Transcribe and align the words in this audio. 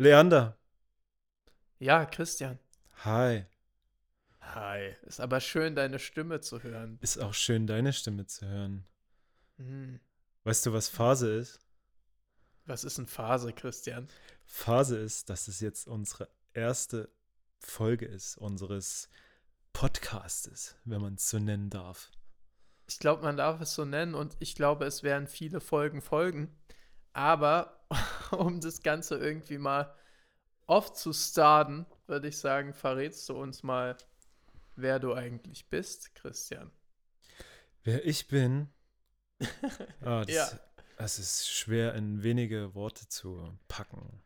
Leander. 0.00 0.56
Ja, 1.80 2.06
Christian. 2.06 2.60
Hi. 3.04 3.46
Hi. 4.40 4.94
Ist 5.02 5.20
aber 5.20 5.40
schön, 5.40 5.74
deine 5.74 5.98
Stimme 5.98 6.40
zu 6.40 6.62
hören. 6.62 6.98
Ist 7.00 7.18
auch 7.18 7.34
schön, 7.34 7.66
deine 7.66 7.92
Stimme 7.92 8.24
zu 8.24 8.46
hören. 8.46 8.86
Hm. 9.56 9.98
Weißt 10.44 10.64
du, 10.64 10.72
was 10.72 10.88
Phase 10.88 11.32
ist? 11.34 11.58
Was 12.64 12.84
ist 12.84 12.98
eine 12.98 13.08
Phase, 13.08 13.52
Christian? 13.52 14.06
Phase 14.44 14.96
ist, 14.98 15.30
dass 15.30 15.48
es 15.48 15.58
jetzt 15.58 15.88
unsere 15.88 16.28
erste 16.52 17.10
Folge 17.58 18.06
ist, 18.06 18.38
unseres 18.38 19.08
Podcastes, 19.72 20.76
wenn 20.84 21.00
man 21.00 21.14
es 21.14 21.28
so 21.28 21.40
nennen 21.40 21.70
darf. 21.70 22.12
Ich 22.86 23.00
glaube, 23.00 23.24
man 23.24 23.36
darf 23.36 23.60
es 23.60 23.74
so 23.74 23.84
nennen 23.84 24.14
und 24.14 24.36
ich 24.38 24.54
glaube, 24.54 24.84
es 24.84 25.02
werden 25.02 25.26
viele 25.26 25.60
Folgen 25.60 26.00
folgen. 26.02 26.56
Aber 27.18 27.80
um 28.30 28.60
das 28.60 28.80
Ganze 28.80 29.16
irgendwie 29.18 29.58
mal 29.58 29.92
oft 30.68 30.96
zu 30.96 31.12
starten, 31.12 31.84
würde 32.06 32.28
ich 32.28 32.38
sagen, 32.38 32.72
verrätst 32.72 33.28
du 33.28 33.36
uns 33.36 33.64
mal, 33.64 33.96
wer 34.76 35.00
du 35.00 35.14
eigentlich 35.14 35.66
bist, 35.68 36.14
Christian. 36.14 36.70
Wer 37.82 38.06
ich 38.06 38.28
bin? 38.28 38.68
Ah, 40.00 40.24
das, 40.24 40.34
Ja. 40.34 40.48
das 40.96 41.18
ist 41.18 41.48
schwer 41.50 41.94
in 41.94 42.22
wenige 42.22 42.74
Worte 42.76 43.08
zu 43.08 43.52
packen. 43.66 44.22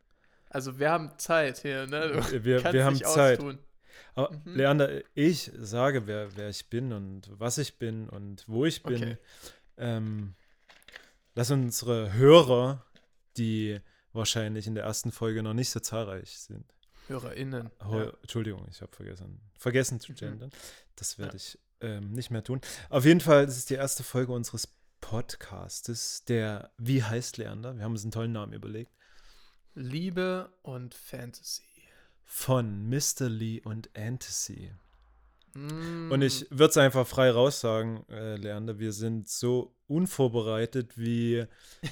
Also 0.50 0.78
wir 0.78 0.90
haben 0.90 1.18
Zeit 1.18 1.58
hier, 1.58 1.86
ne? 1.86 2.08
Du 2.12 2.44
Wir, 2.44 2.62
wir 2.74 2.84
haben 2.84 2.96
Zeit. 2.96 3.38
austun. 3.38 3.58
Aber 4.14 4.32
Mhm. 4.32 4.54
Leander, 4.54 5.00
ich 5.14 5.50
sage, 5.56 6.06
wer, 6.06 6.36
wer 6.36 6.50
ich 6.50 6.68
bin 6.68 6.92
und 6.92 7.30
was 7.40 7.56
ich 7.56 7.78
bin 7.78 8.10
und 8.10 8.44
wo 8.48 8.66
ich 8.66 8.82
bin. 8.82 9.02
Okay. 9.02 9.16
Ähm, 9.78 10.34
lass 11.34 11.50
unsere 11.50 12.12
Hörer, 12.12 12.84
die 13.36 13.80
wahrscheinlich 14.12 14.66
in 14.66 14.74
der 14.74 14.84
ersten 14.84 15.10
Folge 15.12 15.42
noch 15.42 15.54
nicht 15.54 15.70
so 15.70 15.80
zahlreich 15.80 16.38
sind. 16.38 16.64
HörerInnen. 17.08 17.70
Heu- 17.84 18.04
Ja. 18.04 18.12
Entschuldigung, 18.22 18.66
ich 18.70 18.80
habe 18.80 18.94
vergessen. 18.94 19.40
Vergessen 19.58 20.00
zu 20.00 20.12
Mhm. 20.12 20.16
gendern. 20.16 20.50
Das 20.96 21.18
werde 21.18 21.32
Ja. 21.32 21.36
ich 21.36 21.58
ähm, 21.80 22.12
nicht 22.12 22.30
mehr 22.30 22.44
tun. 22.44 22.60
Auf 22.90 23.04
jeden 23.04 23.20
Fall, 23.20 23.44
das 23.44 23.56
ist 23.58 23.68
die 23.68 23.74
erste 23.74 24.04
Folge 24.04 24.32
unseres 24.32 24.68
Podcastes, 25.00 26.24
der 26.26 26.70
Wie 26.78 27.02
heißt 27.02 27.38
Leander? 27.38 27.74
Wir 27.76 27.82
haben 27.84 27.90
uns 27.92 28.02
einen 28.04 28.12
tollen 28.12 28.30
Namen 28.32 28.52
überlegt. 28.52 28.92
Liebe 29.74 30.52
und 30.62 30.94
Fantasy. 30.94 31.62
Von 32.24 32.88
Mr. 32.88 33.28
Lee 33.28 33.60
und 33.62 33.90
Antasy. 33.96 34.72
Mm. 35.54 36.10
Und 36.10 36.22
ich 36.22 36.46
würde 36.50 36.70
es 36.70 36.76
einfach 36.76 37.06
frei 37.06 37.30
raus 37.30 37.60
sagen, 37.60 38.04
äh, 38.10 38.36
Leander, 38.36 38.78
wir 38.78 38.92
sind 38.92 39.28
so 39.28 39.74
unvorbereitet 39.86 40.92
wie, 40.96 41.44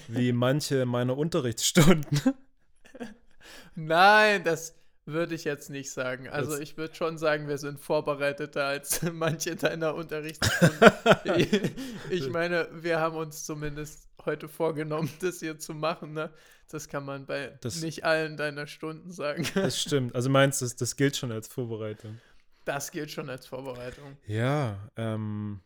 wie 0.09 0.33
manche 0.33 0.87
meiner 0.87 1.17
Unterrichtsstunden. 1.17 2.21
Nein, 3.75 4.45
das 4.45 4.75
würde 5.07 5.35
ich 5.35 5.45
jetzt 5.45 5.71
nicht 5.71 5.91
sagen. 5.91 6.29
Also 6.29 6.59
ich 6.59 6.77
würde 6.77 6.95
schon 6.95 7.19
sagen, 7.19 7.49
wir 7.49 7.59
sind 7.59 7.81
vorbereiteter 7.81 8.65
als 8.65 9.03
manche 9.13 9.57
deiner 9.57 9.95
Unterrichtsstunden. 9.95 10.91
ich, 11.37 11.51
ich 12.11 12.29
meine, 12.31 12.69
wir 12.73 13.01
haben 13.01 13.17
uns 13.17 13.45
zumindest 13.45 14.09
heute 14.25 14.49
vorgenommen, 14.49 15.11
das 15.21 15.41
hier 15.41 15.59
zu 15.59 15.75
machen. 15.75 16.13
Ne? 16.13 16.31
Das 16.69 16.89
kann 16.89 17.05
man 17.05 17.27
bei 17.27 17.59
Das- 17.61 17.81
nicht 17.81 18.05
allen 18.05 18.37
deiner 18.37 18.67
Stunden 18.67 19.11
sagen. 19.11 19.47
Das 19.55 19.81
stimmt. 19.81 20.15
Also 20.15 20.29
meinst 20.31 20.61
du, 20.61 20.67
das, 20.67 20.77
das 20.77 20.97
gilt 20.97 21.17
schon 21.17 21.33
als 21.33 21.49
Vorbereitung? 21.49 22.21
Das 22.73 22.93
gilt 22.93 23.11
schon 23.11 23.29
als 23.29 23.47
Vorbereitung. 23.47 24.17
Ja, 24.29 24.89
ähm, 24.97 25.61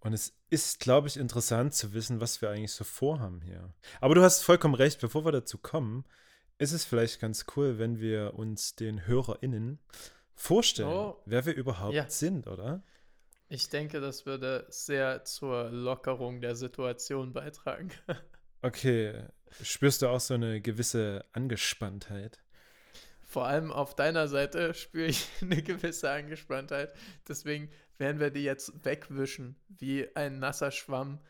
und 0.00 0.14
es 0.14 0.32
ist, 0.48 0.80
glaube 0.80 1.06
ich, 1.08 1.18
interessant 1.18 1.74
zu 1.74 1.92
wissen, 1.92 2.18
was 2.18 2.40
wir 2.40 2.48
eigentlich 2.48 2.72
so 2.72 2.84
vorhaben 2.84 3.42
hier. 3.42 3.74
Aber 4.00 4.14
du 4.14 4.22
hast 4.22 4.42
vollkommen 4.42 4.74
recht, 4.74 5.02
bevor 5.02 5.26
wir 5.26 5.32
dazu 5.32 5.58
kommen, 5.58 6.06
ist 6.56 6.72
es 6.72 6.86
vielleicht 6.86 7.20
ganz 7.20 7.44
cool, 7.56 7.78
wenn 7.78 8.00
wir 8.00 8.34
uns 8.38 8.74
den 8.74 9.06
HörerInnen 9.06 9.80
vorstellen, 10.34 10.88
Oh. 10.88 11.22
wer 11.26 11.44
wir 11.44 11.54
überhaupt 11.54 11.92
Ja. 11.94 12.08
sind, 12.08 12.46
oder? 12.46 12.82
Ich 13.50 13.68
denke, 13.68 14.00
das 14.00 14.24
würde 14.24 14.64
sehr 14.70 15.24
zur 15.26 15.68
Lockerung 15.68 16.40
der 16.40 16.56
Situation 16.56 17.32
beitragen. 17.34 17.90
Okay, 18.60 19.22
spürst 19.62 20.02
du 20.02 20.08
auch 20.08 20.18
so 20.18 20.34
eine 20.34 20.60
gewisse 20.60 21.24
Angespanntheit? 21.32 22.40
Vor 23.30 23.46
allem 23.46 23.70
auf 23.70 23.94
deiner 23.94 24.26
Seite 24.26 24.72
spüre 24.74 25.06
ich 25.06 25.28
eine 25.42 25.62
gewisse 25.62 26.10
Angespanntheit. 26.10 26.92
Deswegen 27.28 27.70
werden 27.98 28.18
wir 28.20 28.30
die 28.30 28.42
jetzt 28.42 28.84
wegwischen, 28.84 29.54
wie 29.68 30.08
ein 30.16 30.38
nasser 30.38 30.70
Schwamm, 30.70 31.20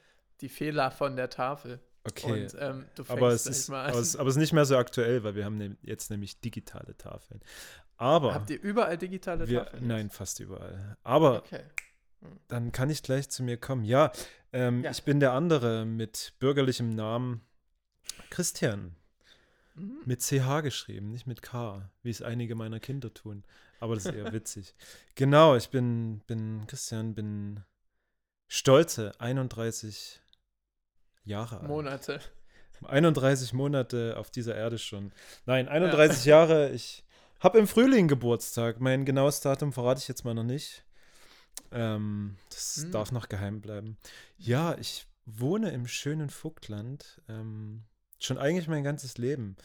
die 0.41 0.49
Fehler 0.49 0.91
von 0.93 1.17
der 1.17 1.29
Tafel. 1.29 1.81
Okay, 2.05 2.45
Und 2.45 2.57
ähm, 2.61 2.87
du 2.95 3.03
fängst 3.05 3.11
aber, 3.11 3.29
es 3.33 3.47
ist, 3.47 3.69
mal 3.69 3.91
aber, 3.91 3.99
es, 3.99 4.15
aber 4.17 4.29
es 4.29 4.37
ist 4.37 4.41
nicht 4.41 4.53
mehr 4.53 4.65
so 4.65 4.77
aktuell, 4.77 5.25
weil 5.25 5.35
wir 5.35 5.45
haben 5.45 5.59
ne, 5.59 5.77
jetzt 5.83 6.11
nämlich 6.11 6.41
digitale 6.41 6.97
Tafeln. 6.97 7.41
Aber 7.97 8.33
Habt 8.33 8.49
ihr 8.51 8.63
überall 8.63 8.97
digitale 8.97 9.49
wir, 9.49 9.65
Tafeln? 9.65 9.87
nein, 9.87 10.09
fast 10.09 10.39
überall. 10.41 10.97
Aber 11.03 11.39
Okay. 11.39 11.65
Dann 12.49 12.73
kann 12.73 12.91
ich 12.91 13.03
gleich 13.03 13.29
zu 13.29 13.43
mir 13.45 13.57
kommen. 13.59 13.85
Ja, 13.85 14.11
ähm, 14.53 14.83
Ja. 14.83 14.91
ich 14.91 15.05
bin 15.05 15.21
der 15.21 15.33
andere 15.33 15.85
mit 15.85 16.35
bürgerlichem 16.39 16.91
Namen 16.91 17.43
Christian. 18.31 18.97
Mhm. 19.79 20.03
Mit 20.05 20.21
CH 20.23 20.63
geschrieben, 20.63 21.11
nicht 21.11 21.27
mit 21.27 21.43
K, 21.43 21.91
wie 22.03 22.11
es 22.11 22.23
einige 22.23 22.55
meiner 22.55 22.81
Kinder 22.81 23.13
tun. 23.13 23.45
Aber 23.81 23.95
das 23.95 24.07
ist 24.07 24.15
eher 24.15 24.33
witzig. 24.33 24.75
Genau, 25.15 25.57
ich 25.57 25.71
bin, 25.71 26.21
bin 26.27 26.67
Christian, 26.67 27.15
bin 27.15 27.65
stolze 28.49 29.19
31 29.21 30.21
Jahre 31.25 31.61
alt. 31.61 31.69
Monate. 31.69 32.21
31 32.85 33.53
Monate 33.53 34.17
auf 34.17 34.31
dieser 34.31 34.55
Erde 34.55 34.79
schon. 34.79 35.13
Nein, 35.47 35.69
31 35.69 36.25
Jahre. 36.25 36.71
Ich 36.71 37.05
habe 37.41 37.59
im 37.59 37.67
Frühling 37.67 38.09
Geburtstag. 38.09 38.81
Mein 38.81 39.05
genaues 39.05 39.41
Datum 39.41 39.73
verrate 39.73 40.01
ich 40.01 40.09
jetzt 40.09 40.25
mal 40.25 40.35
noch 40.35 40.45
nicht. 40.45 40.85
Ähm, 41.73 42.37
das 42.51 42.77
Hm. 42.83 42.93
darf 42.93 43.13
noch 43.13 43.29
geheim 43.29 43.61
bleiben. 43.61 43.99
Ja, 44.37 44.77
ich 44.79 45.07
wohne 45.27 45.71
im 45.73 45.87
schönen 45.89 46.31
Vogtland. 46.31 47.21
Ähm, 47.29 47.85
schon 48.19 48.39
eigentlich 48.39 48.69
mein 48.69 48.85
ganzes 48.85 49.19
Leben. 49.19 49.57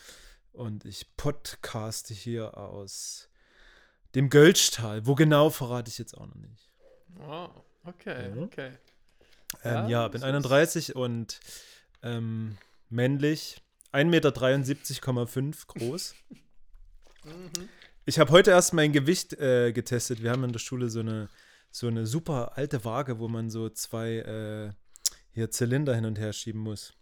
Und 0.52 0.86
ich 0.86 1.16
podcaste 1.18 2.14
hier 2.14 2.58
aus 2.58 3.30
dem 4.16 4.30
Gölschtal. 4.30 5.06
Wo 5.08 5.16
genau 5.16 5.50
verrate 5.50 5.90
ich 5.90 5.98
jetzt 5.98 6.16
auch 6.18 6.28
noch 6.28 6.36
nicht. 6.36 6.70
Oh, 7.28 7.50
okay, 7.86 8.30
Mhm. 8.32 8.44
okay. 8.44 8.72
Ähm, 9.64 9.74
Ja, 9.74 9.88
ja, 9.90 10.08
bin 10.08 10.18
ist- 10.22 10.24
31 10.24 10.96
und 10.96 11.40
ähm, 12.04 12.58
männlich. 12.90 13.62
1,73,5 13.92 15.42
Meter 15.42 15.66
groß. 15.68 16.16
Mhm. 17.26 17.70
Ich 18.06 18.20
habe 18.20 18.32
heute 18.32 18.52
erst 18.52 18.74
mein 18.74 18.92
Gewicht 18.92 19.32
äh, 19.34 19.72
getestet. 19.72 20.22
Wir 20.22 20.32
haben 20.32 20.44
in 20.44 20.52
der 20.52 20.60
Schule 20.60 20.90
so 20.90 21.00
eine, 21.00 21.30
so 21.72 21.88
eine 21.88 22.06
super 22.06 22.58
alte 22.58 22.84
Waage, 22.84 23.18
wo 23.18 23.30
man 23.30 23.50
so 23.50 23.70
zwei 23.70 24.16
äh, 24.18 24.74
hier 25.32 25.50
Zylinder 25.50 25.96
hin 25.96 26.04
und 26.04 26.20
her 26.20 26.34
schieben 26.34 26.60
muss. 26.60 26.94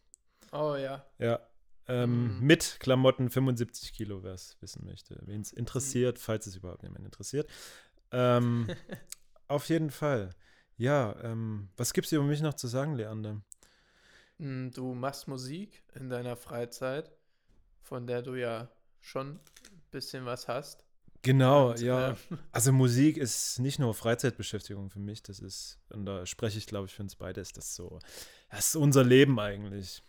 Oh 0.51 0.75
ja. 0.75 1.05
Ja. 1.19 1.39
Ähm, 1.87 2.37
Mhm. 2.39 2.45
Mit 2.45 2.77
Klamotten 2.79 3.29
75 3.29 3.93
Kilo, 3.93 4.23
wer 4.23 4.33
es 4.33 4.55
wissen 4.61 4.85
möchte. 4.85 5.19
Wen 5.25 5.41
es 5.41 5.51
interessiert, 5.51 6.19
falls 6.19 6.45
es 6.47 6.55
überhaupt 6.55 6.83
jemand 6.83 7.05
interessiert. 7.05 7.49
Ähm, 8.13 8.67
auf 9.47 9.69
jeden 9.69 9.89
Fall. 9.89 10.31
Ja, 10.75 11.15
ähm, 11.23 11.69
was 11.77 11.93
gibt 11.93 12.07
es 12.07 12.11
über 12.11 12.25
mich 12.25 12.41
noch 12.41 12.55
zu 12.55 12.67
sagen, 12.67 12.95
Leander? 12.95 13.41
Mm, 14.37 14.69
Du 14.71 14.93
machst 14.93 15.29
Musik 15.29 15.81
in 15.95 16.09
deiner 16.09 16.35
Freizeit, 16.35 17.09
von 17.81 18.07
der 18.07 18.21
du 18.21 18.35
ja 18.35 18.69
schon 18.99 19.35
ein 19.35 19.39
bisschen 19.91 20.25
was 20.25 20.49
hast. 20.49 20.83
Genau, 21.21 21.69
Und, 21.69 21.79
ja. 21.79 22.11
äh, 22.11 22.15
Also 22.51 22.73
Musik 22.73 23.15
ist 23.15 23.59
nicht 23.59 23.79
nur 23.79 23.93
Freizeitbeschäftigung 23.93 24.89
für 24.89 24.99
mich, 24.99 25.23
das 25.23 25.39
ist, 25.39 25.79
und 25.89 26.05
da 26.05 26.25
spreche 26.25 26.57
ich, 26.57 26.67
glaube 26.67 26.87
ich, 26.87 26.93
für 26.93 27.03
uns 27.03 27.15
beide, 27.15 27.39
ist 27.39 27.55
das 27.55 27.75
so, 27.75 27.99
das 28.49 28.67
ist 28.67 28.75
unser 28.75 29.05
Leben 29.05 29.39
eigentlich. 29.39 30.03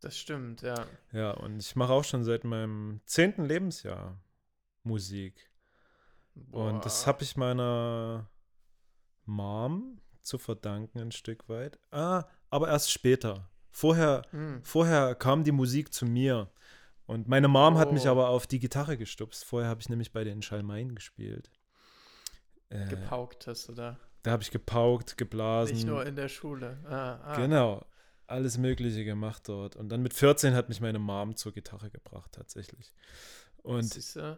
Das 0.00 0.16
stimmt, 0.18 0.62
ja. 0.62 0.86
Ja, 1.12 1.30
und 1.32 1.60
ich 1.60 1.76
mache 1.76 1.92
auch 1.92 2.04
schon 2.04 2.24
seit 2.24 2.44
meinem 2.44 3.00
zehnten 3.06 3.44
Lebensjahr 3.44 4.20
Musik. 4.82 5.50
Und 6.50 6.84
das 6.84 7.02
Boah. 7.02 7.06
habe 7.08 7.22
ich 7.22 7.36
meiner 7.36 8.30
Mom 9.24 10.00
zu 10.22 10.38
verdanken 10.38 10.98
ein 11.00 11.12
Stück 11.12 11.48
weit. 11.48 11.78
Ah, 11.90 12.24
aber 12.50 12.68
erst 12.68 12.90
später. 12.90 13.50
Vorher, 13.70 14.22
Hm. 14.30 14.62
vorher 14.64 15.14
kam 15.14 15.44
die 15.44 15.52
Musik 15.52 15.92
zu 15.92 16.04
mir. 16.06 16.50
Und 17.06 17.28
meine 17.28 17.48
Mom 17.48 17.76
hat 17.78 17.92
mich 17.92 18.06
Oh. 18.06 18.12
aber 18.12 18.28
auf 18.28 18.46
die 18.46 18.58
Gitarre 18.60 18.96
gestupst. 18.96 19.44
Vorher 19.44 19.68
habe 19.68 19.80
ich 19.80 19.88
nämlich 19.88 20.12
bei 20.12 20.22
den 20.24 20.42
Schalmeien 20.42 20.94
gespielt. 20.94 21.50
Äh, 22.68 22.86
Gepaukt 22.88 23.46
hast 23.48 23.68
du 23.68 23.72
da. 23.72 23.98
Da 24.22 24.30
habe 24.32 24.42
ich 24.42 24.50
gepaukt, 24.50 25.16
geblasen. 25.16 25.74
Nicht 25.74 25.86
nur 25.86 26.04
in 26.06 26.14
der 26.14 26.28
Schule. 26.28 26.78
Ah, 26.84 27.18
ah. 27.24 27.36
Genau. 27.36 27.84
Alles 28.30 28.58
Mögliche 28.58 29.04
gemacht 29.04 29.48
dort. 29.48 29.76
Und 29.76 29.88
dann 29.88 30.02
mit 30.02 30.14
14 30.14 30.54
hat 30.54 30.68
mich 30.68 30.80
meine 30.80 30.98
Mom 30.98 31.36
zur 31.36 31.52
Gitarre 31.52 31.90
gebracht, 31.90 32.32
tatsächlich. 32.32 32.92
Und 33.62 33.94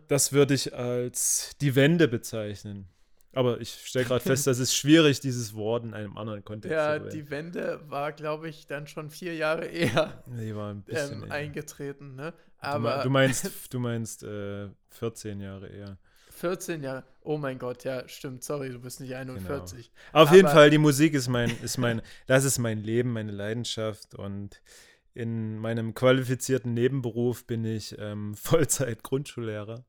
das 0.09 0.33
würde 0.33 0.55
ich 0.55 0.75
als 0.75 1.57
die 1.61 1.75
Wende 1.75 2.09
bezeichnen. 2.09 2.89
Aber 3.35 3.61
ich 3.61 3.71
stelle 3.87 4.05
gerade 4.05 4.23
fest, 4.23 4.47
dass 4.47 4.59
es 4.59 4.75
schwierig, 4.75 5.21
dieses 5.21 5.55
Wort 5.55 5.85
in 5.85 5.95
einem 5.95 6.17
anderen 6.19 6.45
Kontext 6.45 6.73
Ja, 6.75 6.95
zu 6.95 7.01
verwenden. 7.05 7.17
die 7.17 7.31
Wende 7.31 7.81
war, 7.89 8.13
glaube 8.13 8.49
ich, 8.49 8.67
dann 8.67 8.87
schon 8.87 9.11
vier 9.11 9.35
Jahre 9.35 9.67
eher 9.67 10.23
Die 10.27 10.55
war 10.55 10.71
ein 10.71 10.83
bisschen 10.83 11.25
ähm, 11.25 11.33
eingetreten. 11.33 12.15
Ne? 12.15 12.35
Aber 12.59 13.03
du 13.03 13.11
meinst, 13.11 13.51
du 13.73 13.79
meinst 13.79 14.23
äh, 14.23 14.69
14 14.91 15.41
Jahre 15.41 15.69
eher. 15.69 15.99
14 16.43 16.83
Jahre. 16.83 17.05
Oh 17.21 17.39
mein 17.39 17.57
Gott, 17.61 17.85
ja, 17.85 18.09
stimmt. 18.09 18.43
Sorry, 18.43 18.71
du 18.71 18.81
bist 18.81 18.99
nicht 18.99 19.15
41. 19.15 19.93
Auf 20.13 20.33
jeden 20.33 20.47
Aber- 20.47 20.55
Fall, 20.55 20.71
die 20.71 20.79
Musik 20.79 21.15
ist 21.15 21.29
mein, 21.29 21.57
ist 21.63 21.79
mein, 21.79 22.03
das 22.27 22.43
ist 22.43 22.59
mein 22.59 22.83
Leben, 22.83 23.13
meine 23.13 23.31
Leidenschaft 23.31 24.17
und 24.17 24.61
in 25.15 25.57
meinem 25.59 25.95
qualifizierten 25.95 26.75
Nebenberuf 26.75 27.47
bin 27.47 27.65
ich 27.65 27.97
ähm, 28.01 28.35
Vollzeit-Grundschullehrer 28.37 29.85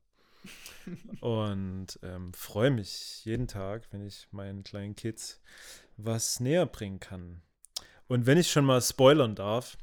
und 1.21 1.99
ähm, 2.03 2.33
freue 2.35 2.69
mich 2.69 3.25
jeden 3.25 3.47
Tag, 3.47 3.87
wenn 3.89 4.05
ich 4.05 4.27
meinen 4.29 4.63
kleinen 4.63 4.95
Kids 4.95 5.41
was 5.97 6.39
näher 6.39 6.67
bringen 6.67 6.99
kann. 6.99 7.41
Und 8.07 8.27
wenn 8.27 8.37
ich 8.37 8.51
schon 8.51 8.65
mal 8.65 8.81
spoilern 8.81 9.33
darf, 9.33 9.75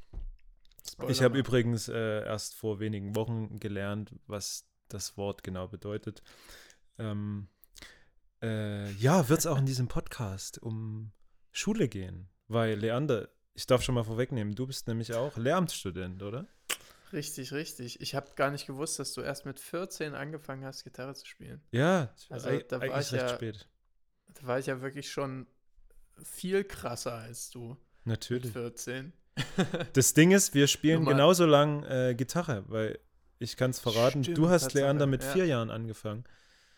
Spoiler 0.88 1.10
ich 1.10 1.22
habe 1.22 1.36
übrigens 1.36 1.88
äh, 1.88 2.24
erst 2.24 2.54
vor 2.54 2.78
wenigen 2.78 3.16
Wochen 3.16 3.58
gelernt, 3.58 4.14
was 4.28 4.69
das 4.92 5.16
Wort 5.16 5.42
genau 5.42 5.68
bedeutet. 5.68 6.22
Ähm, 6.98 7.48
äh, 8.42 8.90
ja, 8.92 9.28
wird 9.28 9.40
es 9.40 9.46
auch 9.46 9.58
in 9.58 9.66
diesem 9.66 9.88
Podcast 9.88 10.62
um 10.62 11.12
Schule 11.52 11.88
gehen, 11.88 12.28
weil 12.48 12.78
Leander, 12.78 13.28
ich 13.54 13.66
darf 13.66 13.82
schon 13.82 13.94
mal 13.94 14.04
vorwegnehmen, 14.04 14.54
du 14.54 14.66
bist 14.66 14.86
nämlich 14.88 15.14
auch 15.14 15.36
Lehramtsstudent, 15.36 16.22
oder? 16.22 16.46
Richtig, 17.12 17.52
richtig. 17.52 18.00
Ich 18.00 18.14
habe 18.14 18.30
gar 18.36 18.50
nicht 18.50 18.66
gewusst, 18.66 18.98
dass 19.00 19.12
du 19.14 19.20
erst 19.20 19.44
mit 19.44 19.58
14 19.58 20.14
angefangen 20.14 20.64
hast, 20.64 20.84
Gitarre 20.84 21.14
zu 21.14 21.26
spielen. 21.26 21.60
Ja, 21.72 22.14
Also, 22.28 22.56
da 22.60 22.78
war 22.80 22.86
ich 23.00 23.12
recht 23.12 23.12
ja- 23.12 23.28
spät. 23.28 23.68
Da 24.28 24.46
war 24.46 24.58
ich 24.60 24.66
ja 24.66 24.80
wirklich 24.80 25.10
schon 25.10 25.48
viel 26.22 26.62
krasser 26.62 27.14
als 27.14 27.50
du 27.50 27.70
mit 27.70 27.78
Natürlich. 28.04 28.52
14. 28.52 29.12
Das 29.92 30.14
Ding 30.14 30.30
ist, 30.32 30.54
wir 30.54 30.66
spielen 30.66 31.04
genauso 31.04 31.46
lang 31.46 31.82
äh, 31.84 32.14
Gitarre, 32.14 32.64
weil 32.68 32.98
ich 33.40 33.56
kann 33.56 33.70
es 33.70 33.80
verraten, 33.80 34.22
du 34.22 34.32
Stimmt, 34.32 34.48
hast 34.48 34.62
Tatsache, 34.64 34.84
Leander 34.84 35.06
mit 35.06 35.24
ja. 35.24 35.30
vier 35.32 35.46
Jahren 35.46 35.70
angefangen. 35.70 36.24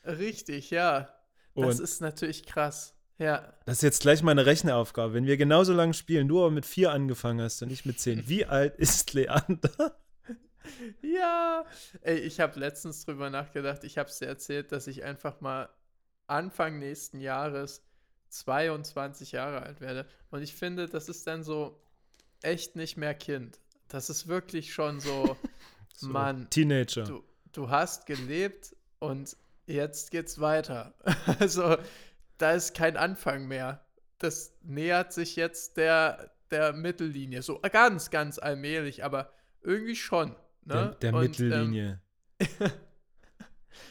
Richtig, 0.05 0.71
ja. 0.71 1.13
Und 1.55 1.67
Das 1.67 1.81
ist 1.81 2.01
natürlich 2.01 2.47
krass. 2.47 2.95
Ja. 3.19 3.53
Das 3.67 3.77
ist 3.79 3.83
jetzt 3.83 4.01
gleich 4.01 4.23
meine 4.23 4.47
Rechneaufgabe. 4.47 5.13
Wenn 5.13 5.27
wir 5.27 5.37
genauso 5.37 5.73
lange 5.73 5.95
spielen, 5.95 6.29
du 6.29 6.41
aber 6.41 6.51
mit 6.51 6.65
vier 6.65 6.93
angefangen 6.93 7.41
hast 7.41 7.63
und 7.63 7.71
ich 7.71 7.85
mit 7.85 8.01
zehn, 8.01 8.29
wie 8.29 8.47
alt 8.47 8.77
ist 8.77 9.13
Leander? 9.13 10.01
Ja. 11.03 11.65
Ey, 12.01 12.19
ich 12.19 12.41
habe 12.41 12.59
letztens 12.59 13.05
drüber 13.05 13.29
nachgedacht. 13.29 13.85
Ich 13.85 13.99
habe 13.99 14.09
es 14.09 14.19
dir 14.19 14.27
erzählt, 14.27 14.73
dass 14.73 14.87
ich 14.87 15.05
einfach 15.05 15.41
mal 15.41 15.69
Anfang 16.27 16.79
nächsten 16.79 17.21
Jahres 17.21 17.83
22 18.29 19.33
Jahre 19.33 19.63
alt 19.63 19.81
werde. 19.81 20.07
Und 20.31 20.43
ich 20.43 20.55
finde, 20.55 20.89
das 20.89 21.09
ist 21.09 21.27
dann 21.27 21.43
so 21.43 21.81
echt 22.41 22.77
nicht 22.77 22.97
mehr 22.97 23.15
Kind. 23.15 23.61
Das 23.89 24.09
ist 24.11 24.27
wirklich 24.27 24.73
schon 24.73 25.01
so, 25.01 25.37
So, 25.95 26.09
Mann, 26.09 26.49
Teenager. 26.51 27.05
du, 27.05 27.25
du 27.53 27.71
hast 27.71 28.07
gelebt 28.07 28.75
und 28.99 29.37
jetzt 29.67 30.11
geht's 30.11 30.41
weiter. 30.41 30.95
Also, 31.39 31.77
da 32.39 32.53
ist 32.53 32.75
kein 32.75 32.97
Anfang 32.97 33.47
mehr. 33.47 33.85
Das 34.19 34.55
nähert 34.63 35.13
sich 35.13 35.37
jetzt 35.37 35.77
der, 35.77 36.33
der 36.51 36.73
Mittellinie. 36.73 37.43
So 37.43 37.61
ganz, 37.61 38.11
ganz 38.11 38.39
allmählich, 38.39 39.05
aber 39.05 39.33
irgendwie 39.63 39.97
schon. 39.97 40.31
Ne? 40.65 40.97
der 41.01 41.13
der 41.13 41.15
Und, 41.15 41.23
Mittellinie. 41.23 42.01
Ähm, 42.39 42.49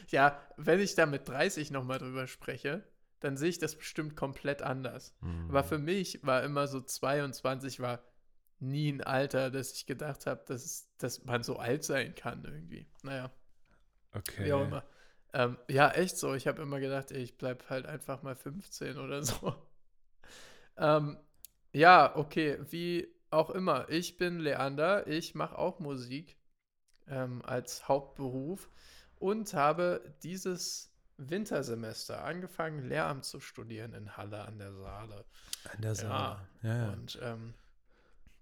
ja, 0.09 0.39
wenn 0.57 0.79
ich 0.79 0.95
da 0.95 1.05
mit 1.05 1.27
30 1.27 1.71
nochmal 1.71 1.99
drüber 1.99 2.27
spreche, 2.27 2.83
dann 3.19 3.37
sehe 3.37 3.49
ich 3.49 3.59
das 3.59 3.75
bestimmt 3.75 4.15
komplett 4.15 4.61
anders. 4.61 5.13
Hm. 5.21 5.49
Aber 5.49 5.63
für 5.63 5.77
mich 5.77 6.19
war 6.23 6.43
immer 6.43 6.67
so 6.67 6.81
22 6.81 7.79
war 7.79 8.01
nie 8.61 8.91
ein 8.91 9.01
Alter, 9.03 9.49
dass 9.51 9.73
ich 9.73 9.85
gedacht 9.85 10.25
habe, 10.27 10.43
dass, 10.47 10.65
es- 10.65 10.89
dass 10.97 11.23
man 11.25 11.43
so 11.43 11.57
alt 11.57 11.83
sein 11.83 12.15
kann 12.15 12.43
irgendwie. 12.45 12.87
Naja. 13.03 13.31
okay. 14.13 14.45
Wie 14.45 14.53
auch 14.53 14.63
immer. 14.65 14.83
Ähm, 15.33 15.57
ja, 15.69 15.91
echt 15.91 16.17
so. 16.17 16.33
Ich 16.33 16.47
habe 16.47 16.61
immer 16.61 16.79
gedacht, 16.79 17.11
ey, 17.11 17.23
ich 17.23 17.37
bleib 17.37 17.69
halt 17.69 17.85
einfach 17.85 18.21
mal 18.23 18.35
15 18.35 18.97
oder 18.97 19.23
so. 19.23 19.55
ähm, 20.77 21.17
ja, 21.73 22.15
okay, 22.15 22.59
wie 22.69 23.07
auch 23.29 23.49
immer. 23.49 23.89
Ich 23.89 24.17
bin 24.17 24.39
Leander, 24.39 25.07
ich 25.07 25.35
mache 25.35 25.57
auch 25.57 25.79
Musik 25.79 26.37
ähm, 27.07 27.41
als 27.45 27.87
Hauptberuf 27.87 28.69
und 29.19 29.53
habe 29.53 30.15
dieses 30.23 30.93
Wintersemester 31.17 32.23
angefangen, 32.23 32.87
Lehramt 32.89 33.25
zu 33.25 33.39
studieren 33.39 33.93
in 33.93 34.17
Halle 34.17 34.41
an 34.43 34.57
der 34.57 34.73
Saale. 34.73 35.25
An 35.73 35.81
der 35.81 35.95
Saale. 35.95 36.47
Ja, 36.63 36.75
ja. 36.77 36.89
Und 36.93 37.19
ähm, 37.21 37.53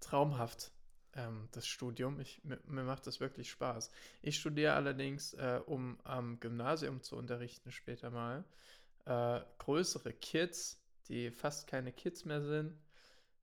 traumhaft, 0.00 0.72
ähm, 1.14 1.48
das 1.52 1.66
Studium. 1.66 2.20
Ich, 2.20 2.42
mir, 2.44 2.58
mir 2.66 2.84
macht 2.84 3.06
das 3.06 3.20
wirklich 3.20 3.50
Spaß. 3.50 3.90
Ich 4.22 4.36
studiere 4.38 4.74
allerdings, 4.74 5.34
äh, 5.34 5.60
um 5.66 5.98
am 6.04 6.40
Gymnasium 6.40 7.02
zu 7.02 7.16
unterrichten 7.16 7.72
später 7.72 8.10
mal, 8.10 8.44
äh, 9.06 9.40
größere 9.58 10.12
Kids, 10.12 10.80
die 11.08 11.30
fast 11.30 11.66
keine 11.66 11.92
Kids 11.92 12.24
mehr 12.24 12.42
sind, 12.42 12.78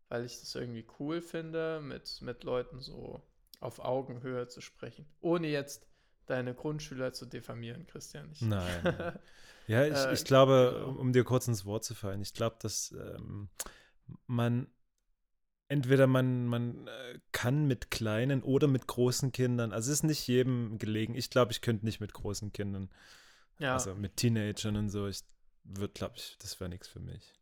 weil 0.09 0.25
ich 0.25 0.39
das 0.39 0.55
irgendwie 0.55 0.85
cool 0.99 1.21
finde, 1.21 1.81
mit, 1.81 2.21
mit 2.21 2.43
Leuten 2.43 2.79
so 2.79 3.21
auf 3.59 3.79
Augenhöhe 3.79 4.47
zu 4.47 4.61
sprechen. 4.61 5.05
Ohne 5.21 5.47
jetzt 5.47 5.87
deine 6.27 6.53
Grundschüler 6.53 7.13
zu 7.13 7.25
diffamieren, 7.25 7.87
Christian. 7.87 8.29
Ich, 8.31 8.41
Nein. 8.41 8.83
nein. 8.83 9.19
Ja, 9.67 9.85
ich, 9.85 9.95
Äh, 9.95 10.13
ich 10.13 10.23
glaube, 10.23 10.71
genau. 10.75 10.89
um, 10.91 10.97
um 10.97 11.13
dir 11.13 11.25
kurz 11.25 11.47
ins 11.49 11.65
Wort 11.65 11.83
zu 11.83 11.93
fallen, 11.93 12.21
ich 12.21 12.33
glaube, 12.33 12.55
dass 12.61 12.91
ähm, 12.93 13.49
man 14.27 14.67
entweder 15.69 16.07
man, 16.07 16.45
man 16.45 16.87
äh, 16.87 17.19
kann 17.31 17.65
mit 17.65 17.91
kleinen 17.91 18.43
oder 18.43 18.67
mit 18.67 18.87
großen 18.87 19.31
Kindern, 19.31 19.73
also 19.73 19.91
es 19.91 19.99
ist 19.99 20.03
nicht 20.03 20.27
jedem 20.27 20.77
gelegen. 20.77 21.15
Ich 21.15 21.29
glaube, 21.29 21.51
ich 21.51 21.61
könnte 21.61 21.85
nicht 21.85 21.99
mit 21.99 22.13
großen 22.13 22.51
Kindern, 22.53 22.89
ja. 23.59 23.73
also 23.73 23.95
mit 23.95 24.17
Teenagern 24.17 24.77
und 24.77 24.89
so. 24.89 25.07
Ich 25.07 25.23
würde, 25.63 25.93
glaube 25.93 26.15
ich, 26.17 26.37
das 26.39 26.59
wäre 26.59 26.69
nichts 26.69 26.87
für 26.87 26.99
mich. 26.99 27.33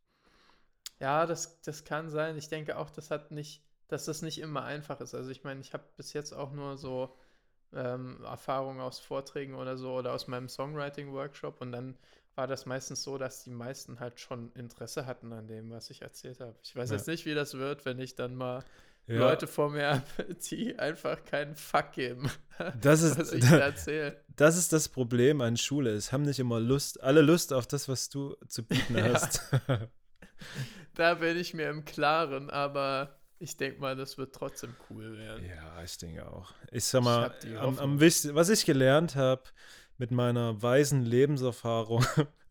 Ja, 0.98 1.26
das, 1.26 1.60
das 1.60 1.84
kann 1.84 2.10
sein. 2.10 2.36
Ich 2.36 2.48
denke 2.48 2.78
auch, 2.78 2.90
das 2.90 3.10
hat 3.10 3.30
nicht, 3.30 3.62
dass 3.88 4.06
das 4.06 4.22
nicht 4.22 4.38
immer 4.38 4.64
einfach 4.64 5.00
ist. 5.00 5.14
Also 5.14 5.30
ich 5.30 5.44
meine, 5.44 5.60
ich 5.60 5.72
habe 5.72 5.84
bis 5.96 6.12
jetzt 6.12 6.32
auch 6.32 6.52
nur 6.52 6.76
so 6.78 7.14
ähm, 7.72 8.24
Erfahrungen 8.24 8.80
aus 8.80 8.98
Vorträgen 8.98 9.54
oder 9.54 9.76
so 9.76 9.94
oder 9.94 10.12
aus 10.12 10.26
meinem 10.26 10.48
Songwriting-Workshop 10.48 11.60
und 11.60 11.72
dann 11.72 11.96
war 12.36 12.46
das 12.46 12.66
meistens 12.66 13.02
so, 13.02 13.18
dass 13.18 13.42
die 13.44 13.50
meisten 13.50 13.98
halt 13.98 14.20
schon 14.20 14.52
Interesse 14.52 15.06
hatten 15.06 15.32
an 15.32 15.48
dem, 15.48 15.70
was 15.70 15.90
ich 15.90 16.02
erzählt 16.02 16.40
habe. 16.40 16.54
Ich 16.62 16.76
weiß 16.76 16.90
Ja. 16.90 16.96
jetzt 16.96 17.06
nicht, 17.08 17.24
wie 17.26 17.34
das 17.34 17.54
wird, 17.54 17.84
wenn 17.84 17.98
ich 17.98 18.14
dann 18.14 18.34
mal 18.36 18.62
Ja, 19.06 19.20
Leute 19.20 19.46
vor 19.46 19.70
mir 19.70 19.88
habe, 19.90 20.34
die 20.50 20.78
einfach 20.78 21.24
keinen 21.24 21.54
Fuck 21.56 21.92
geben, 21.92 22.30
das 22.80 23.02
ist, 23.02 23.18
was 23.18 23.32
ich 23.32 23.44
da 23.48 23.56
erzähle. 23.58 24.20
Das 24.36 24.56
ist 24.56 24.72
das 24.72 24.88
Problem 24.88 25.40
an 25.40 25.56
Schule. 25.56 25.92
Es 25.94 26.12
haben 26.12 26.22
nicht 26.22 26.38
immer 26.38 26.60
Lust, 26.60 27.02
alle 27.02 27.22
Lust 27.22 27.52
auf 27.52 27.66
das, 27.66 27.88
was 27.88 28.08
du 28.10 28.36
zu 28.48 28.62
bieten 28.64 28.96
Ja. 28.96 29.14
hast. 29.14 29.40
Da 30.94 31.14
bin 31.14 31.36
ich 31.36 31.54
mir 31.54 31.68
im 31.70 31.84
Klaren, 31.84 32.50
aber 32.50 33.18
ich 33.38 33.56
denke 33.56 33.80
mal, 33.80 33.96
das 33.96 34.16
wird 34.18 34.34
trotzdem 34.34 34.74
cool 34.90 35.16
werden. 35.18 35.44
ja, 35.44 35.82
ich 35.82 35.96
denke 35.98 36.26
auch. 36.26 36.52
Ich 36.70 36.84
sag 36.84 37.02
mal, 37.02 37.34
die 37.42 37.54
am, 37.56 37.78
am 37.78 38.00
was 38.00 38.48
ich 38.48 38.64
gelernt 38.64 39.14
habe 39.16 39.42
mit 39.98 40.10
meiner 40.10 40.62
weisen 40.62 41.02
Lebenserfahrung, 41.04 42.04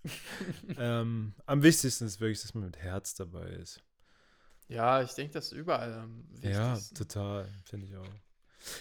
ähm, 0.78 1.34
am 1.46 1.64
wichtigsten 1.64 2.06
ist 2.06 2.20
wirklich, 2.20 2.42
dass 2.42 2.54
man 2.54 2.66
mit 2.66 2.78
Herz 2.78 3.16
dabei 3.16 3.48
ist. 3.50 3.82
Ja, 4.68 5.02
ich 5.02 5.14
denke, 5.14 5.34
das 5.34 5.46
ist 5.48 5.52
überall 5.54 5.94
am 5.94 6.24
Ja, 6.42 6.42
wichtigsten. 6.42 6.94
total, 6.94 7.50
finde 7.66 7.88
ich 7.88 7.96
auch. 7.98 8.14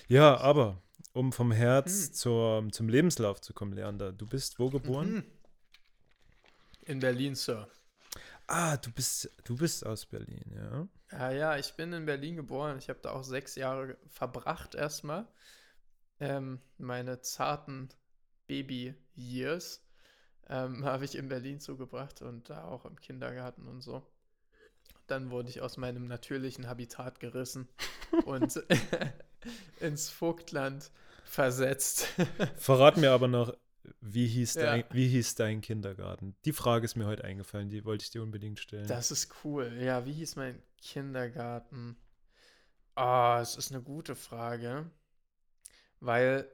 Ja, 0.08 0.38
aber 0.38 0.82
um 1.12 1.32
vom 1.32 1.52
Herz 1.52 2.10
Hm. 2.10 2.12
zur, 2.12 2.68
zum 2.72 2.88
Lebenslauf 2.88 3.40
zu 3.40 3.54
kommen, 3.54 3.72
Leander, 3.74 4.12
du 4.12 4.26
bist 4.26 4.58
wo 4.58 4.70
geboren? 4.70 5.16
Mhm. 5.16 5.24
In 6.86 7.00
Berlin, 7.00 7.34
Sir. 7.34 7.68
Ah, 8.46 8.76
du 8.76 8.90
bist, 8.92 9.30
du 9.44 9.56
bist 9.56 9.84
aus 9.86 10.06
Berlin, 10.06 10.44
ja. 10.54 10.88
Ja, 11.10 11.30
ja, 11.30 11.56
ich 11.56 11.74
bin 11.76 11.92
in 11.92 12.04
Berlin 12.06 12.36
geboren. 12.36 12.78
Ich 12.78 12.88
habe 12.88 12.98
da 13.02 13.12
auch 13.12 13.22
sechs 13.24 13.54
Jahre 13.56 13.96
verbracht 14.08 14.74
erstmal. 14.74 15.26
Ähm, 16.20 16.60
meine 16.78 17.20
zarten 17.22 17.90
Baby-Years 18.46 19.84
ähm, 20.48 20.84
habe 20.84 21.04
ich 21.04 21.16
in 21.16 21.28
Berlin 21.28 21.60
zugebracht 21.60 22.22
und 22.22 22.50
da 22.50 22.64
auch 22.64 22.84
im 22.84 23.00
Kindergarten 23.00 23.66
und 23.66 23.80
so. 23.80 24.06
Dann 25.06 25.30
wurde 25.30 25.50
ich 25.50 25.60
aus 25.60 25.76
meinem 25.76 26.06
natürlichen 26.06 26.66
Habitat 26.66 27.20
gerissen 27.20 27.68
und 28.24 28.62
ins 29.80 30.10
Vogtland 30.10 30.90
versetzt. 31.24 32.08
Verrat 32.56 32.96
mir 32.96 33.10
aber 33.12 33.28
noch, 33.28 33.54
wie 34.00 34.26
hieß, 34.26 34.54
Ja. 34.54 34.62
dein, 34.62 34.84
wie 34.92 35.08
hieß 35.08 35.34
dein 35.34 35.60
Kindergarten? 35.60 36.34
Die 36.44 36.52
Frage 36.52 36.84
ist 36.86 36.96
mir 36.96 37.06
heute 37.06 37.24
eingefallen, 37.24 37.68
die 37.68 37.84
wollte 37.84 38.04
ich 38.04 38.10
dir 38.10 38.22
unbedingt 38.22 38.58
stellen. 38.60 38.86
Das 38.86 39.10
ist 39.10 39.30
cool. 39.44 39.76
Ja, 39.78 40.06
wie 40.06 40.12
hieß 40.12 40.36
mein 40.36 40.62
Kindergarten? 40.78 41.96
Ah, 42.94 43.40
es 43.42 43.56
ist 43.56 43.72
eine 43.72 43.82
gute 43.82 44.14
Frage, 44.14 44.90
weil 46.00 46.48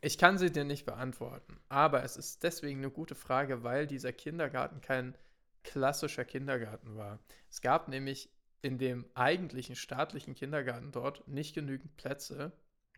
Ich 0.00 0.16
kann 0.18 0.38
sie 0.38 0.50
dir 0.50 0.64
nicht 0.64 0.86
beantworten, 0.86 1.58
aber 1.68 2.02
es 2.04 2.16
ist 2.16 2.42
deswegen 2.42 2.78
eine 2.80 2.90
gute 2.90 3.14
Frage, 3.14 3.62
weil 3.64 3.86
dieser 3.86 4.12
Kindergarten 4.12 4.80
kein 4.80 5.14
klassischer 5.62 6.24
Kindergarten 6.24 6.96
war. 6.96 7.18
Es 7.50 7.60
gab 7.60 7.88
nämlich 7.88 8.30
in 8.62 8.78
dem 8.78 9.06
eigentlichen 9.14 9.76
staatlichen 9.76 10.34
Kindergarten 10.34 10.90
dort 10.92 11.26
nicht 11.28 11.54
genügend 11.54 11.96
Plätze 11.96 12.52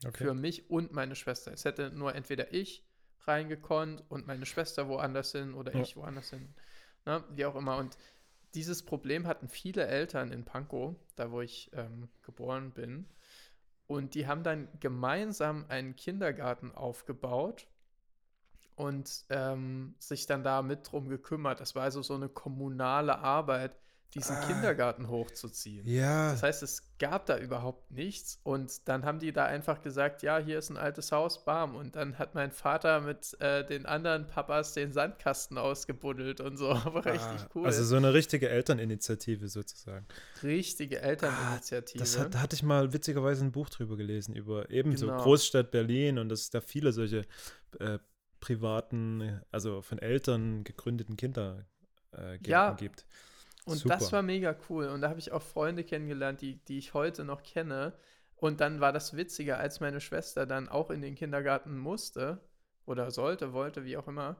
Okay. 0.04 0.24
für 0.24 0.34
mich 0.34 0.68
und 0.68 0.92
meine 0.92 1.14
Schwester. 1.14 1.52
Es 1.52 1.64
hätte 1.64 1.90
nur 1.90 2.14
entweder 2.16 2.52
ich 2.52 2.84
reingekonnt 3.20 4.02
und 4.08 4.26
meine 4.26 4.46
Schwester 4.46 4.88
woanders 4.88 5.30
hin 5.30 5.54
oder 5.54 5.72
Ja. 5.74 5.80
ich 5.82 5.96
woanders 5.96 6.30
hin. 6.30 6.54
Ne? 7.06 7.22
Wie 7.30 7.44
auch 7.44 7.54
immer. 7.54 7.76
Und 7.76 7.96
dieses 8.54 8.84
Problem 8.84 9.28
hatten 9.28 9.48
viele 9.48 9.86
Eltern 9.86 10.32
in 10.32 10.44
Pankow, 10.44 10.96
da 11.14 11.30
wo 11.30 11.40
ich 11.40 11.70
ähm, 11.74 12.08
geboren 12.22 12.72
bin. 12.72 13.06
Und 13.92 14.14
die 14.14 14.26
haben 14.26 14.42
dann 14.42 14.68
gemeinsam 14.80 15.66
einen 15.68 15.96
Kindergarten 15.96 16.72
aufgebaut 16.74 17.66
und 18.74 19.24
ähm, 19.28 19.94
sich 19.98 20.26
dann 20.26 20.42
da 20.42 20.62
mit 20.62 20.90
drum 20.90 21.08
gekümmert. 21.08 21.60
Das 21.60 21.74
war 21.74 21.82
also 21.82 22.02
so 22.02 22.14
eine 22.14 22.28
kommunale 22.28 23.18
Arbeit, 23.18 23.76
diesen 24.14 24.36
Ah. 24.36 24.46
Kindergarten 24.46 25.08
hochzuziehen. 25.08 25.86
Ja, 25.86 26.32
Das 26.32 26.42
heißt, 26.42 26.62
es 26.62 26.82
gab 26.98 27.24
da 27.26 27.38
überhaupt 27.38 27.90
nichts 27.90 28.38
und 28.42 28.86
dann 28.88 29.04
haben 29.06 29.18
die 29.18 29.32
da 29.32 29.46
einfach 29.46 29.80
gesagt, 29.80 30.22
ja, 30.22 30.38
hier 30.38 30.58
ist 30.58 30.68
ein 30.70 30.76
altes 30.76 31.12
Haus, 31.12 31.44
bam. 31.44 31.74
Und 31.74 31.96
dann 31.96 32.18
hat 32.18 32.34
mein 32.34 32.52
Vater 32.52 33.00
mit 33.00 33.36
äh, 33.40 33.64
den 33.64 33.86
anderen 33.86 34.26
Papas 34.28 34.74
den 34.74 34.92
Sandkasten 34.92 35.56
ausgebuddelt 35.58 36.40
und 36.40 36.56
so. 36.58 36.70
Aber 36.84 37.04
richtig 37.06 37.22
ah, 37.26 37.48
cool. 37.54 37.66
also 37.66 37.84
so 37.84 37.96
eine 37.96 38.12
richtige 38.14 38.48
Elterninitiative 38.50 39.48
sozusagen. 39.48 40.06
Richtige 40.42 41.00
Elterninitiative. 41.00 41.98
Das 41.98 42.18
hat, 42.18 42.34
da 42.34 42.40
hatte 42.40 42.54
ich 42.54 42.62
mal 42.62 42.92
witzigerweise 42.92 43.44
ein 43.44 43.52
Buch 43.52 43.70
drüber 43.70 43.96
gelesen, 43.96 44.36
über 44.36 44.70
ebenso 44.70 45.06
Genau. 45.06 45.22
Großstadt 45.22 45.70
Berlin 45.70 46.18
und 46.18 46.28
dass 46.28 46.40
es 46.42 46.50
da 46.50 46.60
viele 46.60 46.92
solche 46.92 47.22
äh, 47.80 47.98
privaten, 48.40 49.40
also 49.50 49.82
von 49.82 49.98
Eltern 49.98 50.64
gegründeten 50.64 51.16
Kindergärten 51.16 51.64
äh, 52.12 52.38
Ja. 52.48 52.72
gibt. 52.72 53.06
Und 53.64 53.76
Super. 53.78 53.94
das 53.96 54.12
war 54.12 54.22
mega 54.22 54.56
cool. 54.68 54.86
Und 54.88 55.02
da 55.02 55.08
habe 55.08 55.20
ich 55.20 55.32
auch 55.32 55.42
Freunde 55.42 55.84
kennengelernt, 55.84 56.40
die, 56.40 56.56
die 56.64 56.78
ich 56.78 56.94
heute 56.94 57.24
noch 57.24 57.42
kenne. 57.42 57.92
Und 58.36 58.60
dann 58.60 58.80
war 58.80 58.92
das 58.92 59.16
Witzige, 59.16 59.56
als 59.56 59.78
meine 59.80 60.00
Schwester 60.00 60.46
dann 60.46 60.68
auch 60.68 60.90
in 60.90 61.00
den 61.00 61.14
Kindergarten 61.14 61.78
musste 61.78 62.40
oder 62.86 63.10
sollte, 63.12 63.52
wollte, 63.52 63.84
wie 63.84 63.96
auch 63.96 64.08
immer, 64.08 64.36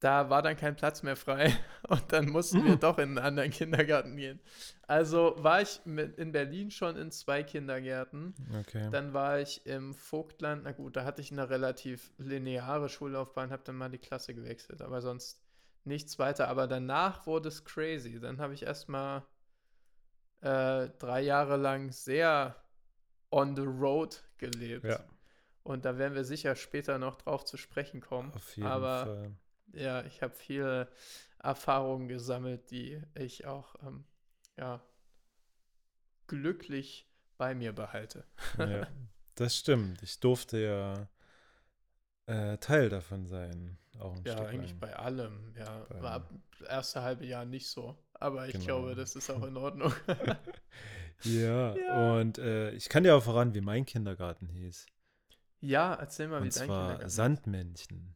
da 0.00 0.30
war 0.30 0.42
dann 0.42 0.56
kein 0.56 0.76
Platz 0.76 1.02
mehr 1.02 1.16
frei. 1.16 1.52
Und 1.88 2.12
dann 2.12 2.28
mussten 2.28 2.62
wir 2.64 2.74
Hm. 2.74 2.78
doch 2.80 2.98
in 2.98 3.08
einen 3.08 3.18
anderen 3.18 3.50
Kindergarten 3.50 4.16
gehen. 4.16 4.38
Also 4.86 5.34
war 5.38 5.60
ich 5.60 5.80
in 5.84 6.30
Berlin 6.30 6.70
schon 6.70 6.96
in 6.96 7.10
zwei 7.10 7.42
Kindergärten. 7.42 8.34
Okay. 8.60 8.88
Dann 8.92 9.12
war 9.12 9.40
ich 9.40 9.66
im 9.66 9.94
Vogtland. 9.94 10.62
Na 10.62 10.70
gut, 10.70 10.94
da 10.94 11.04
hatte 11.04 11.20
ich 11.20 11.32
eine 11.32 11.50
relativ 11.50 12.12
lineare 12.18 12.88
Schullaufbahn, 12.88 13.50
habe 13.50 13.64
dann 13.64 13.74
mal 13.74 13.88
die 13.90 13.98
Klasse 13.98 14.34
gewechselt, 14.34 14.80
aber 14.82 15.00
sonst 15.00 15.42
nichts 15.88 16.18
weiter. 16.18 16.48
Aber 16.48 16.66
danach 16.68 17.26
wurde 17.26 17.48
es 17.48 17.64
crazy. 17.64 18.20
Dann 18.20 18.40
habe 18.40 18.54
ich 18.54 18.62
erstmal 18.62 19.26
äh, 20.40 20.88
drei 20.98 21.20
Jahre 21.22 21.56
lang 21.56 21.90
sehr 21.90 22.56
on 23.30 23.56
the 23.56 23.62
road 23.62 24.22
gelebt. 24.38 24.84
ja, 24.84 25.04
Und 25.62 25.84
da 25.84 25.98
werden 25.98 26.14
wir 26.14 26.24
sicher 26.24 26.54
später 26.56 26.98
noch 26.98 27.16
drauf 27.16 27.44
zu 27.44 27.56
sprechen 27.56 28.00
kommen. 28.00 28.32
auf 28.32 28.56
jeden 28.56 28.68
aber 28.68 29.04
Fall. 29.06 29.36
ja, 29.72 30.04
ich 30.04 30.22
habe 30.22 30.34
viele 30.34 30.88
Erfahrungen 31.38 32.08
gesammelt, 32.08 32.70
die 32.70 33.02
ich 33.14 33.46
auch 33.46 33.74
ähm, 33.82 34.04
ja, 34.56 34.80
glücklich 36.26 37.08
bei 37.36 37.54
mir 37.54 37.72
behalte. 37.72 38.24
Ja, 38.56 38.86
das 39.34 39.56
stimmt. 39.56 40.02
Ich 40.02 40.20
durfte 40.20 40.58
ja 40.58 41.08
äh, 42.26 42.58
Teil 42.58 42.88
davon 42.88 43.26
sein. 43.26 43.78
Auch 43.98 44.14
ein 44.16 44.24
Ja, 44.24 44.32
Stück 44.34 44.46
eigentlich 44.48 44.70
lang. 44.72 44.80
bei 44.80 44.96
allem. 44.96 45.54
Ja, 45.56 45.86
Bei- 45.88 46.02
war 46.02 46.12
ab 46.12 46.30
erste 46.68 47.02
halbe 47.02 47.26
Jahr 47.26 47.44
nicht 47.44 47.68
so. 47.68 47.96
Aber 48.14 48.46
ich 48.48 48.52
Genau. 48.52 48.64
glaube, 48.64 48.94
das 48.94 49.16
ist 49.16 49.30
auch 49.30 49.42
in 49.44 49.56
Ordnung. 49.56 49.92
Ja, 51.24 51.76
Ja. 51.76 52.20
und 52.20 52.38
äh, 52.38 52.70
ich 52.72 52.88
kann 52.88 53.02
dir 53.04 53.16
auch 53.16 53.22
voran, 53.24 53.54
wie 53.54 53.60
mein 53.60 53.84
Kindergarten 53.84 54.48
hieß. 54.48 54.86
ja, 55.60 55.94
erzähl 55.94 56.28
mal, 56.28 56.42
wie 56.44 56.46
Und 56.46 56.56
dein 56.56 56.66
zwar 56.66 56.78
Kindergarten 56.80 57.06
ist. 57.06 57.16
Sandmännchen. 57.16 58.14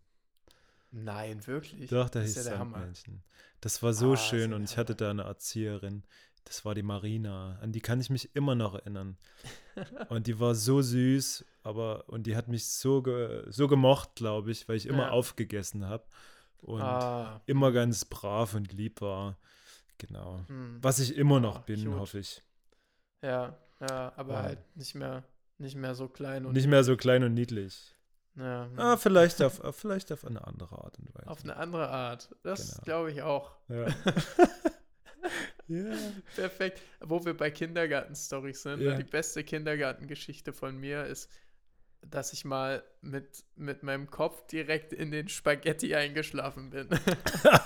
Nein, 0.91 1.47
wirklich. 1.47 1.91
Doch, 1.91 2.09
der 2.11 2.23
das 2.23 2.35
hieß 2.35 2.37
ja 2.37 2.43
der 2.45 2.59
Hammer. 2.59 2.79
Sandmännchen. 2.79 3.23
Das 3.61 3.83
war 3.83 3.93
so 3.95 4.13
Ah, 4.13 4.17
schön 4.17 4.51
ja 4.51 4.57
und 4.57 4.65
ich 4.65 4.77
hatte 4.77 4.95
da 4.95 5.11
eine 5.11 5.23
Erzieherin. 5.23 6.05
Das 6.45 6.65
war 6.65 6.75
die 6.75 6.83
Marina. 6.83 7.59
An 7.63 7.73
die 7.73 7.81
kann 7.81 8.01
ich 8.01 8.11
mich 8.11 8.35
immer 8.37 8.55
noch 8.55 8.75
erinnern. 8.75 9.17
Und 10.11 10.27
die 10.27 10.39
war 10.39 10.55
so 10.55 10.83
süß, 10.83 11.45
aber 11.63 12.09
und 12.09 12.27
die 12.27 12.37
hat 12.37 12.49
mich 12.49 12.67
so, 12.67 13.01
ge, 13.03 13.45
so 13.51 13.69
gemocht, 13.69 14.17
glaube 14.17 14.51
ich, 14.51 14.69
weil 14.69 14.77
ich 14.77 14.87
immer 14.87 15.05
Ja. 15.07 15.11
aufgegessen 15.11 15.87
habe 15.89 16.05
und 16.61 16.83
Ah, 16.83 17.41
immer 17.47 17.73
ganz 17.73 18.05
brav 18.05 18.55
und 18.55 18.73
lieb 18.75 19.01
war. 19.01 19.39
Genau. 19.97 20.41
hm. 20.49 20.79
Was 20.83 20.99
ich 20.99 21.17
immer 21.17 21.41
noch 21.41 21.57
Ah, 21.61 21.65
bin, 21.65 21.85
cute. 21.85 21.99
hoffe 21.99 22.19
ich. 22.19 22.43
Ja, 23.23 23.57
ja, 23.81 24.13
aber 24.17 24.39
Ah. 24.39 24.43
halt 24.43 24.77
nicht 24.77 24.95
mehr, 24.95 25.23
nicht 25.59 25.77
mehr 25.77 25.95
so 25.95 26.09
klein 26.09 26.45
und 26.45 26.53
Nicht 26.53 26.67
mehr 26.67 26.85
so 26.85 26.97
klein 26.97 27.25
und 27.25 27.33
niedlich. 27.33 27.95
ja, 28.37 28.69
Ah, 28.77 28.97
vielleicht 28.99 29.41
auf, 29.43 29.63
vielleicht 29.75 30.13
auf 30.13 30.25
eine 30.27 30.47
andere 30.47 30.77
Art 30.85 30.99
und 30.99 31.15
Weise. 31.15 31.29
auf 31.29 31.43
eine 31.45 31.57
andere 31.57 31.89
Art. 31.89 32.29
Das 32.43 32.73
Genau. 32.73 32.85
glaube 32.85 33.13
ich 33.13 33.23
auch. 33.23 33.53
ja. 33.69 33.87
ja. 35.69 35.95
Perfekt. 36.37 36.81
Wo 37.01 37.25
wir 37.25 37.35
bei 37.35 37.51
Kindergarten-Stories 37.51 38.63
sind. 38.63 38.81
ne? 38.81 38.85
Ja. 38.85 38.97
Die 38.97 39.05
beste 39.05 39.45
Kindergartengeschichte 39.45 40.53
von 40.53 40.77
mir 40.79 41.05
ist, 41.05 41.31
dass 42.11 42.33
ich 42.33 42.45
mal 42.45 42.83
mit, 43.01 43.45
mit 43.57 43.83
meinem 43.83 44.11
Kopf 44.11 44.47
direkt 44.49 44.93
in 44.93 45.11
den 45.11 45.29
Spaghetti 45.29 45.95
eingeschlafen 45.95 46.71
bin. 46.71 46.89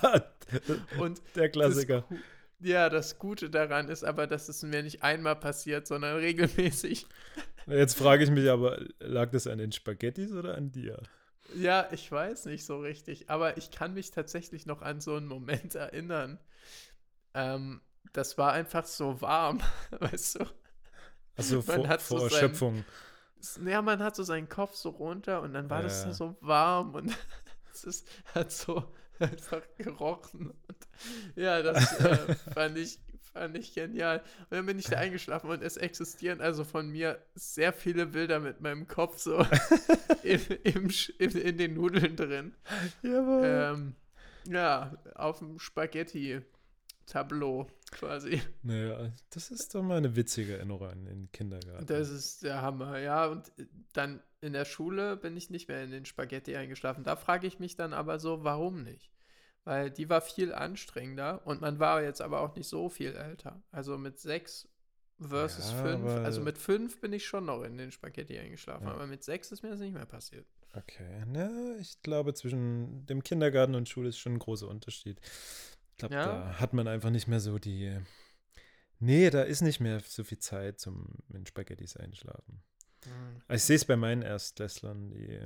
Und 0.98 1.22
Der 1.34 1.48
Klassiker. 1.48 2.04
Das, 2.08 2.18
ja, 2.60 2.88
das 2.88 3.18
Gute 3.18 3.50
daran 3.50 3.88
ist 3.88 4.04
aber, 4.04 4.26
dass 4.26 4.48
es 4.48 4.62
mir 4.62 4.82
nicht 4.82 5.02
einmal 5.02 5.36
passiert, 5.36 5.86
sondern 5.86 6.16
regelmäßig. 6.20 7.06
Jetzt 7.66 7.98
frage 7.98 8.24
ich 8.24 8.30
mich 8.30 8.48
aber, 8.48 8.84
lag 9.00 9.30
das 9.30 9.46
an 9.46 9.58
den 9.58 9.72
Spaghettis 9.72 10.32
oder 10.32 10.54
an 10.56 10.70
dir? 10.70 11.02
Ja, 11.54 11.88
ich 11.92 12.10
weiß 12.10 12.46
nicht 12.46 12.64
so 12.64 12.78
richtig, 12.78 13.30
aber 13.30 13.56
ich 13.56 13.70
kann 13.70 13.94
mich 13.94 14.10
tatsächlich 14.10 14.66
noch 14.66 14.82
an 14.82 15.00
so 15.00 15.14
einen 15.14 15.26
Moment 15.26 15.74
erinnern. 15.74 16.38
Ähm, 17.36 17.80
das 18.12 18.38
war 18.38 18.52
einfach 18.52 18.86
so 18.86 19.20
warm, 19.20 19.60
weißt 20.00 20.40
du? 20.40 20.46
Also 21.36 21.56
Man 21.56 21.64
vor, 21.64 21.88
hat 21.88 22.00
so 22.00 22.18
vor 22.18 22.30
sein- 22.30 22.40
Erschöpfung. 22.42 22.84
Ja, 23.64 23.82
man 23.82 24.02
hat 24.02 24.16
so 24.16 24.22
seinen 24.22 24.48
Kopf 24.48 24.74
so 24.74 24.88
runter 24.88 25.42
und 25.42 25.52
dann 25.52 25.68
war 25.70 25.82
das 25.82 26.04
Ja. 26.04 26.12
so 26.14 26.36
warm 26.40 26.94
und 26.94 27.14
es 27.72 27.84
ist, 27.84 28.08
hat 28.34 28.50
so 28.50 28.84
einfach 29.20 29.62
gerochen. 29.76 30.48
Und 30.50 30.88
ja, 31.36 31.62
das 31.62 32.00
äh, 32.00 32.34
fand, 32.54 32.78
ich, 32.78 32.98
fand 33.34 33.56
ich 33.56 33.74
genial. 33.74 34.20
Und 34.50 34.52
dann 34.56 34.66
bin 34.66 34.78
ich 34.78 34.86
da 34.86 34.96
eingeschlafen 34.96 35.50
und 35.50 35.62
es 35.62 35.76
existieren 35.76 36.40
also 36.40 36.64
von 36.64 36.88
mir 36.88 37.22
sehr 37.34 37.72
viele 37.74 38.06
Bilder 38.06 38.40
mit 38.40 38.62
meinem 38.62 38.88
Kopf 38.88 39.18
so 39.18 39.46
in, 40.22 40.40
im, 40.64 40.90
in, 41.18 41.30
in 41.36 41.58
den 41.58 41.74
Nudeln 41.74 42.16
drin. 42.16 42.54
Jawohl. 43.02 43.44
Ähm, 43.44 43.94
ja, 44.48 44.96
auf 45.14 45.38
dem 45.40 45.58
Spaghetti-Tableau 47.06 47.66
quasi. 47.90 48.40
Naja, 48.62 49.12
das 49.30 49.50
ist 49.50 49.74
doch 49.74 49.82
mal 49.82 49.98
eine 49.98 50.16
witzige 50.16 50.56
Erinnerung 50.56 50.88
an 50.88 51.04
den 51.04 51.32
Kindergarten. 51.32 51.86
Das 51.86 52.08
ist 52.08 52.42
der 52.42 52.62
Hammer, 52.62 52.98
ja. 52.98 53.26
Und 53.26 53.52
dann 53.92 54.20
in 54.40 54.52
der 54.52 54.64
Schule 54.64 55.16
bin 55.16 55.36
ich 55.36 55.50
nicht 55.50 55.68
mehr 55.68 55.82
in 55.82 55.90
den 55.90 56.04
Spaghetti 56.04 56.56
eingeschlafen. 56.56 57.04
Da 57.04 57.16
frage 57.16 57.46
ich 57.46 57.58
mich 57.58 57.76
dann 57.76 57.92
aber 57.92 58.18
so, 58.18 58.44
warum 58.44 58.82
nicht? 58.82 59.10
Weil 59.64 59.90
die 59.90 60.08
war 60.08 60.20
viel 60.20 60.54
anstrengender 60.54 61.44
und 61.46 61.60
man 61.60 61.78
war 61.78 62.02
jetzt 62.02 62.22
aber 62.22 62.40
auch 62.40 62.54
nicht 62.54 62.68
so 62.68 62.88
viel 62.88 63.14
älter. 63.14 63.62
Also 63.72 63.98
mit 63.98 64.20
sechs 64.20 64.68
versus 65.18 65.72
Ja, 65.72 65.82
fünf. 65.82 66.04
Also 66.06 66.40
mit 66.40 66.58
fünf 66.58 67.00
bin 67.00 67.12
ich 67.12 67.26
schon 67.26 67.46
noch 67.46 67.62
in 67.62 67.76
den 67.76 67.90
Spaghetti 67.90 68.38
eingeschlafen, 68.38 68.86
Ja. 68.86 68.92
aber 68.94 69.06
mit 69.06 69.24
sechs 69.24 69.50
ist 69.50 69.62
mir 69.62 69.70
das 69.70 69.80
nicht 69.80 69.94
mehr 69.94 70.06
passiert. 70.06 70.46
Okay, 70.74 71.24
na, 71.26 71.74
ich 71.80 72.02
glaube, 72.02 72.34
zwischen 72.34 73.06
dem 73.06 73.22
Kindergarten 73.22 73.74
und 73.74 73.88
Schule 73.88 74.10
ist 74.10 74.18
schon 74.18 74.34
ein 74.34 74.38
großer 74.38 74.68
Unterschied. 74.68 75.18
Ich 75.96 75.98
glaube, 75.98 76.14
Ja? 76.14 76.26
da 76.26 76.60
hat 76.60 76.74
man 76.74 76.86
einfach 76.88 77.08
nicht 77.10 77.26
mehr 77.26 77.40
so 77.40 77.58
die. 77.58 77.98
Nee, 78.98 79.30
da 79.30 79.42
ist 79.42 79.62
nicht 79.62 79.80
mehr 79.80 80.00
so 80.00 80.24
viel 80.24 80.38
Zeit 80.38 80.78
zum 80.78 81.06
mit 81.28 81.48
Spaghettis 81.48 81.96
einschlafen. 81.96 82.62
Also 83.48 83.54
ich 83.56 83.62
sehe 83.64 83.76
es 83.76 83.84
bei 83.86 83.96
meinen 83.96 84.20
Erstklässlern, 84.22 85.10
die. 85.10 85.40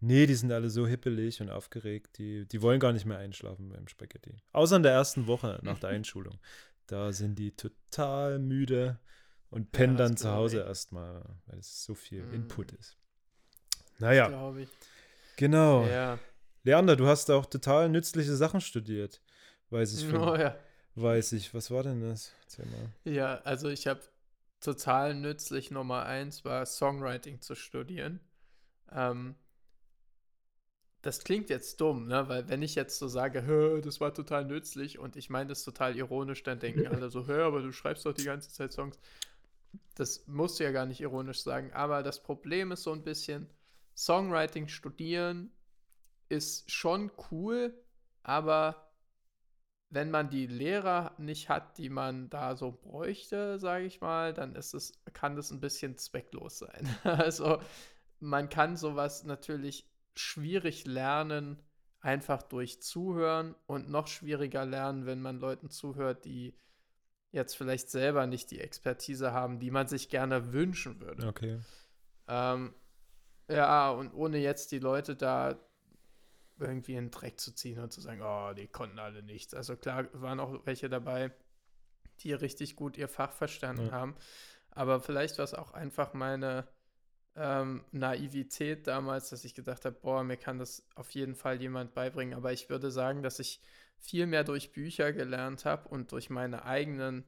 Nee, 0.00 0.26
die 0.26 0.34
sind 0.34 0.52
alle 0.52 0.68
so 0.68 0.86
hippelig 0.86 1.40
und 1.40 1.48
aufgeregt, 1.48 2.18
die, 2.18 2.46
die 2.46 2.60
wollen 2.60 2.80
gar 2.80 2.92
nicht 2.92 3.06
mehr 3.06 3.16
einschlafen 3.16 3.70
beim 3.70 3.88
Spaghetti. 3.88 4.36
Außer 4.52 4.76
in 4.76 4.82
der 4.82 4.92
ersten 4.92 5.26
Woche 5.26 5.58
nach 5.62 5.78
der 5.78 5.88
Einschulung. 5.90 6.38
Da 6.86 7.12
sind 7.14 7.38
die 7.38 7.52
total 7.56 8.38
müde 8.38 9.00
und 9.48 9.72
pennen 9.72 9.96
das 9.96 10.10
dann 10.10 10.16
zu 10.18 10.30
Hause 10.32 10.60
erstmal, 10.60 11.22
weil 11.46 11.58
es 11.60 11.82
so 11.82 11.94
viel 11.94 12.22
Mm. 12.24 12.34
Input 12.34 12.72
ist. 12.72 12.98
Naja, 13.98 14.28
Glaube 14.28 14.62
ich. 14.62 14.68
genau. 15.36 15.86
Ja. 15.86 16.18
Leander, 16.62 16.96
du 16.96 17.06
hast 17.06 17.30
auch 17.30 17.46
total 17.46 17.88
nützliche 17.88 18.36
Sachen 18.36 18.60
studiert. 18.60 19.22
Weiß 19.76 19.94
ich, 19.94 20.06
von, 20.06 20.20
Oh, 20.20 20.36
ja. 20.36 20.56
weiß 20.94 21.32
ich. 21.32 21.52
Was 21.54 21.70
war 21.70 21.82
denn 21.82 22.00
das? 22.00 22.32
Erzähl 22.42 22.66
mal. 22.66 22.90
Ja, 23.04 23.40
also 23.44 23.68
ich 23.68 23.86
habe 23.86 24.00
total 24.60 25.14
nützlich 25.14 25.70
Nummer 25.70 26.04
eins 26.06 26.44
war 26.44 26.64
Songwriting 26.66 27.40
zu 27.40 27.54
studieren. 27.54 28.20
Ähm, 28.90 29.34
das 31.02 31.22
klingt 31.22 31.50
jetzt 31.50 31.80
dumm, 31.80 32.06
ne? 32.08 32.28
Weil 32.28 32.48
wenn 32.48 32.62
ich 32.62 32.74
jetzt 32.74 32.98
so 32.98 33.06
sage, 33.06 33.80
das 33.84 34.00
war 34.00 34.12
total 34.12 34.44
nützlich 34.44 34.98
und 34.98 35.16
ich 35.16 35.30
meine 35.30 35.50
das 35.50 35.62
total 35.62 35.96
ironisch, 35.96 36.42
dann 36.42 36.58
denken 36.58 36.86
alle 36.88 37.10
so, 37.10 37.26
hör, 37.26 37.46
aber 37.46 37.62
du 37.62 37.72
schreibst 37.72 38.06
doch 38.06 38.12
die 38.14 38.24
ganze 38.24 38.50
Zeit 38.50 38.72
Songs. 38.72 38.98
Das 39.94 40.26
musst 40.26 40.58
du 40.58 40.64
ja 40.64 40.72
gar 40.72 40.86
nicht 40.86 41.00
ironisch 41.00 41.42
sagen. 41.42 41.72
Aber 41.72 42.02
das 42.02 42.22
Problem 42.22 42.72
ist 42.72 42.82
so 42.82 42.92
ein 42.92 43.04
bisschen, 43.04 43.48
Songwriting 43.96 44.68
studieren 44.68 45.50
ist 46.28 46.70
schon 46.70 47.10
cool, 47.30 47.72
aber 48.24 48.85
wenn 49.88 50.10
man 50.10 50.28
die 50.28 50.46
Lehrer 50.46 51.14
nicht 51.18 51.48
hat, 51.48 51.78
die 51.78 51.90
man 51.90 52.28
da 52.28 52.56
so 52.56 52.72
bräuchte, 52.72 53.58
sage 53.58 53.84
ich 53.84 54.00
mal, 54.00 54.34
dann 54.34 54.54
ist 54.54 54.74
es, 54.74 54.92
kann 55.12 55.36
das 55.36 55.50
ein 55.50 55.60
bisschen 55.60 55.96
zwecklos 55.96 56.58
sein. 56.58 56.88
Also 57.04 57.60
man 58.18 58.48
kann 58.48 58.76
sowas 58.76 59.24
natürlich 59.24 59.88
schwierig 60.14 60.86
lernen, 60.86 61.62
einfach 62.00 62.42
durch 62.42 62.82
Zuhören 62.82 63.54
und 63.66 63.90
noch 63.90 64.06
schwieriger 64.06 64.64
lernen, 64.64 65.06
wenn 65.06 65.20
man 65.20 65.38
Leuten 65.38 65.70
zuhört, 65.70 66.24
die 66.24 66.58
jetzt 67.32 67.56
vielleicht 67.56 67.90
selber 67.90 68.26
nicht 68.26 68.50
die 68.50 68.60
Expertise 68.60 69.32
haben, 69.32 69.58
die 69.58 69.70
man 69.70 69.86
sich 69.86 70.08
gerne 70.08 70.52
wünschen 70.52 71.00
würde. 71.00 71.26
Okay. 71.26 71.60
Ähm, 72.28 72.74
ja, 73.48 73.90
und 73.90 74.12
ohne 74.14 74.38
jetzt 74.38 74.72
die 74.72 74.78
Leute 74.78 75.14
da 75.14 75.58
irgendwie 76.58 76.94
in 76.94 77.06
den 77.06 77.10
Dreck 77.10 77.38
zu 77.38 77.54
ziehen 77.54 77.78
und 77.78 77.92
zu 77.92 78.00
sagen, 78.00 78.22
oh, 78.22 78.52
die 78.54 78.66
konnten 78.66 78.98
alle 78.98 79.22
nichts. 79.22 79.54
Also 79.54 79.76
klar 79.76 80.08
waren 80.12 80.40
auch 80.40 80.64
welche 80.64 80.88
dabei, 80.88 81.32
die 82.20 82.32
richtig 82.32 82.76
gut 82.76 82.96
ihr 82.96 83.08
Fach 83.08 83.32
verstanden 83.32 83.86
ja. 83.86 83.92
haben. 83.92 84.16
Aber 84.70 85.00
vielleicht 85.00 85.38
war 85.38 85.44
es 85.44 85.54
auch 85.54 85.72
einfach 85.72 86.14
meine 86.14 86.66
ähm, 87.34 87.84
Naivität 87.92 88.86
damals, 88.86 89.30
dass 89.30 89.44
ich 89.44 89.54
gedacht 89.54 89.84
habe, 89.84 89.96
boah, 90.00 90.24
mir 90.24 90.36
kann 90.36 90.58
das 90.58 90.86
auf 90.94 91.10
jeden 91.10 91.34
Fall 91.34 91.60
jemand 91.60 91.94
beibringen. 91.94 92.34
Aber 92.34 92.52
ich 92.52 92.70
würde 92.70 92.90
sagen, 92.90 93.22
dass 93.22 93.38
ich 93.38 93.60
viel 93.98 94.26
mehr 94.26 94.44
durch 94.44 94.72
Bücher 94.72 95.12
gelernt 95.12 95.64
habe 95.64 95.88
und 95.88 96.12
durch 96.12 96.30
meine 96.30 96.64
eigenen 96.64 97.24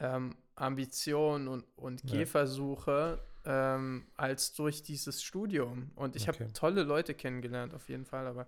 ähm, 0.00 0.36
Ambitionen 0.54 1.48
und, 1.48 1.64
und 1.76 2.02
ja. 2.04 2.18
Gehversuche 2.18 3.22
ähm, 3.48 4.06
als 4.14 4.52
durch 4.52 4.82
dieses 4.82 5.22
Studium. 5.22 5.90
Und 5.96 6.14
ich 6.14 6.28
okay. 6.28 6.44
habe 6.44 6.52
tolle 6.52 6.82
Leute 6.82 7.14
kennengelernt, 7.14 7.74
auf 7.74 7.88
jeden 7.88 8.04
Fall, 8.04 8.26
aber 8.26 8.46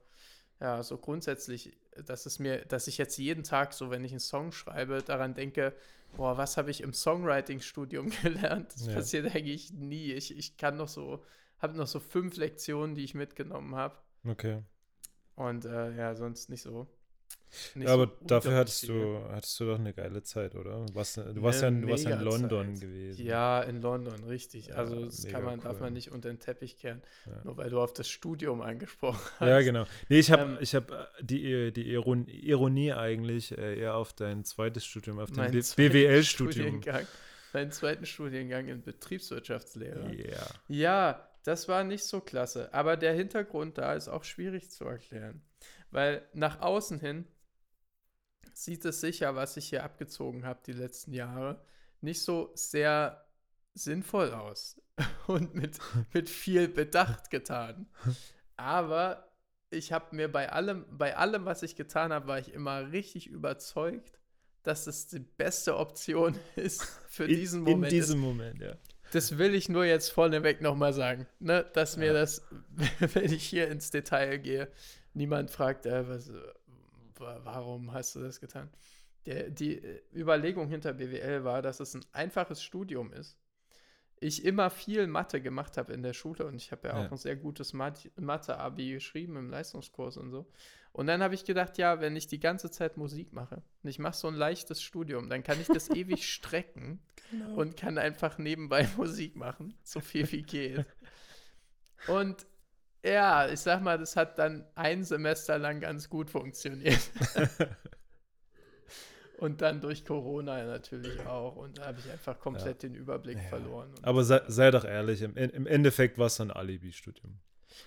ja, 0.60 0.82
so 0.82 0.98
grundsätzlich, 0.98 1.74
dass 2.04 2.26
es 2.26 2.38
mir, 2.38 2.66
dass 2.66 2.86
ich 2.86 2.98
jetzt 2.98 3.16
jeden 3.16 3.42
Tag 3.42 3.72
so, 3.72 3.90
wenn 3.90 4.04
ich 4.04 4.12
einen 4.12 4.20
Song 4.20 4.52
schreibe, 4.52 5.02
daran 5.02 5.32
denke, 5.32 5.74
boah, 6.16 6.36
was 6.36 6.58
habe 6.58 6.70
ich 6.70 6.82
im 6.82 6.92
Songwriting-Studium 6.92 8.10
gelernt? 8.22 8.74
Das 8.74 8.86
ja. 8.86 8.94
passiert 8.94 9.34
eigentlich 9.34 9.72
nie. 9.72 10.12
Ich, 10.12 10.36
ich 10.36 10.58
kann 10.58 10.76
noch 10.76 10.88
so, 10.88 11.24
habe 11.58 11.78
noch 11.78 11.86
so 11.86 11.98
fünf 11.98 12.36
Lektionen, 12.36 12.94
die 12.94 13.04
ich 13.04 13.14
mitgenommen 13.14 13.74
habe. 13.74 13.96
Okay. 14.28 14.62
Und 15.34 15.64
äh, 15.64 15.96
ja, 15.96 16.14
sonst 16.14 16.50
nicht 16.50 16.60
so. 16.60 16.86
Ja, 17.74 17.94
aber 17.94 18.06
so 18.06 18.26
dafür 18.26 18.54
hattest 18.54 18.88
du, 18.88 19.20
hattest 19.30 19.58
du 19.60 19.66
doch 19.66 19.78
eine 19.78 19.92
geile 19.92 20.22
Zeit, 20.22 20.54
oder? 20.54 20.86
Du 20.86 20.94
warst, 20.94 21.16
du 21.16 21.42
warst, 21.42 21.62
ja, 21.62 21.70
du 21.70 21.88
warst 21.88 22.04
ja 22.04 22.16
in 22.16 22.24
London 22.24 22.74
Zeit. 22.74 22.82
gewesen. 22.82 23.26
Ja, 23.26 23.60
in 23.62 23.82
London, 23.82 24.24
richtig. 24.24 24.74
also 24.74 25.04
das 25.04 25.26
kann 25.26 25.44
man, 25.44 25.58
cool. 25.58 25.64
darf 25.64 25.80
man 25.80 25.92
nicht 25.92 26.12
unter 26.12 26.28
den 26.28 26.38
Teppich 26.38 26.76
kehren, 26.76 27.02
ja. 27.26 27.32
nur 27.44 27.56
weil 27.56 27.70
du 27.70 27.80
auf 27.80 27.92
das 27.92 28.08
Studium 28.08 28.60
angesprochen 28.60 29.20
hast. 29.38 29.48
Ja, 29.48 29.60
genau. 29.60 29.84
Nee, 30.08 30.20
ich 30.20 30.30
habe 30.30 30.58
ähm, 30.60 30.66
hab 30.66 30.90
äh, 30.90 31.04
die, 31.20 31.72
die 31.72 31.92
Ironie 31.92 32.92
eigentlich 32.92 33.56
äh, 33.56 33.78
eher 33.78 33.96
auf 33.96 34.12
dein 34.12 34.44
zweites 34.44 34.84
Studium, 34.84 35.18
auf 35.18 35.30
dein 35.30 35.52
BWL-Studium. 35.52 36.80
Meinen 37.52 37.72
zweiten 37.72 38.06
Studiengang 38.06 38.68
in 38.68 38.82
Betriebswirtschaftslehre. 38.82 40.12
Yeah. 40.12 40.46
Ja, 40.68 41.28
das 41.42 41.68
war 41.68 41.84
nicht 41.84 42.04
so 42.04 42.20
klasse. 42.20 42.72
Aber 42.72 42.96
der 42.96 43.12
Hintergrund 43.12 43.78
da 43.78 43.94
ist 43.94 44.08
auch 44.08 44.24
schwierig 44.24 44.70
zu 44.70 44.84
erklären. 44.84 45.42
Weil 45.90 46.22
nach 46.32 46.60
außen 46.60 47.00
hin 47.00 47.26
sieht 48.54 48.84
es 48.84 49.00
sicher, 49.00 49.34
was 49.34 49.56
ich 49.56 49.68
hier 49.68 49.84
abgezogen 49.84 50.44
habe 50.44 50.60
die 50.66 50.72
letzten 50.72 51.12
Jahre, 51.12 51.62
nicht 52.00 52.22
so 52.22 52.50
sehr 52.54 53.24
sinnvoll 53.74 54.32
aus 54.32 54.80
und 55.26 55.54
mit, 55.54 55.78
mit 56.12 56.28
viel 56.28 56.68
Bedacht 56.68 57.30
getan. 57.30 57.86
Aber 58.56 59.30
ich 59.70 59.92
habe 59.92 60.14
mir 60.16 60.30
bei 60.30 60.50
allem, 60.50 60.84
bei 60.90 61.16
allem, 61.16 61.44
was 61.44 61.62
ich 61.62 61.76
getan 61.76 62.12
habe, 62.12 62.26
war 62.26 62.38
ich 62.38 62.52
immer 62.52 62.90
richtig 62.92 63.28
überzeugt, 63.28 64.18
dass 64.62 64.86
es 64.86 65.06
die 65.06 65.20
beste 65.20 65.76
Option 65.76 66.38
ist 66.56 66.82
für 67.08 67.24
in, 67.24 67.36
diesen 67.36 67.62
Moment. 67.62 67.84
In 67.84 67.90
diesem 67.90 68.18
ist. 68.18 68.24
Moment, 68.24 68.60
ja. 68.60 68.76
Das 69.12 69.38
will 69.38 69.54
ich 69.54 69.68
nur 69.68 69.84
jetzt 69.84 70.10
vorneweg 70.10 70.60
nochmal 70.60 70.92
sagen, 70.92 71.26
ne? 71.40 71.68
dass 71.72 71.96
mir 71.96 72.08
ja. 72.08 72.12
das, 72.12 72.46
wenn 73.00 73.32
ich 73.32 73.44
hier 73.44 73.68
ins 73.68 73.90
Detail 73.90 74.38
gehe, 74.38 74.70
niemand 75.14 75.50
fragt, 75.50 75.84
äh, 75.86 76.08
was, 76.08 76.30
warum 77.20 77.92
hast 77.92 78.16
du 78.16 78.20
das 78.20 78.40
getan? 78.40 78.70
Der, 79.26 79.50
die 79.50 79.78
äh, 79.78 80.02
Überlegung 80.14 80.68
hinter 80.68 80.94
BWL 80.94 81.44
war, 81.44 81.62
dass 81.62 81.80
es 81.80 81.94
ein 81.94 82.04
einfaches 82.12 82.62
Studium 82.62 83.12
ist. 83.12 83.38
Ich 84.22 84.44
immer 84.44 84.68
viel 84.68 85.06
Mathe 85.06 85.40
gemacht 85.40 85.78
habe 85.78 85.94
in 85.94 86.02
der 86.02 86.12
Schule 86.12 86.46
und 86.46 86.54
ich 86.54 86.72
habe 86.72 86.88
ja, 86.88 86.98
ja, 86.98 87.06
auch 87.06 87.10
ein 87.10 87.16
sehr 87.16 87.36
gutes 87.36 87.72
Mathe-Abi 87.72 88.92
geschrieben 88.92 89.36
im 89.36 89.48
Leistungskurs 89.48 90.18
und 90.18 90.30
so. 90.30 90.46
Und 90.92 91.06
dann 91.06 91.22
habe 91.22 91.34
ich 91.34 91.44
gedacht, 91.44 91.78
ja, 91.78 92.00
wenn 92.00 92.16
ich 92.16 92.26
die 92.26 92.40
ganze 92.40 92.70
Zeit 92.70 92.96
Musik 92.96 93.32
mache 93.32 93.62
und 93.82 93.88
ich 93.88 93.98
mache 93.98 94.16
so 94.16 94.28
ein 94.28 94.34
leichtes 94.34 94.82
Studium, 94.82 95.28
dann 95.30 95.42
kann 95.42 95.60
ich 95.60 95.68
das 95.68 95.88
ewig 95.94 96.30
strecken 96.30 97.00
genau. 97.30 97.54
und 97.54 97.76
kann 97.76 97.96
einfach 97.96 98.38
nebenbei 98.38 98.88
Musik 98.96 99.36
machen, 99.36 99.74
so 99.82 100.00
viel 100.00 100.30
wie 100.32 100.42
geht. 100.42 100.84
Und 102.08 102.46
ja, 103.02 103.48
ich 103.48 103.60
sag 103.60 103.82
mal, 103.82 103.98
das 103.98 104.16
hat 104.16 104.38
dann 104.38 104.66
ein 104.74 105.04
Semester 105.04 105.58
lang 105.58 105.80
ganz 105.80 106.08
gut 106.08 106.30
funktioniert. 106.30 107.00
und 109.38 109.62
dann 109.62 109.80
durch 109.80 110.04
Corona 110.04 110.64
natürlich 110.64 111.20
auch. 111.26 111.56
Und 111.56 111.78
da 111.78 111.86
habe 111.86 111.98
ich 111.98 112.10
einfach 112.10 112.38
komplett 112.38 112.82
ja. 112.82 112.88
den 112.88 112.94
Überblick 112.94 113.38
ja. 113.38 113.48
verloren. 113.48 113.94
Aber 114.02 114.24
sei, 114.24 114.42
sei, 114.48 114.70
doch 114.70 114.84
ehrlich, 114.84 115.22
im, 115.22 115.36
im 115.36 115.66
Endeffekt 115.66 116.18
war 116.18 116.26
es 116.26 116.40
ein 116.40 116.50
Alibi-Studium. 116.50 117.38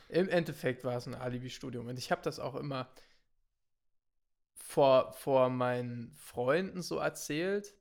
Im 0.09 0.29
Endeffekt 0.29 0.83
war 0.83 0.97
es 0.97 1.07
ein 1.07 1.15
Alibi-Studium. 1.15 1.87
Und 1.87 1.99
ich 1.99 2.11
habe 2.11 2.21
das 2.23 2.39
auch 2.39 2.55
immer 2.55 2.89
vor, 4.55 5.13
vor 5.13 5.49
meinen 5.49 6.15
Freunden 6.15 6.81
so 6.81 6.97
erzählt, 6.97 7.75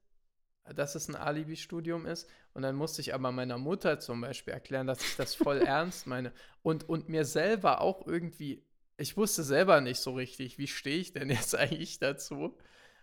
dass 0.65 0.95
es 0.95 1.09
ein 1.09 1.17
Alibi-Studium 1.17 2.07
ist. 2.07 2.29
Und 2.55 2.63
dann 2.63 2.77
musste 2.77 3.01
ich 3.01 3.15
aber 3.15 3.33
meiner 3.33 3.59
Mutter 3.59 3.99
zum 3.99 4.21
Beispiel 4.21 4.53
erklären, 4.53 4.87
dass 4.87 5.03
ich 5.03 5.17
das 5.17 5.35
voll 5.35 5.59
ernst 5.59 6.07
meine. 6.07 6.33
Und, 6.63 6.89
und 6.89 7.09
mir 7.09 7.25
selber 7.25 7.81
auch 7.81 8.07
irgendwie, 8.07 8.63
ich 8.99 9.17
wusste 9.17 9.43
selber 9.43 9.81
nicht 9.81 10.01
so 10.01 10.13
richtig, 10.13 10.59
wie 10.59 10.67
stehe 10.67 10.99
ich 10.99 11.13
denn 11.13 11.31
jetzt 11.31 11.55
eigentlich 11.57 11.99
dazu. 11.99 12.59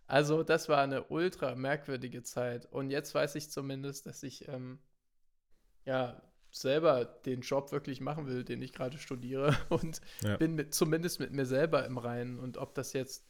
Also 0.06 0.44
das 0.44 0.70
war 0.70 0.82
eine 0.82 1.04
ultra 1.06 1.56
merkwürdige 1.56 2.24
Zeit. 2.24 2.68
Und 2.72 2.90
jetzt 2.92 3.14
weiß 3.14 3.36
ich 3.36 3.50
zumindest, 3.50 4.06
dass 4.06 4.24
ich 4.24 4.48
ähm, 4.48 4.80
ja 5.86 6.22
selber 6.52 7.06
den 7.06 7.42
Job 7.42 7.72
wirklich 7.72 8.02
machen 8.02 8.28
will, 8.28 8.44
den 8.44 8.62
ich 8.62 8.74
gerade 8.74 8.98
studiere. 8.98 9.58
Und 9.70 10.02
ja. 10.22 10.38
bin 10.38 10.56
mit, 10.56 10.74
zumindest 10.74 11.20
mit 11.20 11.32
mir 11.32 11.46
selber 11.46 11.86
im 11.86 11.98
Reinen. 11.98 12.40
Und 12.40 12.58
ob 12.58 12.76
das 12.76 12.94
jetzt 12.94 13.26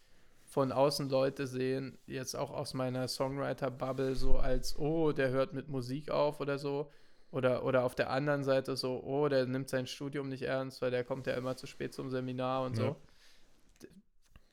von 0.50 0.72
außen 0.72 1.10
Leute 1.10 1.46
sehen, 1.46 2.00
jetzt 2.08 2.36
auch 2.36 2.50
aus 2.50 2.74
meiner 2.74 3.08
Songwriter-Bubble, 3.08 4.16
so 4.16 4.38
als, 4.38 4.78
oh, 4.80 5.12
der 5.12 5.30
hört 5.30 5.54
mit 5.54 5.70
Musik 5.70 6.10
auf 6.10 6.40
oder 6.40 6.58
so. 6.58 6.92
Oder, 7.32 7.64
oder 7.64 7.84
auf 7.84 7.94
der 7.94 8.10
anderen 8.10 8.44
Seite 8.44 8.76
so, 8.76 9.04
oh, 9.04 9.30
der 9.30 9.46
nimmt 9.46 9.70
sein 9.70 9.86
Studium 9.86 10.28
nicht 10.28 10.42
ernst, 10.42 10.82
weil 10.82 10.90
der 10.90 11.04
kommt 11.04 11.28
ja 11.28 11.36
immer 11.36 11.56
zu 11.56 11.68
spät 11.68 11.94
zum 11.94 12.10
Seminar 12.10 12.66
und 12.66 12.80
ja. 12.80 12.84
so. 12.84 12.96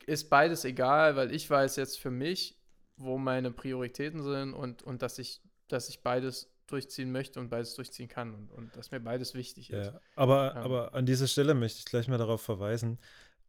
Ist 0.05 0.29
beides 0.29 0.67
egal, 0.67 1.17
weil 1.17 1.35
ich 1.35 1.49
weiß 1.49 1.77
jetzt 1.77 1.99
für 1.99 2.11
mich, 2.11 2.59
wo 2.99 3.17
meine 3.17 3.51
Prioritäten 3.51 4.23
sind 4.23 4.53
und, 4.53 4.83
und 4.83 5.01
dass 5.01 5.19
ich, 5.19 5.41
dass 5.69 5.89
ich 5.89 6.03
beides 6.03 6.53
durchziehen 6.67 7.11
möchte 7.11 7.41
und 7.41 7.49
beides 7.49 7.75
durchziehen 7.75 8.09
kann 8.09 8.35
und, 8.35 8.53
und 8.53 8.77
dass 8.77 8.91
mir 8.91 9.01
beides 9.01 9.33
wichtig 9.33 9.71
ist. 9.71 9.87
Ja, 9.87 10.01
aber, 10.15 10.55
ähm. 10.57 10.63
aber 10.63 10.95
an 10.95 11.07
dieser 11.07 11.27
Stelle 11.27 11.55
möchte 11.55 11.79
ich 11.79 11.87
gleich 11.87 12.07
mal 12.07 12.19
darauf 12.19 12.43
verweisen, 12.43 12.99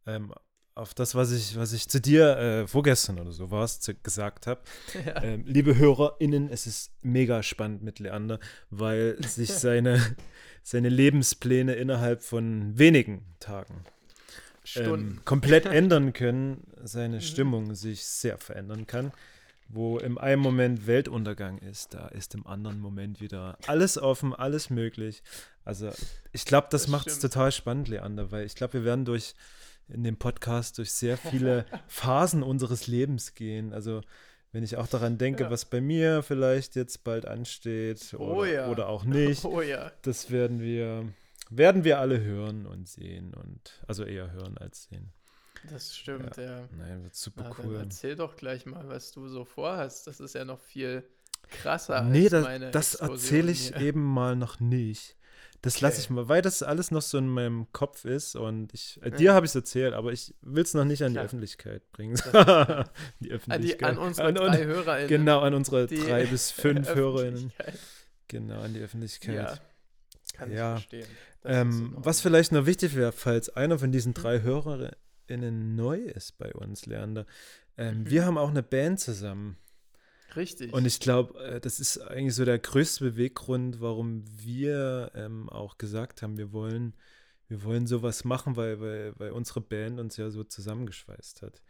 ähm, 0.06 0.32
auf 0.78 0.94
das, 0.94 1.14
was 1.14 1.32
ich, 1.32 1.56
was 1.56 1.72
ich 1.72 1.88
zu 1.88 2.00
dir 2.00 2.36
äh, 2.36 2.66
vorgestern 2.66 3.18
oder 3.18 3.32
so 3.32 3.50
war, 3.50 3.68
gesagt 4.02 4.46
habe. 4.46 4.60
Ja. 5.06 5.22
Ähm, 5.22 5.44
liebe 5.46 5.76
HörerInnen, 5.76 6.50
es 6.50 6.66
ist 6.66 6.92
mega 7.02 7.42
spannend 7.42 7.82
mit 7.82 7.98
Leander, 7.98 8.40
weil 8.70 9.16
sich 9.22 9.52
seine, 9.52 10.00
seine 10.62 10.88
Lebenspläne 10.88 11.74
innerhalb 11.74 12.22
von 12.22 12.78
wenigen 12.78 13.24
Tagen 13.38 13.84
ähm, 14.76 15.20
komplett 15.24 15.66
ändern 15.66 16.12
können, 16.12 16.66
seine 16.82 17.16
mhm. 17.16 17.20
Stimmung 17.20 17.74
sich 17.74 18.04
sehr 18.04 18.38
verändern 18.38 18.86
kann. 18.86 19.12
Wo 19.70 19.98
im 19.98 20.16
einen 20.16 20.40
Moment 20.40 20.86
Weltuntergang 20.86 21.58
ist, 21.58 21.92
da 21.92 22.08
ist 22.08 22.34
im 22.34 22.46
anderen 22.46 22.80
Moment 22.80 23.20
wieder 23.20 23.58
alles 23.66 23.98
offen, 23.98 24.34
alles 24.34 24.70
möglich. 24.70 25.22
Also 25.64 25.90
ich 26.32 26.46
glaube, 26.46 26.68
das, 26.70 26.82
das 26.82 26.90
macht 26.90 27.08
es 27.08 27.18
total 27.18 27.52
spannend, 27.52 27.88
Leander, 27.88 28.30
weil 28.32 28.46
ich 28.46 28.54
glaube, 28.54 28.74
wir 28.74 28.84
werden 28.84 29.04
durch 29.04 29.34
in 29.88 30.04
dem 30.04 30.16
Podcast 30.16 30.78
durch 30.78 30.92
sehr 30.92 31.16
viele 31.16 31.64
Phasen 31.88 32.42
unseres 32.42 32.86
Lebens 32.86 33.34
gehen. 33.34 33.72
Also 33.72 34.02
wenn 34.52 34.62
ich 34.62 34.76
auch 34.76 34.86
daran 34.86 35.18
denke, 35.18 35.44
ja. 35.44 35.50
was 35.50 35.64
bei 35.64 35.80
mir 35.80 36.22
vielleicht 36.22 36.74
jetzt 36.76 37.04
bald 37.04 37.26
ansteht 37.26 38.14
oder, 38.14 38.24
oh 38.24 38.44
ja. 38.44 38.68
oder 38.70 38.88
auch 38.88 39.04
nicht, 39.04 39.44
oh 39.44 39.60
ja. 39.60 39.92
das 40.02 40.30
werden 40.30 40.60
wir 40.60 41.06
werden 41.50 41.84
wir 41.84 41.98
alle 41.98 42.20
hören 42.20 42.66
und 42.66 42.88
sehen 42.88 43.34
und 43.34 43.82
also 43.86 44.04
eher 44.04 44.32
hören 44.32 44.58
als 44.58 44.84
sehen. 44.84 45.12
Das 45.70 45.96
stimmt, 45.96 46.36
ja. 46.36 46.68
Nein, 46.76 47.02
wird 47.02 47.14
super 47.14 47.50
Na, 47.50 47.64
cool. 47.64 47.76
erzähl 47.76 48.16
doch 48.16 48.36
gleich 48.36 48.64
mal, 48.64 48.88
was 48.88 49.12
du 49.12 49.28
so 49.28 49.44
vorhast. 49.44 50.06
Das 50.06 50.20
ist 50.20 50.34
ja 50.34 50.44
noch 50.44 50.60
viel 50.60 51.02
krasser 51.48 52.02
Nee, 52.02 52.24
als 52.24 52.30
das, 52.30 52.44
meine 52.44 52.70
das 52.70 52.94
Exkursion 52.94 53.14
erzähle 53.14 53.52
ich 53.52 53.68
hier. 53.68 53.80
eben 53.80 54.02
mal 54.02 54.36
noch 54.36 54.60
nicht. 54.60 55.16
Das 55.62 55.80
lasse 55.80 55.94
Okay. 55.96 56.02
ich 56.04 56.10
mal, 56.10 56.28
weil 56.28 56.40
das 56.40 56.62
alles 56.62 56.90
noch 56.92 57.02
so 57.02 57.18
in 57.18 57.28
meinem 57.28 57.66
Kopf 57.72 58.04
ist 58.04 58.36
und 58.36 58.72
ich, 58.74 59.00
äh, 59.02 59.10
dir 59.10 59.34
habe 59.34 59.44
ich 59.44 59.50
es 59.50 59.54
erzählt, 59.56 59.92
aber 59.92 60.12
ich 60.12 60.32
will 60.40 60.62
es 60.62 60.72
noch 60.72 60.84
nicht 60.84 61.02
an 61.02 61.12
Klar. 61.12 61.24
die 61.24 61.26
Öffentlichkeit 61.26 61.90
bringen. 61.90 62.14
Die 62.32 62.32
An, 62.32 62.86
Öffentlichkeit. 63.30 63.62
die, 63.62 63.84
an 63.84 63.98
unsere 63.98 64.28
An- 64.28 64.34
drei 64.36 64.46
an- 64.46 64.64
HörerInnen. 64.66 65.08
Genau, 65.08 65.40
an 65.40 65.54
unsere 65.54 65.86
drei 65.88 66.26
bis 66.26 66.50
fünf 66.52 66.88
Hörerinnen. 66.94 67.52
Genau, 68.28 68.60
an 68.60 68.72
die 68.74 68.80
Öffentlichkeit. 68.80 69.34
Ja, 69.34 69.58
kann 70.34 70.52
Ja. 70.52 70.76
ich 70.76 70.86
verstehen. 70.86 71.06
Ähm, 71.44 71.92
was 71.96 72.20
vielleicht 72.20 72.52
noch 72.52 72.66
wichtig 72.66 72.94
wäre, 72.94 73.10
falls 73.12 73.48
einer 73.50 73.78
von 73.78 73.90
diesen 73.90 74.10
Mhm. 74.10 74.14
drei 74.14 74.40
HörerInnen 74.42 75.74
neu 75.74 75.98
ist 75.98 76.38
bei 76.38 76.52
uns, 76.52 76.86
Lernender. 76.86 77.26
Ähm, 77.76 78.00
Mhm. 78.00 78.10
Wir 78.10 78.24
haben 78.26 78.38
auch 78.38 78.50
eine 78.50 78.62
Band 78.62 79.00
zusammen. 79.00 79.56
Richtig. 80.36 80.72
Und 80.72 80.86
ich 80.86 81.00
glaube, 81.00 81.38
äh, 81.42 81.60
das 81.60 81.80
ist 81.80 81.98
eigentlich 81.98 82.34
so 82.34 82.44
der 82.44 82.58
größte 82.58 83.04
Beweggrund, 83.04 83.80
warum 83.80 84.24
wir 84.26 85.10
ähm, 85.14 85.48
auch 85.48 85.78
gesagt 85.78 86.22
haben, 86.22 86.36
wir 86.36 86.52
wollen, 86.52 86.94
wir 87.48 87.62
wollen 87.64 87.86
sowas 87.86 88.24
machen, 88.24 88.56
weil, 88.56 88.80
weil, 88.80 89.12
weil 89.18 89.30
unsere 89.32 89.60
Band 89.60 89.98
uns 90.00 90.16
ja 90.16 90.30
so 90.30 90.44
zusammengeschweißt 90.44 91.42
hat. 91.42 91.62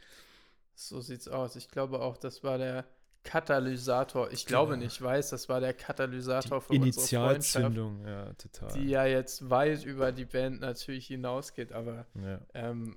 so 0.74 1.00
sieht's 1.00 1.28
aus. 1.28 1.56
Ich 1.56 1.68
glaube 1.70 2.00
auch, 2.00 2.16
das 2.16 2.42
war 2.44 2.58
der 2.58 2.84
Katalysator. 3.24 4.30
Ich 4.32 4.46
glaube 4.46 4.72
Genau. 4.72 4.84
nicht, 4.84 4.94
ich 4.96 5.02
weiß, 5.02 5.30
das 5.30 5.48
war 5.48 5.60
der 5.60 5.74
Katalysator 5.74 6.60
Die 6.60 6.66
für 6.66 6.74
Initialzündung, 6.74 8.06
ja, 8.06 8.32
total. 8.34 8.72
die 8.72 8.88
ja 8.88 9.04
jetzt 9.06 9.50
weit 9.50 9.84
über 9.84 10.12
die 10.12 10.24
Band 10.24 10.60
natürlich 10.60 11.06
hinausgeht, 11.08 11.72
aber 11.72 12.06
ja. 12.14 12.40
ähm, 12.54 12.96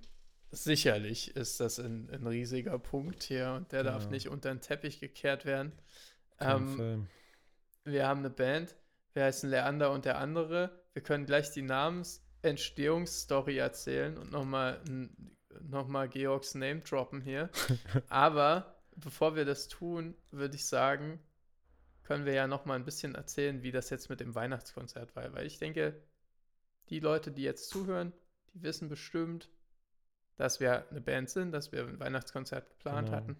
sicherlich 0.51 1.35
ist 1.35 1.59
das 1.59 1.79
ein, 1.79 2.09
ein 2.11 2.27
riesiger 2.27 2.77
Punkt 2.77 3.23
hier 3.23 3.53
und 3.57 3.71
der 3.71 3.83
darf 3.83 4.09
nicht 4.09 4.27
unter 4.29 4.49
den 4.49 4.61
Teppich 4.61 4.99
gekehrt 4.99 5.45
werden. 5.45 5.71
Ähm, 6.39 7.07
wir 7.83 8.07
haben 8.07 8.19
eine 8.19 8.29
Band, 8.29 8.75
wir 9.13 9.23
heißen 9.23 9.49
Leander 9.49 9.91
und 9.91 10.05
der 10.05 10.17
andere. 10.17 10.83
Wir 10.93 11.01
können 11.01 11.25
gleich 11.25 11.51
die 11.51 11.61
Namensentstehungsstory 11.61 13.57
erzählen 13.57 14.17
und 14.17 14.31
nochmal 14.31 14.81
noch 15.61 15.87
mal 15.87 16.07
Georgs 16.07 16.55
Name 16.55 16.81
droppen 16.81 17.21
hier. 17.21 17.49
Aber 18.09 18.81
bevor 18.95 19.35
wir 19.35 19.45
das 19.45 19.67
tun, 19.67 20.15
würde 20.31 20.55
ich 20.55 20.65
sagen, 20.65 21.19
können 22.03 22.25
wir 22.25 22.33
ja 22.33 22.47
nochmal 22.47 22.77
ein 22.77 22.85
bisschen 22.85 23.15
erzählen, 23.15 23.63
wie 23.63 23.71
das 23.71 23.89
jetzt 23.89 24.09
mit 24.09 24.19
dem 24.19 24.35
Weihnachtskonzert 24.35 25.15
war. 25.15 25.33
Weil 25.33 25.45
ich 25.45 25.59
denke, 25.59 26.01
die 26.89 26.99
Leute, 26.99 27.31
die 27.31 27.43
jetzt 27.43 27.69
zuhören, 27.69 28.11
die 28.53 28.63
wissen 28.63 28.89
bestimmt, 28.89 29.49
dass 30.41 30.59
wir 30.59 30.89
eine 30.89 31.01
Band 31.01 31.29
sind, 31.29 31.51
dass 31.51 31.71
wir 31.71 31.87
ein 31.87 31.99
Weihnachtskonzert 31.99 32.67
geplant 32.67 33.07
Genau. 33.09 33.17
hatten. 33.17 33.37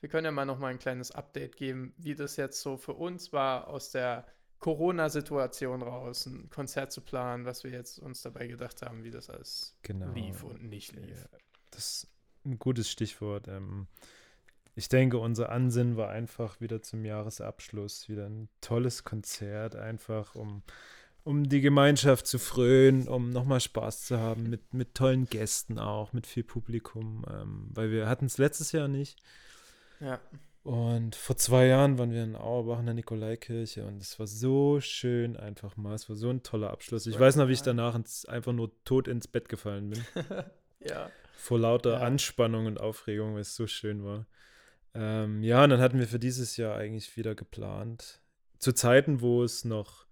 Wir 0.00 0.10
können 0.10 0.26
ja 0.26 0.30
mal 0.30 0.44
noch 0.44 0.58
mal 0.58 0.68
ein 0.68 0.78
kleines 0.78 1.10
Update 1.10 1.56
geben, 1.56 1.94
wie 1.96 2.14
das 2.14 2.36
jetzt 2.36 2.60
so 2.60 2.76
für 2.76 2.92
uns 2.92 3.32
war, 3.32 3.68
aus 3.68 3.90
der 3.90 4.26
Corona-Situation 4.58 5.82
raus, 5.82 6.26
ein 6.26 6.50
Konzert 6.50 6.92
zu 6.92 7.00
planen, 7.00 7.46
was 7.46 7.64
wir 7.64 7.70
jetzt 7.70 7.98
uns 7.98 8.20
dabei 8.22 8.46
gedacht 8.46 8.82
haben, 8.82 9.02
wie 9.04 9.10
das 9.10 9.30
alles 9.30 9.76
Genau. 9.82 10.12
lief 10.12 10.42
und 10.44 10.62
nicht 10.64 10.92
lief. 10.92 11.22
Ja, 11.32 11.38
das 11.70 11.78
ist 12.04 12.08
ein 12.44 12.58
gutes 12.58 12.90
Stichwort. 12.90 13.48
Ähm, 13.48 13.86
ich 14.74 14.88
denke, 14.90 15.18
unser 15.18 15.50
Ansinnen 15.50 15.96
war 15.96 16.10
einfach 16.10 16.60
wieder 16.60 16.82
zum 16.82 17.04
Jahresabschluss 17.04 18.08
wieder 18.08 18.26
ein 18.26 18.48
tolles 18.60 19.04
Konzert, 19.04 19.76
einfach 19.76 20.34
um, 20.34 20.62
um 21.24 21.48
die 21.48 21.60
Gemeinschaft 21.62 22.26
zu 22.26 22.38
frönen, 22.38 23.08
um 23.08 23.30
nochmal 23.30 23.60
Spaß 23.60 24.04
zu 24.04 24.18
haben 24.18 24.48
mit, 24.50 24.74
mit 24.74 24.94
tollen 24.94 25.24
Gästen 25.26 25.78
auch, 25.78 26.12
mit 26.12 26.26
viel 26.26 26.44
Publikum, 26.44 27.24
ähm, 27.30 27.70
weil 27.72 27.90
wir 27.90 28.08
hatten 28.08 28.26
es 28.26 28.38
letztes 28.38 28.72
Jahr 28.72 28.88
nicht. 28.88 29.18
Ja, 30.00 30.20
Und 30.64 31.14
vor 31.16 31.36
zwei 31.36 31.66
Jahren 31.66 31.98
waren 31.98 32.12
wir 32.12 32.22
in 32.24 32.36
Auerbach 32.36 32.78
in 32.80 32.86
der 32.86 32.94
Nikolaikirche 32.94 33.86
und 33.86 34.02
es 34.02 34.18
war 34.18 34.26
so 34.26 34.80
schön 34.80 35.36
einfach 35.36 35.76
mal. 35.76 35.94
Es 35.94 36.08
war 36.08 36.16
so 36.16 36.28
ein 36.30 36.42
toller 36.42 36.70
Abschluss. 36.70 37.06
Ich 37.06 37.18
weiß 37.18 37.36
noch, 37.36 37.48
wie 37.48 37.52
ich 37.52 37.62
danach 37.62 37.94
ins, 37.94 38.26
einfach 38.26 38.52
nur 38.52 38.70
tot 38.84 39.08
ins 39.08 39.26
Bett 39.28 39.48
gefallen 39.48 39.90
bin. 39.90 40.04
ja. 40.80 41.10
Vor 41.36 41.58
lauter 41.58 42.00
Ja. 42.00 42.00
Anspannung 42.00 42.66
und 42.66 42.80
Aufregung, 42.80 43.34
weil 43.34 43.42
es 43.42 43.54
so 43.56 43.66
schön 43.66 44.04
war. 44.04 44.26
Ähm, 44.94 45.42
ja, 45.42 45.64
und 45.64 45.70
dann 45.70 45.80
hatten 45.80 45.98
wir 45.98 46.06
für 46.08 46.18
dieses 46.18 46.56
Jahr 46.56 46.76
eigentlich 46.76 47.16
wieder 47.16 47.34
geplant. 47.34 48.20
Zu 48.58 48.72
Zeiten, 48.72 49.20
wo 49.20 49.42
es 49.42 49.64
noch 49.64 50.06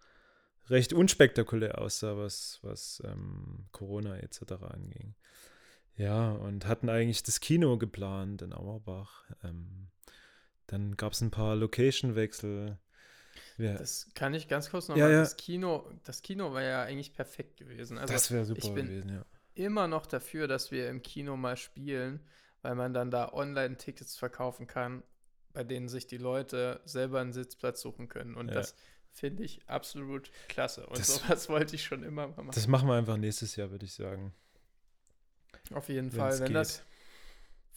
recht 0.68 0.92
unspektakulär 0.92 1.78
aussah, 1.80 2.16
was, 2.16 2.58
was 2.62 3.02
ähm, 3.04 3.66
Corona 3.72 4.16
etc. 4.18 4.52
anging. 4.70 5.14
Ja, 5.96 6.30
und 6.32 6.66
hatten 6.66 6.88
eigentlich 6.88 7.22
das 7.22 7.40
Kino 7.40 7.76
geplant 7.78 8.42
in 8.42 8.52
Auerbach. 8.52 9.24
Ähm, 9.44 9.88
dann 10.66 10.96
gab 10.96 11.12
es 11.12 11.20
ein 11.20 11.30
paar 11.30 11.54
Location-Wechsel. 11.56 12.78
Wir, 13.56 13.74
Das 13.74 14.08
kann 14.14 14.34
ich 14.34 14.48
ganz 14.48 14.70
kurz 14.70 14.88
noch 14.88 14.96
Ja, 14.96 15.06
mal. 15.06 15.12
ja. 15.12 15.20
Das 15.20 15.36
Kino, 15.36 15.90
das 16.04 16.22
Kino 16.22 16.52
war 16.52 16.62
ja 16.62 16.82
eigentlich 16.82 17.12
perfekt 17.14 17.56
gewesen. 17.58 17.98
Also 17.98 18.12
das 18.14 18.30
wäre 18.30 18.44
super 18.44 18.72
gewesen, 18.74 19.10
ja. 19.10 19.24
immer 19.54 19.88
noch 19.88 20.06
dafür, 20.06 20.48
dass 20.48 20.70
wir 20.70 20.88
im 20.88 21.02
Kino 21.02 21.36
mal 21.36 21.56
spielen, 21.56 22.20
weil 22.62 22.74
man 22.74 22.94
dann 22.94 23.10
da 23.10 23.32
Online-Tickets 23.32 24.16
verkaufen 24.16 24.66
kann, 24.66 25.02
bei 25.52 25.64
denen 25.64 25.88
sich 25.88 26.06
die 26.06 26.16
Leute 26.18 26.80
selber 26.84 27.20
einen 27.20 27.32
Sitzplatz 27.34 27.82
suchen 27.82 28.08
können. 28.08 28.34
Und 28.34 28.48
Ja. 28.48 28.54
das 28.54 28.74
finde 29.12 29.44
ich 29.44 29.60
absolut 29.68 30.30
klasse. 30.48 30.86
Und 30.86 30.98
Das- 30.98 31.16
sowas 31.16 31.48
wollte 31.48 31.76
ich 31.76 31.84
schon 31.84 32.02
immer 32.02 32.28
mal 32.28 32.36
machen. 32.42 32.50
Das 32.54 32.66
machen 32.66 32.88
wir 32.88 32.94
einfach 32.94 33.16
nächstes 33.16 33.56
Jahr, 33.56 33.70
würde 33.70 33.84
ich 33.84 33.92
sagen. 33.94 34.32
Auf 35.72 35.88
jeden 35.88 36.06
wenn's 36.12 36.16
Fall, 36.16 36.38
wenn 36.40 36.46
geht. 36.48 36.56
das 36.56 36.82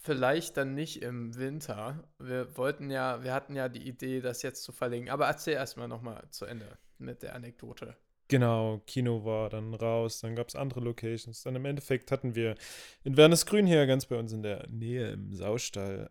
vielleicht 0.01 0.57
dann 0.57 0.73
nicht 0.75 1.01
im 1.01 1.35
Winter. 1.35 2.03
Wir 2.19 2.55
wollten 2.57 2.89
ja, 2.91 3.23
wir 3.23 3.33
hatten 3.33 3.55
ja 3.55 3.69
die 3.69 3.87
Idee, 3.87 4.21
das 4.21 4.41
jetzt 4.41 4.63
zu 4.63 4.71
verlegen. 4.71 5.09
Aber 5.09 5.27
erzähl 5.27 5.53
erstmal 5.53 5.87
nochmal 5.87 6.23
zu 6.31 6.45
Ende 6.45 6.77
mit 6.97 7.23
der 7.23 7.35
Anekdote. 7.35 7.95
Genau, 8.27 8.81
Kino 8.87 9.23
war 9.23 9.49
dann 9.49 9.75
raus, 9.75 10.19
dann 10.19 10.35
gab 10.35 10.47
es 10.47 10.55
andere 10.55 10.79
Locations. 10.79 11.43
Dann 11.43 11.55
im 11.55 11.65
Endeffekt 11.65 12.11
hatten 12.11 12.33
wir 12.33 12.55
in 13.03 13.17
Wernesgrün 13.17 13.67
hier 13.67 13.85
ganz 13.85 14.07
bei 14.07 14.17
uns 14.17 14.31
in 14.33 14.41
der 14.41 14.67
Nähe 14.67 15.11
im 15.11 15.31
Saustall, 15.35 16.09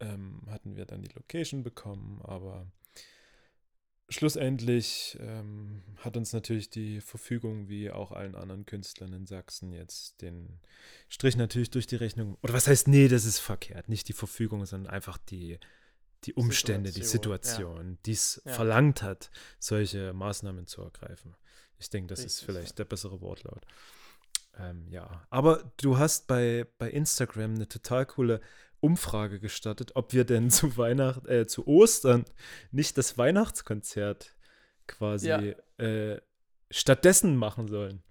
ähm, 0.00 0.42
hatten 0.50 0.74
wir 0.76 0.84
dann 0.84 1.02
die 1.02 1.12
Location 1.14 1.62
bekommen, 1.62 2.20
aber 2.24 2.66
schlussendlich 4.08 5.18
ähm, 5.20 5.82
hat 5.98 6.16
uns 6.16 6.32
natürlich 6.32 6.70
die 6.70 7.00
Verfügung, 7.00 7.68
wie 7.68 7.90
auch 7.90 8.12
allen 8.12 8.34
anderen 8.34 8.64
Künstlern 8.64 9.12
in 9.12 9.26
Sachsen, 9.26 9.72
jetzt 9.72 10.22
den 10.22 10.60
Strich 11.08 11.36
natürlich 11.36 11.70
durch 11.70 11.86
die 11.86 11.96
Rechnung. 11.96 12.36
Oder 12.42 12.54
was 12.54 12.66
heißt, 12.68 12.88
nee, 12.88 13.08
das 13.08 13.24
ist 13.24 13.38
verkehrt. 13.38 13.88
Nicht 13.88 14.08
die 14.08 14.14
Verfügung, 14.14 14.64
sondern 14.66 14.92
einfach 14.92 15.18
die, 15.18 15.58
die 16.24 16.34
Umstände, 16.34 16.90
die 16.90 17.04
Situation, 17.04 17.66
Situation, 17.76 17.98
die 18.06 18.12
es 18.12 18.42
Ja. 18.44 18.52
verlangt 18.54 19.02
hat, 19.02 19.30
solche 19.58 20.12
Maßnahmen 20.12 20.66
zu 20.66 20.82
ergreifen. 20.82 21.36
Ich 21.78 21.90
denke, 21.90 22.08
das 22.08 22.20
ist 22.20 22.26
Richtig, 22.40 22.46
vielleicht 22.46 22.70
ja. 22.70 22.76
der 22.76 22.84
bessere 22.86 23.20
Wortlaut. 23.20 23.64
Ähm, 24.58 24.88
ja, 24.90 25.26
aber 25.30 25.70
du 25.76 25.98
hast 25.98 26.26
bei, 26.26 26.66
bei 26.78 26.90
Instagram 26.90 27.54
eine 27.54 27.68
total 27.68 28.06
coole 28.06 28.40
Umfrage 28.80 29.40
gestartet, 29.40 29.92
ob 29.94 30.12
wir 30.12 30.24
denn 30.24 30.50
zu 30.50 30.76
Weihnachten, 30.76 31.28
äh, 31.28 31.46
zu 31.46 31.66
Ostern 31.66 32.24
nicht 32.70 32.96
das 32.98 33.18
Weihnachtskonzert 33.18 34.34
quasi 34.86 35.28
Ja. 35.28 35.40
äh, 35.84 36.20
stattdessen 36.70 37.36
machen 37.36 37.68
sollen. 37.68 38.02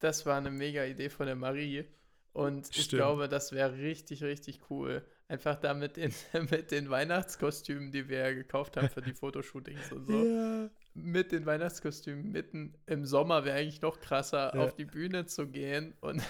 Das 0.00 0.26
war 0.26 0.36
eine 0.36 0.50
mega 0.50 0.84
Idee 0.84 1.08
von 1.10 1.26
der 1.26 1.36
Marie. 1.36 1.84
Und 2.32 2.68
ich 2.76 2.84
Stimmt. 2.84 3.00
glaube, 3.00 3.28
das 3.28 3.52
wäre 3.52 3.78
richtig, 3.78 4.22
richtig 4.22 4.60
cool. 4.68 5.02
Einfach 5.28 5.56
da 5.56 5.72
mit 5.72 5.96
den, 5.96 6.12
mit 6.50 6.70
den 6.70 6.90
Weihnachtskostümen, 6.90 7.90
die 7.92 8.08
wir 8.10 8.18
ja 8.18 8.32
gekauft 8.34 8.76
haben 8.76 8.90
für 8.90 9.00
die 9.00 9.12
Fotoshootings 9.14 9.90
und 9.92 10.04
so. 10.06 10.24
Ja. 10.24 10.68
Mit 10.92 11.32
den 11.32 11.46
Weihnachtskostümen 11.46 12.30
mitten 12.32 12.74
im 12.86 13.06
Sommer 13.06 13.44
wäre 13.46 13.56
eigentlich 13.58 13.80
noch 13.80 14.00
krasser, 14.00 14.52
Ja. 14.54 14.60
auf 14.64 14.74
die 14.74 14.84
Bühne 14.84 15.24
zu 15.26 15.46
gehen 15.48 15.94
und 16.00 16.22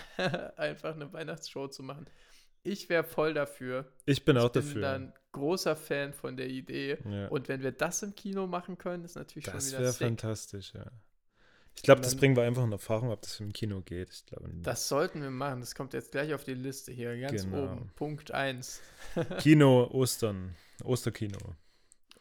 einfach 0.57 0.95
eine 0.95 1.13
Weihnachtsshow 1.13 1.67
zu 1.69 1.83
machen. 1.83 2.07
Ich 2.67 2.89
wäre 2.89 3.05
voll 3.05 3.35
dafür. 3.35 3.87
Ich 4.05 4.25
bin 4.25 4.37
auch 4.39 4.47
ich 4.47 4.53
bin 4.53 4.63
dafür. 4.63 4.81
dann 4.83 5.13
großer 5.33 5.77
Fan 5.77 6.13
von 6.13 6.37
der 6.37 6.49
Idee. 6.49 6.99
ja. 7.09 7.29
Und 7.29 7.49
wenn 7.49 7.63
wir 7.63 7.73
das 7.73 8.03
im 8.03 8.15
Kino 8.15 8.47
machen 8.47 8.79
können, 8.79 9.05
ist 9.05 9.15
natürlich 9.17 9.45
das 9.47 9.65
schon 9.65 9.73
wieder 9.73 9.81
wäre 9.81 9.93
sick. 9.93 10.07
fantastisch, 10.07 10.73
ja. 10.75 10.87
Ich 11.75 11.83
glaube, 11.83 12.01
das 12.01 12.17
bringen 12.17 12.35
wir 12.37 12.43
einfach 12.45 12.65
in 12.65 12.73
Erfahrung, 12.73 13.11
ob 13.11 13.21
das 13.21 13.39
im 13.39 13.53
Kino 13.53 13.83
geht. 13.83 14.09
Ich 14.11 14.25
glaube, 14.25 14.49
Das 14.63 14.89
sollten 14.89 15.21
wir 15.21 15.31
machen. 15.31 15.61
Das 15.61 15.75
kommt 15.75 15.93
jetzt 15.93 16.11
gleich 16.11 16.33
auf 16.33 16.43
die 16.43 16.55
Liste 16.55 16.91
hier, 16.91 17.19
ganz 17.21 17.43
Genau. 17.45 17.65
oben. 17.65 17.91
Punkt 17.97 18.31
1. 18.31 18.81
Kino, 19.41 19.85
Ostern, 19.93 20.55
Osterkino. 20.83 21.39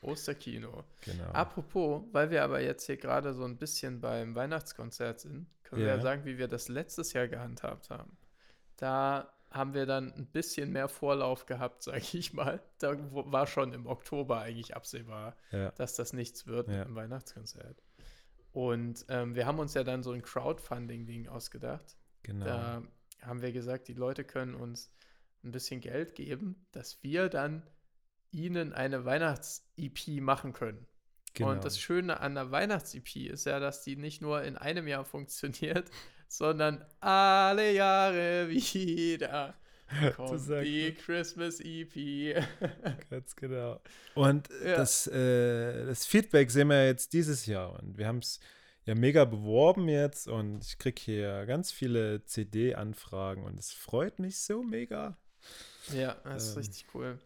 Osterkino. 0.01 0.83
Genau. 1.01 1.23
Apropos, 1.31 2.03
weil 2.11 2.29
wir 2.29 2.43
aber 2.43 2.61
jetzt 2.61 2.85
hier 2.85 2.97
gerade 2.97 3.33
so 3.33 3.43
ein 3.45 3.57
bisschen 3.57 4.01
beim 4.01 4.35
Weihnachtskonzert 4.35 5.21
sind, 5.21 5.47
können 5.63 5.81
wir 5.81 5.87
Ja. 5.87 5.95
ja 5.95 6.01
sagen, 6.01 6.25
wie 6.25 6.37
wir 6.37 6.47
das 6.47 6.67
letztes 6.67 7.13
Jahr 7.13 7.27
gehandhabt 7.27 7.89
haben. 7.89 8.17
Da 8.77 9.33
haben 9.55 9.73
wir 9.73 9.85
dann 9.85 10.11
ein 10.13 10.27
bisschen 10.27 10.71
mehr 10.71 10.87
Vorlauf 10.87 11.45
gehabt, 11.45 11.81
sage 11.83 12.03
ich 12.13 12.33
mal. 12.33 12.61
Da 12.79 12.95
war 13.11 13.47
schon 13.47 13.73
im 13.73 13.87
Oktober 13.87 14.39
eigentlich 14.41 14.75
absehbar, 14.75 15.35
ja. 15.51 15.71
dass 15.71 15.95
das 15.95 16.13
nichts 16.13 16.45
wird 16.45 16.67
Ja. 16.67 16.79
mit 16.79 16.87
dem 16.89 16.95
Weihnachtskonzert. 16.95 17.81
Und 18.51 19.05
ähm, 19.09 19.35
wir 19.35 19.45
haben 19.45 19.59
uns 19.59 19.73
ja 19.73 19.83
dann 19.83 20.03
so 20.03 20.11
ein 20.11 20.21
Crowdfunding-Ding 20.21 21.27
ausgedacht. 21.27 21.97
Genau. 22.23 22.45
Da 22.45 22.83
haben 23.21 23.41
wir 23.41 23.51
gesagt, 23.51 23.87
die 23.87 23.93
Leute 23.93 24.23
können 24.23 24.55
uns 24.55 24.91
ein 25.43 25.51
bisschen 25.51 25.81
Geld 25.81 26.15
geben, 26.15 26.65
dass 26.71 27.01
wir 27.03 27.29
dann 27.29 27.63
ihnen 28.31 28.73
eine 28.73 29.05
Weihnachts-EP 29.05 30.21
machen 30.21 30.53
können. 30.53 30.85
Genau. 31.35 31.51
Und 31.51 31.63
das 31.65 31.79
Schöne 31.79 32.19
an 32.19 32.35
der 32.35 32.51
Weihnachts-EP 32.51 33.15
ist 33.31 33.45
ja, 33.45 33.59
dass 33.59 33.83
die 33.83 33.95
nicht 33.95 34.21
nur 34.21 34.43
in 34.43 34.57
einem 34.57 34.87
Jahr 34.87 35.05
funktioniert, 35.05 35.89
sondern 36.27 36.83
alle 36.99 37.71
Jahre 37.73 38.49
wieder 38.49 39.53
kommt 40.15 40.49
die. 40.49 40.93
Christmas 40.95 41.59
EP. 41.59 42.43
Ganz 43.09 43.35
genau. 43.35 43.79
Und 44.15 44.49
Ja. 44.63 44.77
das, 44.77 45.05
äh, 45.07 45.85
das 45.85 46.05
Feedback 46.07 46.49
sehen 46.49 46.69
wir 46.69 46.85
jetzt 46.87 47.13
dieses 47.13 47.45
Jahr. 47.45 47.79
Und 47.79 47.97
wir 47.97 48.07
haben 48.07 48.17
es 48.19 48.39
ja 48.85 48.95
mega 48.95 49.25
beworben 49.25 49.87
jetzt 49.87 50.27
und 50.27 50.63
ich 50.63 50.77
kriege 50.77 51.01
hier 51.01 51.45
ganz 51.47 51.71
viele 51.71 52.23
CD-Anfragen 52.25 53.43
und 53.43 53.59
es 53.59 53.71
freut 53.71 54.19
mich 54.19 54.39
so 54.39 54.61
mega. 54.63 55.17
ja, 55.93 56.15
das 56.23 56.49
ist 56.49 56.51
Ähm, 56.53 56.57
richtig 56.59 56.85
cool. 56.93 57.19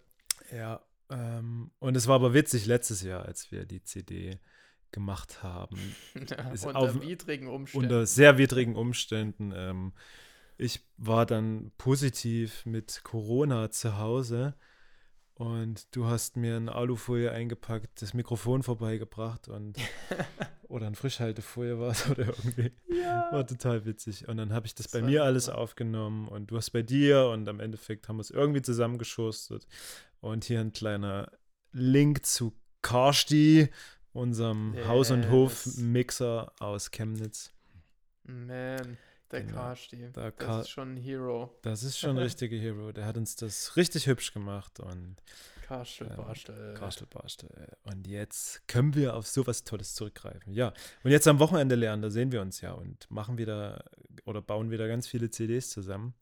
Ja, 0.52 0.82
ähm, 1.10 1.72
und 1.80 1.95
es 1.98 2.08
war 2.08 2.15
aber 2.15 2.34
witzig 2.34 2.65
letztes 2.65 3.02
Jahr, 3.02 3.26
als 3.26 3.52
wir 3.52 3.65
die 3.65 3.84
CD 3.84 4.39
gemacht 4.91 5.43
haben. 5.43 5.78
Ja, 6.30 6.50
unter 6.52 6.76
auf- 6.76 7.02
widrigen 7.02 7.48
Umständen. 7.48 7.86
Unter 7.86 8.06
sehr 8.06 8.38
widrigen 8.38 8.76
Umständen. 8.76 9.52
Ähm, 9.56 9.93
ich 10.58 10.82
war 10.98 11.26
dann 11.26 11.72
positiv 11.78 12.65
mit 12.65 13.02
Corona 13.04 13.69
zu 13.72 13.98
Hause 13.98 14.56
und 15.36 15.95
du 15.95 16.06
hast 16.08 16.36
mir 16.36 16.58
eine 16.58 16.76
Alufolie 16.76 17.32
eingepackt, 17.32 18.02
das 18.02 18.13
Mikrofon 18.13 18.62
vorbeigebracht 18.62 19.48
und 19.48 19.78
oder 20.67 20.88
ein 20.88 20.95
Frischhaltefolie 20.95 21.80
war 21.80 21.91
es 21.91 22.10
oder 22.10 22.26
irgendwie. 22.28 22.74
ja. 22.89 23.30
War 23.32 23.48
total 23.48 23.86
witzig. 23.86 24.28
Und 24.28 24.36
dann 24.38 24.52
habe 24.52 24.65
ich 24.67 24.76
das, 24.76 24.88
Das 24.88 24.91
bei 25.02 25.02
mir 25.08 25.24
alles 25.24 25.45
super. 25.45 25.60
aufgenommen 25.60 26.28
und 26.28 26.52
du 26.52 26.58
hast 26.58 26.72
bei 26.72 26.82
dir 26.82 27.28
und 27.28 27.48
am 27.48 27.60
Endeffekt 27.62 28.10
haben 28.10 28.17
wir 28.17 28.22
es 28.22 28.32
irgendwie 28.32 28.62
zusammengeschustert. 28.62 29.65
Und 30.22 30.44
hier 30.46 30.60
ein 30.60 30.72
kleiner 30.74 31.32
Link 31.72 32.26
zu 32.26 32.54
Karsti, 32.82 33.70
unserem 34.14 34.76
Haus- 34.88 35.12
und 35.12 35.24
Yes. 35.24 35.32
Hof-Mixer 35.32 36.52
aus 36.60 36.92
Chemnitz. 36.92 37.54
Man, 38.24 38.98
der 39.32 39.42
Genau. 39.44 39.54
Karsti. 39.54 39.98
Der 40.12 40.32
Das 40.32 40.36
Kar- 40.38 40.62
ist 40.62 40.70
schon 40.70 40.94
ein 40.96 40.98
Hero. 40.98 41.58
Das 41.62 41.84
ist 41.84 41.98
schon 42.00 42.12
ein 42.12 42.18
richtiger 42.18 42.58
Hero. 42.58 42.92
Der 42.92 43.06
hat 43.06 43.18
uns 43.18 43.36
das 43.36 43.76
richtig 43.76 44.08
hübsch 44.08 44.34
gemacht 44.34 44.80
und 44.80 45.18
Karstel, 45.68 46.08
Ähm, 46.10 46.16
Barstel. 46.18 46.74
Karstel, 46.74 47.08
Barstel. 47.08 47.50
Und 47.84 48.08
jetzt 48.08 48.68
können 48.68 48.96
wir 48.96 49.16
auf 49.16 49.28
sowas 49.28 49.64
Tolles 49.64 49.94
zurückgreifen. 49.94 50.52
Ja, 50.54 50.74
und 51.04 51.12
jetzt 51.12 51.28
am 51.28 51.38
Wochenende 51.40 51.76
lernen, 51.76 52.02
da 52.02 52.10
sehen 52.10 52.32
wir 52.32 52.42
uns 52.42 52.62
ja 52.62 52.72
und 52.72 53.10
machen 53.12 53.38
wieder 53.38 53.86
oder 54.26 54.42
bauen 54.42 54.72
wieder 54.72 54.88
ganz 54.88 55.08
viele 55.08 55.30
CDs 55.30 55.70
zusammen. 55.70 56.16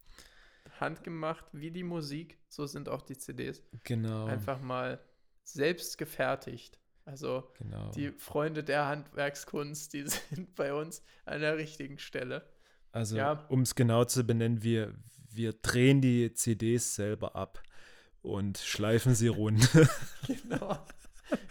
Handgemacht 0.80 1.44
wie 1.52 1.70
die 1.70 1.82
Musik, 1.84 2.38
so 2.48 2.66
sind 2.66 2.88
auch 2.88 3.02
die 3.02 3.16
CDs. 3.16 3.62
Genau. 3.84 4.26
Einfach 4.26 4.60
mal 4.60 5.00
selbst 5.44 5.98
gefertigt. 5.98 6.78
Also 7.04 7.50
genau. 7.58 7.90
die 7.92 8.10
Freunde 8.12 8.62
der 8.62 8.86
Handwerkskunst, 8.86 9.92
die 9.94 10.04
sind 10.30 10.54
bei 10.54 10.74
uns 10.74 11.02
an 11.24 11.40
der 11.40 11.56
richtigen 11.56 11.98
Stelle. 11.98 12.46
Also, 12.92 13.16
Ja. 13.16 13.44
um 13.48 13.62
es 13.62 13.74
genau 13.74 14.04
zu 14.04 14.24
benennen, 14.24 14.62
wir, 14.62 14.94
wir 15.30 15.52
drehen 15.52 16.00
die 16.00 16.32
CDs 16.34 16.94
selber 16.94 17.34
ab 17.36 17.62
und 18.22 18.58
schleifen 18.58 19.14
sie 19.14 19.28
rund. 19.28 19.68
Genau. 20.26 20.78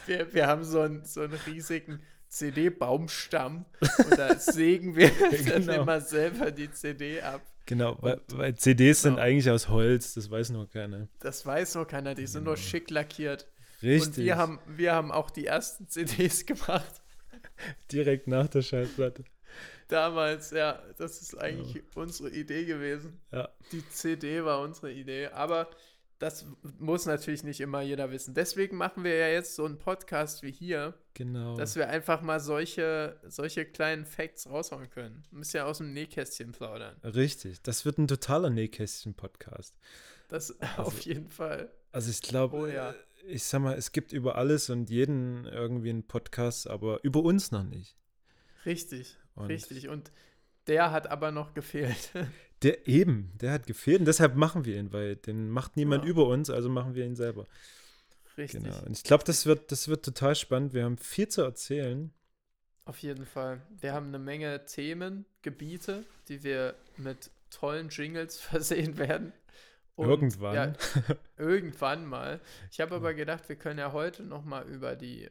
Wir, 0.08 0.34
wir 0.34 0.48
haben 0.48 0.63
so 0.63 0.82
einen, 0.82 1.06
so 1.06 1.22
einen 1.22 1.34
riesigen 1.46 2.02
CD-Baumstamm 2.30 3.66
und 4.06 4.18
da 4.18 4.36
sägen 4.40 4.96
wir 4.96 5.12
dann 5.20 5.62
Genau. 5.66 5.82
immer 5.82 6.02
selber 6.02 6.52
die 6.52 6.70
CD 6.72 7.22
ab. 7.22 7.42
Genau, 7.67 7.97
weil, 8.01 8.19
weil 8.30 8.56
CDs 8.56 9.03
sind 9.03 9.15
Genau. 9.17 9.25
eigentlich 9.27 9.49
aus 9.51 9.69
Holz, 9.69 10.15
das 10.15 10.32
weiß 10.32 10.49
nur 10.49 10.67
keiner. 10.67 11.08
Das 11.19 11.45
weiß 11.45 11.75
noch 11.75 11.86
keiner, 11.88 12.15
die 12.15 12.25
sind 12.25 12.45
nur 12.45 12.56
Genau. 12.56 12.65
schick 12.65 12.89
lackiert. 12.89 13.47
Richtig. 13.84 14.17
Und 14.17 14.17
wir 14.25 14.38
haben, 14.38 14.60
wir 14.65 14.93
haben 14.93 15.12
auch 15.12 15.30
die 15.30 15.45
ersten 15.45 15.88
CDs 15.88 16.45
gemacht. 16.47 17.01
direkt 17.91 18.27
nach 18.27 18.47
der 18.47 18.63
Schallplatte. 18.63 19.23
Damals, 19.88 20.51
ja, 20.51 20.82
das 20.97 21.21
ist 21.21 21.38
eigentlich 21.39 21.82
unsere 21.95 22.30
Idee 22.30 22.65
gewesen. 22.65 23.19
Ja. 23.32 23.49
Die 23.71 23.88
CD 23.89 24.43
war 24.43 24.60
unsere 24.62 24.91
Idee, 24.91 25.27
aber 25.27 25.69
das 26.19 26.45
muss 26.80 27.06
natürlich 27.06 27.43
nicht 27.43 27.60
immer 27.62 27.82
jeder 27.82 28.10
wissen. 28.12 28.34
Deswegen 28.34 28.75
machen 28.77 29.03
wir 29.03 29.15
ja 29.15 29.27
jetzt 29.27 29.56
so 29.56 29.65
einen 29.65 29.77
Podcast 29.77 30.41
wie 30.43 30.51
hier, 30.51 30.93
Genau. 31.13 31.56
dass 31.58 31.75
wir 31.75 31.89
einfach 31.89 32.21
mal 32.21 32.39
solche, 32.39 33.19
solche 33.27 33.65
kleinen 33.65 34.06
Facts 34.06 34.49
raushauen 34.49 34.89
können. 34.89 35.23
Ein 35.32 35.39
bisschen 35.39 35.63
aus 35.63 35.77
dem 35.80 35.93
Nähkästchen 35.93 36.51
plaudern. 36.53 36.95
Richtig. 37.03 37.62
Das 37.62 37.86
wird 37.86 37.97
ein 37.99 38.08
totaler 38.08 38.49
Nähkästchen-Podcast. 38.49 39.75
Das 40.27 40.56
auf 40.77 40.99
jeden 41.01 41.30
Fall. 41.30 41.71
Also 41.91 42.10
ich 42.10 42.21
glaube, 42.21 42.58
Oh 42.58 42.65
ja. 42.67 42.93
ich 43.27 43.43
sag 43.43 43.62
mal, 43.62 43.75
es 43.77 43.91
gibt 43.91 44.12
über 44.12 44.36
alles 44.36 44.69
und 44.69 44.89
jeden 44.89 45.45
irgendwie 45.45 45.89
einen 45.89 46.08
Podcast, 46.08 46.67
aber 46.69 46.99
über 47.03 47.21
uns 47.21 47.51
noch 47.51 47.63
nicht. 47.63 47.95
Richtig, 48.65 49.17
Und 49.36 49.47
richtig. 49.47 49.88
Und 49.88 50.12
der 50.67 50.91
hat 50.91 51.08
aber 51.10 51.32
noch 51.32 51.53
gefehlt. 51.53 52.12
Der 52.63 52.88
eben, 52.88 53.32
der 53.39 53.52
hat 53.52 53.67
gefehlt 53.67 54.00
und 54.00 54.06
deshalb 54.06 54.36
machen 54.36 54.65
wir 54.65 54.78
ihn, 54.78 54.91
weil 54.91 55.15
den 55.15 55.50
macht 55.50 55.76
niemand 55.78 56.04
Ja. 56.04 56.10
über 56.10 56.28
uns, 56.28 56.50
also 56.50 56.70
machen 56.70 56.96
wir 56.96 57.06
ihn 57.06 57.15
selber. 57.15 57.48
Richtig. 58.38 58.63
Genau. 58.63 58.80
Und 58.86 58.98
ich 58.98 59.04
glaube, 59.04 59.24
das 59.24 59.46
wird, 59.46 59.72
das 59.72 59.88
wird 59.88 60.04
total 60.06 60.36
spannend. 60.36 60.74
Wir 60.74 60.84
haben 60.84 60.98
viel 60.98 61.28
zu 61.28 61.41
erzählen. 61.41 62.12
Auf 62.86 63.00
jeden 63.00 63.26
Fall. 63.26 63.62
Wir 63.80 63.93
haben 63.93 64.08
eine 64.08 64.20
Menge 64.20 64.65
Themen, 64.65 65.26
Gebiete, 65.41 66.04
die 66.30 66.43
wir 66.43 66.76
mit 66.98 67.30
tollen 67.50 67.89
Jingles 67.89 68.39
versehen 68.39 68.98
werden. 68.98 69.34
Und, 69.96 70.08
Irgendwann. 70.10 70.54
Ja, 70.56 70.74
irgendwann 71.38 72.06
mal. 72.06 72.39
Ich 72.72 72.80
habe 72.80 72.96
aber 72.96 73.13
gedacht, 73.15 73.50
wir 73.50 73.56
können 73.56 73.80
ja 73.80 73.91
heute 73.93 74.24
noch 74.24 74.46
mal 74.46 74.67
über 74.67 74.96
die 74.96 75.28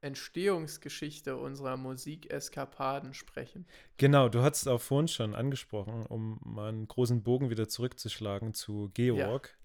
Entstehungsgeschichte 0.00 1.36
unserer 1.36 1.76
Musikeskapaden 1.76 3.14
sprechen. 3.14 3.66
Genau, 3.96 4.28
du 4.28 4.42
hattest 4.42 4.68
auch 4.68 4.80
vorhin 4.80 5.08
schon 5.08 5.34
angesprochen, 5.34 6.06
um 6.06 6.38
mal 6.44 6.68
einen 6.68 6.86
großen 6.86 7.22
Bogen 7.22 7.50
wieder 7.50 7.68
zurückzuschlagen 7.68 8.54
zu 8.54 8.90
Georg, 8.94 9.56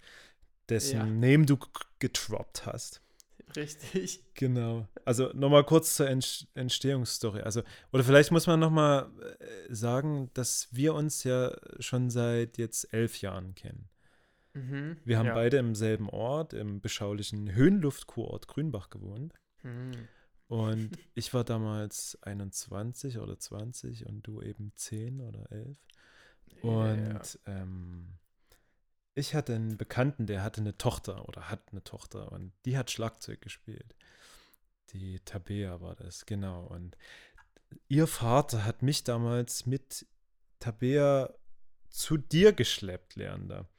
dessen 0.70 0.98
Ja. 0.98 1.06
Name 1.06 1.46
du 1.46 1.58
getroppt 2.00 2.66
hast. 2.66 3.02
Richtig. 3.56 4.24
Genau. 4.34 4.88
Also 5.06 5.32
nochmal 5.34 5.66
kurz 5.66 5.96
zur 5.96 6.08
Ent 6.08 6.48
Entstehungsstory. 6.54 7.42
Also, 7.42 7.64
oder 7.92 8.04
vielleicht 8.04 8.32
muss 8.32 8.48
man 8.48 8.60
nochmal 8.60 9.12
äh, 9.40 9.74
sagen, 9.74 10.30
dass 10.34 10.70
wir 10.72 10.94
uns 10.94 11.24
ja 11.24 11.56
schon 11.80 12.10
seit 12.10 12.58
jetzt 12.58 12.94
elf 12.94 13.20
Jahren 13.22 13.54
kennen. 13.56 13.90
Mhm. 14.54 14.98
Wir 15.06 15.18
haben 15.18 15.28
ja. 15.28 15.34
beide 15.34 15.58
im 15.58 15.76
selben 15.76 16.10
Ort, 16.10 16.54
im 16.54 16.82
beschaulichen 16.82 17.54
Höhenluftkurort 17.54 18.48
Grünbach 18.48 18.90
gewohnt. 18.90 19.34
Mhm. 19.64 20.08
Und 20.52 20.98
ich 21.14 21.34
war 21.34 21.46
damals 21.46 22.22
21 22.24 23.20
oder 23.20 23.40
20 23.40 24.06
und 24.06 24.24
du 24.24 24.42
eben 24.42 24.74
10 24.76 25.22
oder 25.22 25.50
11. 25.50 25.78
Und 26.62 27.40
ähm, 27.46 28.18
ich 29.14 29.34
hatte 29.34 29.56
einen 29.56 29.78
Bekannten, 29.78 30.28
der 30.28 30.44
hatte 30.44 30.60
eine 30.60 30.78
Tochter 30.78 31.30
oder 31.30 31.50
hat 31.50 31.62
eine 31.72 31.86
Tochter 31.86 32.34
und 32.34 32.52
die 32.66 32.78
hat 32.78 32.92
Schlagzeug 32.92 33.40
gespielt. 33.40 33.96
Die 34.90 35.22
Tabea 35.22 35.80
war 35.80 35.96
das, 35.96 36.26
genau. 36.26 36.66
Und 36.66 36.98
ihr 37.88 38.06
Vater 38.06 38.66
hat 38.66 38.82
mich 38.82 39.06
damals 39.06 39.66
mit 39.66 40.06
Tabea 40.60 41.34
zu 41.88 42.18
dir 42.18 42.52
geschleppt, 42.52 43.16
Leander. 43.16 43.70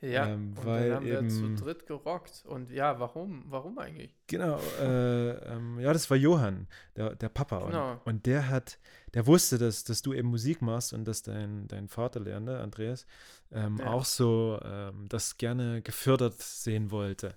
Ja, 0.00 0.28
ähm, 0.28 0.54
und 0.56 0.64
weil 0.64 0.88
dann 0.90 0.96
haben 0.98 1.06
wir 1.06 1.18
eben- 1.18 1.30
zu 1.30 1.54
dritt 1.64 1.86
gerockt. 1.86 2.44
Und 2.46 2.70
ja, 2.70 3.00
warum? 3.00 3.44
Warum 3.48 3.78
eigentlich? 3.78 4.14
Genau, 4.28 4.60
äh, 4.80 5.30
ähm, 5.52 5.80
ja, 5.80 5.92
das 5.92 6.08
war 6.08 6.16
Johann, 6.16 6.68
der, 6.96 7.16
der 7.16 7.28
Papa. 7.28 7.66
Genau. 7.66 7.92
Und, 7.92 8.06
und 8.06 8.26
der 8.26 8.48
hat, 8.48 8.78
der 9.14 9.26
wusste, 9.26 9.58
dass, 9.58 9.82
dass 9.84 10.00
du 10.02 10.12
eben 10.12 10.28
Musik 10.28 10.62
machst 10.62 10.92
und 10.92 11.04
dass 11.04 11.22
dein, 11.22 11.66
dein 11.66 11.88
Vater, 11.88 12.20
Leander, 12.20 12.60
Andreas, 12.62 13.06
ähm, 13.50 13.78
Ja. 13.78 13.86
auch 13.88 14.04
so 14.04 14.60
ähm, 14.64 15.06
das 15.08 15.36
gerne 15.36 15.82
gefördert 15.82 16.40
sehen 16.40 16.90
wollte. 16.92 17.34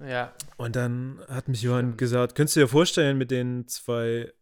Ja, 0.00 0.34
Und 0.56 0.74
dann 0.74 1.20
hat 1.28 1.46
mich 1.46 1.62
Johann 1.62 1.86
Stimmt. 1.90 1.98
gesagt, 1.98 2.34
könntest 2.34 2.56
du 2.56 2.60
dir 2.60 2.68
vorstellen, 2.68 3.16
mit 3.16 3.30
den 3.30 3.68
zwei 3.68 4.32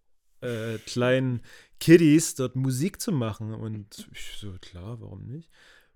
äh, 0.41 0.79
kleinen 0.87 1.43
Kiddies 1.79 2.35
dort 2.35 2.57
Musik 2.57 2.99
zu 3.03 3.13
machen? 3.13 3.53
Und 3.53 4.09
ich 4.13 4.39
so, 4.39 4.55
klar, 4.63 4.99
warum 5.03 5.27
nicht? 5.27 5.51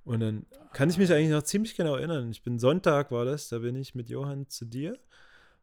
Und 0.07 0.21
dann 0.21 0.47
kann 0.73 0.89
ich 0.89 0.97
mich 0.99 1.13
eigentlich 1.13 1.31
noch 1.31 1.43
ziemlich 1.43 1.75
genau 1.77 1.97
erinnern. 1.97 2.31
Ich 2.31 2.43
bin 2.43 2.59
Sonntag, 2.59 3.11
war 3.11 3.25
das, 3.25 3.49
da 3.49 3.59
bin 3.59 3.75
ich 3.77 3.95
mit 3.95 4.09
Johann 4.09 4.49
zu 4.49 4.65
dir 4.65 4.99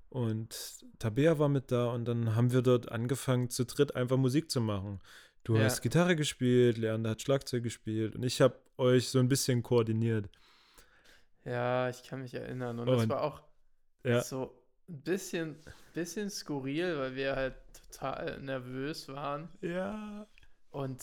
und 0.09 0.83
Tabea 0.99 1.39
war 1.39 1.49
mit 1.49 1.71
da 1.71 1.87
und 1.87 2.05
dann 2.05 2.35
haben 2.35 2.51
wir 2.51 2.61
dort 2.61 2.91
angefangen, 2.91 3.49
zu 3.49 3.65
dritt 3.65 3.95
einfach 3.95 4.17
Musik 4.17 4.51
zu 4.51 4.59
machen. 4.61 4.99
Du 5.45 5.55
Ja. 5.55 5.63
hast 5.63 5.81
Gitarre 5.81 6.15
gespielt, 6.15 6.77
Leander 6.77 7.11
hat 7.11 7.21
Schlagzeug 7.21 7.63
gespielt 7.63 8.15
und 8.15 8.23
ich 8.23 8.41
habe 8.41 8.55
euch 8.77 9.07
so 9.09 9.19
ein 9.19 9.27
bisschen 9.29 9.63
koordiniert. 9.63 10.29
ja, 11.45 11.89
ich 11.89 12.03
kann 12.03 12.21
mich 12.21 12.33
erinnern. 12.33 12.79
Und 12.79 12.87
das 12.87 13.03
Und- 13.03 13.09
war 13.09 13.21
auch 13.21 13.41
Ja. 14.05 14.21
so 14.21 14.55
ein 14.89 15.01
bisschen, 15.03 15.55
bisschen 15.93 16.29
skurril, 16.29 16.97
weil 16.97 17.15
wir 17.15 17.35
halt 17.35 17.55
total 17.91 18.39
nervös 18.41 19.07
waren. 19.09 19.49
Ja. 19.61 20.25
Und 20.71 21.01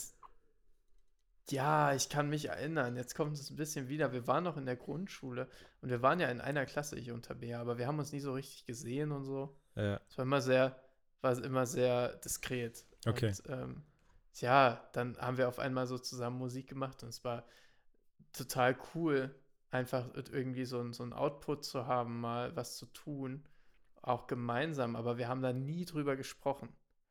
ja, 1.49 1.93
ich 1.93 2.09
kann 2.09 2.29
mich 2.29 2.45
erinnern, 2.49 2.95
jetzt 2.95 3.15
kommt 3.15 3.33
es 3.37 3.49
ein 3.49 3.55
bisschen 3.55 3.89
wieder. 3.89 4.13
Wir 4.13 4.27
waren 4.27 4.43
noch 4.43 4.57
in 4.57 4.65
der 4.65 4.75
Grundschule 4.77 5.47
und 5.81 5.89
wir 5.89 6.01
waren 6.01 6.19
ja 6.19 6.29
in 6.29 6.39
einer 6.41 6.65
Klasse, 6.65 6.97
ich 6.97 7.11
und 7.11 7.25
Tabea, 7.25 7.59
aber 7.59 7.77
wir 7.77 7.87
haben 7.87 7.99
uns 7.99 8.11
nie 8.11 8.19
so 8.19 8.33
richtig 8.33 8.65
gesehen 8.65 9.11
und 9.11 9.23
so. 9.23 9.57
Ja. 9.75 9.99
Es 10.09 10.17
war 10.17 10.23
immer 10.23 10.41
sehr, 10.41 10.79
war 11.21 11.37
immer 11.43 11.65
sehr 11.65 12.15
diskret. 12.17 12.85
Okay. 13.07 13.27
Und, 13.27 13.43
ähm, 13.49 13.83
ja, 14.39 14.87
dann 14.93 15.17
haben 15.17 15.37
wir 15.37 15.49
auf 15.49 15.59
einmal 15.59 15.87
so 15.87 15.97
zusammen 15.97 16.37
Musik 16.37 16.67
gemacht 16.67 17.03
und 17.03 17.09
es 17.09 17.23
war 17.25 17.43
total 18.33 18.77
cool, 18.95 19.35
einfach 19.71 20.05
irgendwie 20.31 20.65
so, 20.65 20.79
ein- 20.79 20.93
so 20.93 21.03
ein 21.03 21.11
Output 21.13 21.65
zu 21.65 21.85
haben, 21.87 22.21
mal 22.21 22.55
was 22.55 22.77
zu 22.77 22.85
tun, 22.87 23.43
auch 24.01 24.27
gemeinsam, 24.27 24.95
aber 24.95 25.17
wir 25.17 25.27
haben 25.27 25.41
da 25.41 25.53
nie 25.53 25.85
drüber 25.85 26.15
gesprochen. 26.15 26.69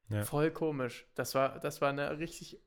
Ja. 0.09 0.25
Voll 0.25 0.51
komisch. 0.51 1.07
Das 1.15 1.35
war, 1.35 1.61
das 1.61 1.81
war 1.81 1.91
eine 1.91 2.19
richtig 2.19 2.61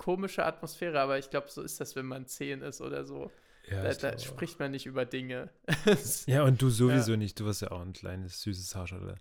komische 0.00 0.46
Atmosphäre, 0.46 0.98
aber 0.98 1.18
ich 1.18 1.28
glaube, 1.28 1.50
so 1.50 1.60
ist 1.60 1.78
das, 1.78 1.94
wenn 1.94 2.06
man 2.06 2.26
zehn 2.26 2.62
ist 2.62 2.80
oder 2.80 3.04
so. 3.04 3.30
Ja, 3.68 3.82
da 3.82 3.92
da 3.92 4.18
spricht 4.18 4.58
man 4.58 4.70
nicht 4.70 4.86
über 4.86 5.04
Dinge. 5.04 5.50
ja, 6.26 6.42
und 6.42 6.62
du 6.62 6.70
sowieso 6.70 7.16
nicht. 7.16 7.38
Du 7.38 7.44
warst 7.44 7.60
ja 7.60 7.70
auch 7.70 7.82
ein 7.82 7.92
kleines, 7.92 8.40
süßes 8.40 8.74
Haarschale. 8.74 9.20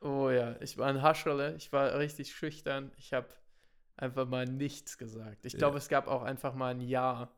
Oh 0.00 0.30
ja, 0.30 0.54
ich 0.60 0.78
war 0.78 0.86
ein 0.86 1.02
Hascherle, 1.02 1.56
ich 1.56 1.72
war 1.72 1.98
richtig 1.98 2.32
schüchtern. 2.34 2.92
Ich 2.98 3.12
habe 3.12 3.26
einfach 3.96 4.28
mal 4.28 4.46
nichts 4.46 4.96
gesagt. 4.96 5.44
Ich 5.44 5.56
glaube, 5.56 5.74
Ja. 5.74 5.78
es 5.78 5.88
gab 5.88 6.06
auch 6.06 6.22
einfach 6.22 6.54
mal 6.54 6.72
ein 6.72 6.80
Jahr, 6.80 7.34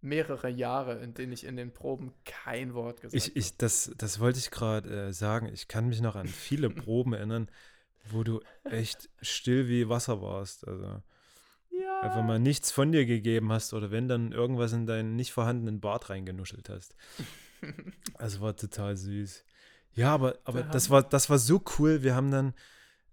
mehrere 0.00 0.48
Jahre, 0.48 1.00
in 1.00 1.12
denen 1.12 1.32
ich 1.32 1.44
in 1.44 1.56
den 1.56 1.74
Proben 1.74 2.14
kein 2.24 2.72
Wort 2.72 3.02
gesagt 3.02 3.14
Ich, 3.14 3.36
ich, 3.36 3.58
das, 3.58 3.92
das 3.98 4.18
wollte 4.18 4.38
ich 4.38 4.50
gerade 4.50 5.08
äh, 5.08 5.12
sagen. 5.12 5.50
Ich 5.52 5.68
kann 5.68 5.88
mich 5.88 6.00
noch 6.00 6.16
an 6.16 6.28
viele 6.28 6.70
Proben 6.70 7.12
erinnern, 7.12 7.50
wo 8.10 8.22
du 8.22 8.40
echt 8.64 9.10
still 9.20 9.68
wie 9.68 9.90
Wasser 9.90 10.22
warst. 10.22 10.66
Also 10.66 10.86
habe. 10.86 10.94
Ja. 10.94 11.02
Einfach 12.04 12.22
mal 12.22 12.38
nichts 12.38 12.70
von 12.70 12.92
dir 12.92 13.06
gegeben 13.06 13.50
hast 13.52 13.72
oder 13.72 13.90
wenn 13.90 14.08
dann 14.08 14.32
irgendwas 14.32 14.72
in 14.72 14.86
deinen 14.86 15.16
nicht 15.16 15.32
vorhandenen 15.32 15.80
Bart 15.80 16.10
reingenuschelt 16.10 16.68
hast. 16.68 16.94
Also 18.18 18.42
war 18.42 18.54
total 18.54 18.94
süß. 18.94 19.42
Ja, 19.94 20.12
aber, 20.12 20.38
aber 20.44 20.64
das 20.64 20.90
war, 20.90 21.02
das 21.02 21.30
war 21.30 21.38
so 21.38 21.62
cool. 21.78 22.02
Wir 22.02 22.14
haben 22.14 22.30
dann, 22.30 22.52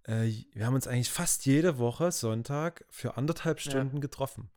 äh, 0.03 0.29
wir 0.51 0.65
haben 0.65 0.75
uns 0.75 0.87
eigentlich 0.87 1.09
fast 1.09 1.45
jede 1.45 1.77
Woche 1.77 2.11
Sonntag 2.11 2.83
für 2.89 3.15
anderthalb 3.15 3.61
Ja. 3.61 3.71
Stunden 3.71 4.01
getroffen. 4.01 4.49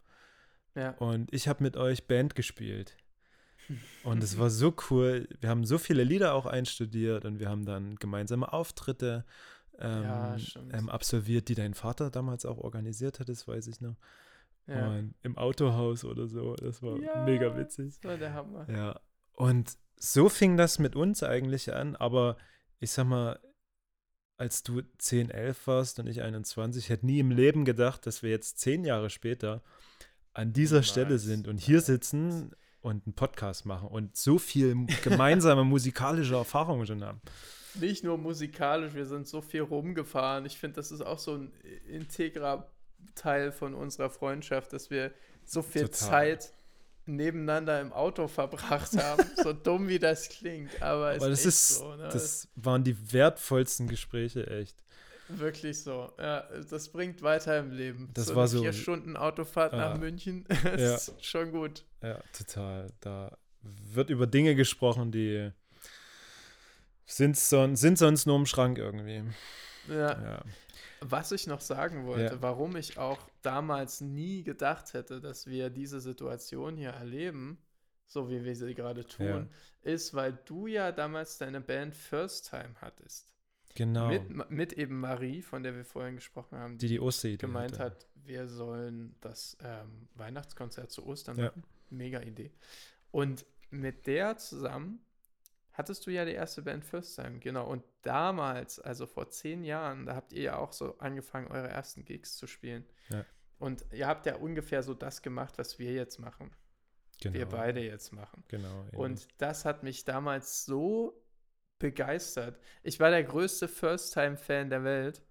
ja. 0.74 0.90
Und 0.98 1.32
ich 1.32 1.46
habe 1.46 1.62
mit 1.62 1.76
euch 1.76 2.08
Band 2.08 2.34
gespielt. 2.34 2.96
Und 4.02 4.20
es 4.24 4.36
war 4.36 4.50
so 4.62 4.74
cool. 4.90 5.28
Wir 5.40 5.48
haben 5.48 5.64
so 5.64 5.78
viele 5.78 6.02
Lieder 6.02 6.34
auch 6.34 6.46
einstudiert 6.46 7.24
und 7.24 7.38
wir 7.38 7.48
haben 7.48 7.64
dann 7.64 7.94
gemeinsame 7.94 8.52
Auftritte 8.52 9.24
ähm, 9.78 10.02
Ja, 10.02 10.36
ähm, 10.72 10.88
absolviert, 10.88 11.48
die 11.48 11.54
dein 11.54 11.74
Vater 11.74 12.10
damals 12.10 12.46
auch 12.46 12.58
organisiert 12.58 13.20
hat, 13.20 13.28
das 13.28 13.46
weiß 13.46 13.68
ich 13.68 13.80
noch. 13.80 13.94
Ja. 14.66 14.88
Und 14.88 15.14
im 15.22 15.36
Autohaus 15.36 16.04
oder 16.04 16.26
so. 16.26 16.54
Das 16.56 16.82
war 16.82 16.96
Ja, 16.98 17.24
mega 17.24 17.56
witzig. 17.56 17.94
Das 18.00 18.10
war 18.10 18.18
der 18.18 18.34
Hammer. 18.34 18.66
Ja. 18.70 19.00
Und 19.34 19.76
so 19.96 20.28
fing 20.28 20.56
das 20.56 20.78
mit 20.78 20.96
uns 20.96 21.22
eigentlich 21.22 21.74
an, 21.74 21.96
aber 21.96 22.36
ich 22.80 22.90
sag 22.90 23.06
mal, 23.06 23.38
als 24.36 24.62
du 24.62 24.82
10, 24.98 25.30
11 25.30 25.66
warst 25.66 25.98
und 26.00 26.06
ich 26.06 26.22
21, 26.22 26.88
hätte 26.88 27.06
nie 27.06 27.20
im 27.20 27.30
Leben 27.30 27.64
gedacht, 27.64 28.06
dass 28.06 28.22
wir 28.22 28.30
jetzt 28.30 28.58
zehn 28.58 28.84
Jahre 28.84 29.10
später 29.10 29.62
an 30.32 30.52
dieser 30.52 30.82
Stelle 30.82 31.06
Niemals, 31.06 31.22
sind 31.22 31.48
und 31.48 31.58
hier 31.58 31.80
sitzen 31.80 32.50
und 32.80 33.06
einen 33.06 33.14
Podcast 33.14 33.64
machen 33.64 33.88
und 33.88 34.16
so 34.16 34.38
viel 34.38 34.86
gemeinsame 35.02 35.64
musikalische 35.64 36.34
Erfahrungen 36.34 36.86
schon 36.86 37.04
haben. 37.04 37.20
Nicht 37.80 38.04
nur 38.04 38.18
musikalisch, 38.18 38.94
wir 38.94 39.06
sind 39.06 39.26
so 39.26 39.40
viel 39.40 39.62
rumgefahren. 39.62 40.44
Ich 40.46 40.58
finde, 40.58 40.76
das 40.76 40.92
ist 40.92 41.00
auch 41.00 41.18
so 41.18 41.34
ein 41.36 41.52
integrer 41.88 42.73
Teil 43.14 43.52
von 43.52 43.74
unserer 43.74 44.10
Freundschaft, 44.10 44.72
dass 44.72 44.90
wir 44.90 45.12
so 45.44 45.62
viel 45.62 45.82
Total. 45.88 45.98
Zeit 46.38 46.52
nebeneinander 47.06 47.80
im 47.80 47.92
Auto 47.92 48.28
verbracht 48.28 48.96
haben. 48.96 49.24
so 49.42 49.52
dumm 49.52 49.88
wie 49.88 49.98
das 49.98 50.28
klingt, 50.28 50.80
aber, 50.82 51.10
Aber 51.10 51.28
das 51.28 51.44
ist, 51.44 51.68
so. 51.78 51.94
Ne? 51.96 52.08
das 52.12 52.48
waren 52.56 52.82
die 52.84 53.12
wertvollsten 53.12 53.88
Gespräche, 53.88 54.46
echt. 54.46 54.76
wirklich 55.28 55.82
so. 55.82 56.12
Ja, 56.18 56.48
das 56.70 56.88
bringt 56.88 57.22
weiter 57.22 57.58
im 57.58 57.72
Leben. 57.72 58.10
Das 58.14 58.26
so 58.26 58.34
war 58.36 58.48
so- 58.48 58.62
vier 58.62 58.72
Stunden 58.72 59.16
Autofahrt 59.16 59.72
nach 59.72 59.94
Ah. 59.94 59.98
München 59.98 60.46
Ja. 60.64 60.94
ist 60.94 61.12
schon 61.24 61.52
gut. 61.52 61.84
Ja, 62.02 62.18
total. 62.36 62.90
Da 63.00 63.36
wird 63.62 64.10
über 64.10 64.26
Dinge 64.26 64.54
gesprochen, 64.54 65.10
die 65.12 65.50
sind, 67.06 67.36
son 67.36 67.76
sind 67.76 67.98
sonst 67.98 68.26
nur 68.26 68.36
im 68.36 68.46
Schrank 68.46 68.78
irgendwie. 68.78 69.22
Ja. 69.88 70.22
Ja. 70.22 70.42
Was 71.00 71.32
ich 71.32 71.46
noch 71.46 71.60
sagen 71.60 72.06
wollte, 72.06 72.34
Ja. 72.34 72.42
warum 72.42 72.76
ich 72.76 72.98
auch 72.98 73.18
damals 73.42 74.00
nie 74.00 74.42
gedacht 74.42 74.94
hätte, 74.94 75.20
dass 75.20 75.46
wir 75.46 75.70
diese 75.70 76.00
Situation 76.00 76.76
hier 76.76 76.90
erleben, 76.90 77.58
so 78.06 78.30
wie 78.30 78.44
wir 78.44 78.54
sie 78.56 78.74
gerade 78.74 79.06
tun, 79.06 79.26
Ja. 79.26 79.92
ist, 79.92 80.14
weil 80.14 80.38
du 80.46 80.66
ja 80.66 80.92
damals 80.92 81.38
deine 81.38 81.60
Band 81.60 81.94
First 81.94 82.50
Time 82.50 82.74
hattest. 82.80 83.32
Genau. 83.74 84.08
Mit, 84.08 84.50
mit 84.50 84.72
eben 84.74 85.00
Marie, 85.00 85.42
von 85.42 85.62
der 85.64 85.74
wir 85.74 85.84
vorhin 85.84 86.14
gesprochen 86.14 86.56
haben, 86.58 86.78
die 86.78 86.86
die 86.88 87.00
Osteridee 87.00 87.38
gemeint 87.38 87.72
hatte. 87.78 87.96
hat, 87.96 88.06
wir 88.14 88.46
sollen 88.46 89.16
das 89.20 89.56
ähm, 89.62 90.08
Weihnachtskonzert 90.14 90.90
zu 90.92 91.04
Ostern 91.06 91.36
Ja. 91.38 91.46
machen. 91.46 91.64
Mega 91.90 92.20
Idee. 92.20 92.52
Und 93.10 93.44
mit 93.70 94.06
der 94.06 94.36
zusammen 94.36 95.00
hattest 95.74 96.06
du 96.06 96.10
ja 96.10 96.24
die 96.24 96.32
erste 96.32 96.62
Band 96.62 96.84
First 96.84 97.16
Time, 97.16 97.38
genau. 97.38 97.68
Und 97.70 97.84
damals, 98.02 98.78
also 98.80 99.06
vor 99.06 99.28
zehn 99.30 99.62
Jahren, 99.64 100.06
da 100.06 100.14
habt 100.16 100.32
ihr 100.32 100.42
ja 100.42 100.56
auch 100.56 100.72
so 100.72 100.96
angefangen, 100.98 101.48
eure 101.48 101.68
ersten 101.68 102.04
Gigs 102.04 102.36
zu 102.36 102.46
spielen. 102.46 102.84
Ja. 103.10 103.24
Und 103.58 103.84
ihr 103.92 104.06
habt 104.06 104.26
ja 104.26 104.36
ungefähr 104.36 104.82
so 104.82 104.94
das 104.94 105.20
gemacht, 105.22 105.58
was 105.58 105.78
wir 105.78 105.92
jetzt 105.92 106.18
machen. 106.18 106.50
Genau. 107.20 107.34
Wir 107.34 107.46
beide 107.46 107.80
jetzt 107.80 108.12
machen. 108.12 108.42
Genau. 108.48 108.80
ähnlich. 108.82 108.94
Und 108.94 109.28
das 109.38 109.64
hat 109.64 109.82
mich 109.82 110.04
damals 110.04 110.64
so 110.64 111.22
begeistert. 111.78 112.58
Ich 112.82 112.98
war 113.00 113.10
der 113.10 113.24
größte 113.24 113.68
First-Time-Fan 113.68 114.70
der 114.70 114.84
Welt. 114.84 115.22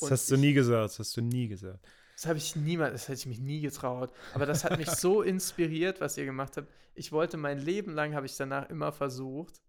das 0.00 0.10
hast 0.10 0.30
du 0.30 0.34
ich- 0.34 0.40
nie 0.40 0.52
gesagt, 0.52 0.84
das 0.84 0.98
hast 0.98 1.16
du 1.16 1.22
nie 1.22 1.48
gesagt. 1.48 1.86
Das 2.16 2.26
habe 2.26 2.38
ich 2.38 2.54
niemals, 2.54 2.92
das 2.92 3.08
hätte 3.08 3.18
ich 3.20 3.26
mich 3.26 3.40
nie 3.40 3.60
getraut. 3.60 4.12
Aber 4.34 4.46
das 4.46 4.62
hat 4.64 4.78
mich 4.78 4.88
so 4.88 5.22
inspiriert, 5.22 6.00
was 6.00 6.16
ihr 6.16 6.24
gemacht 6.24 6.56
habt. 6.56 6.68
Ich 6.94 7.10
wollte 7.10 7.36
mein 7.36 7.58
Leben 7.58 7.92
lang, 7.92 8.14
habe 8.14 8.26
ich 8.26 8.36
danach 8.36 8.70
immer 8.70 8.92
versucht, 8.92 9.60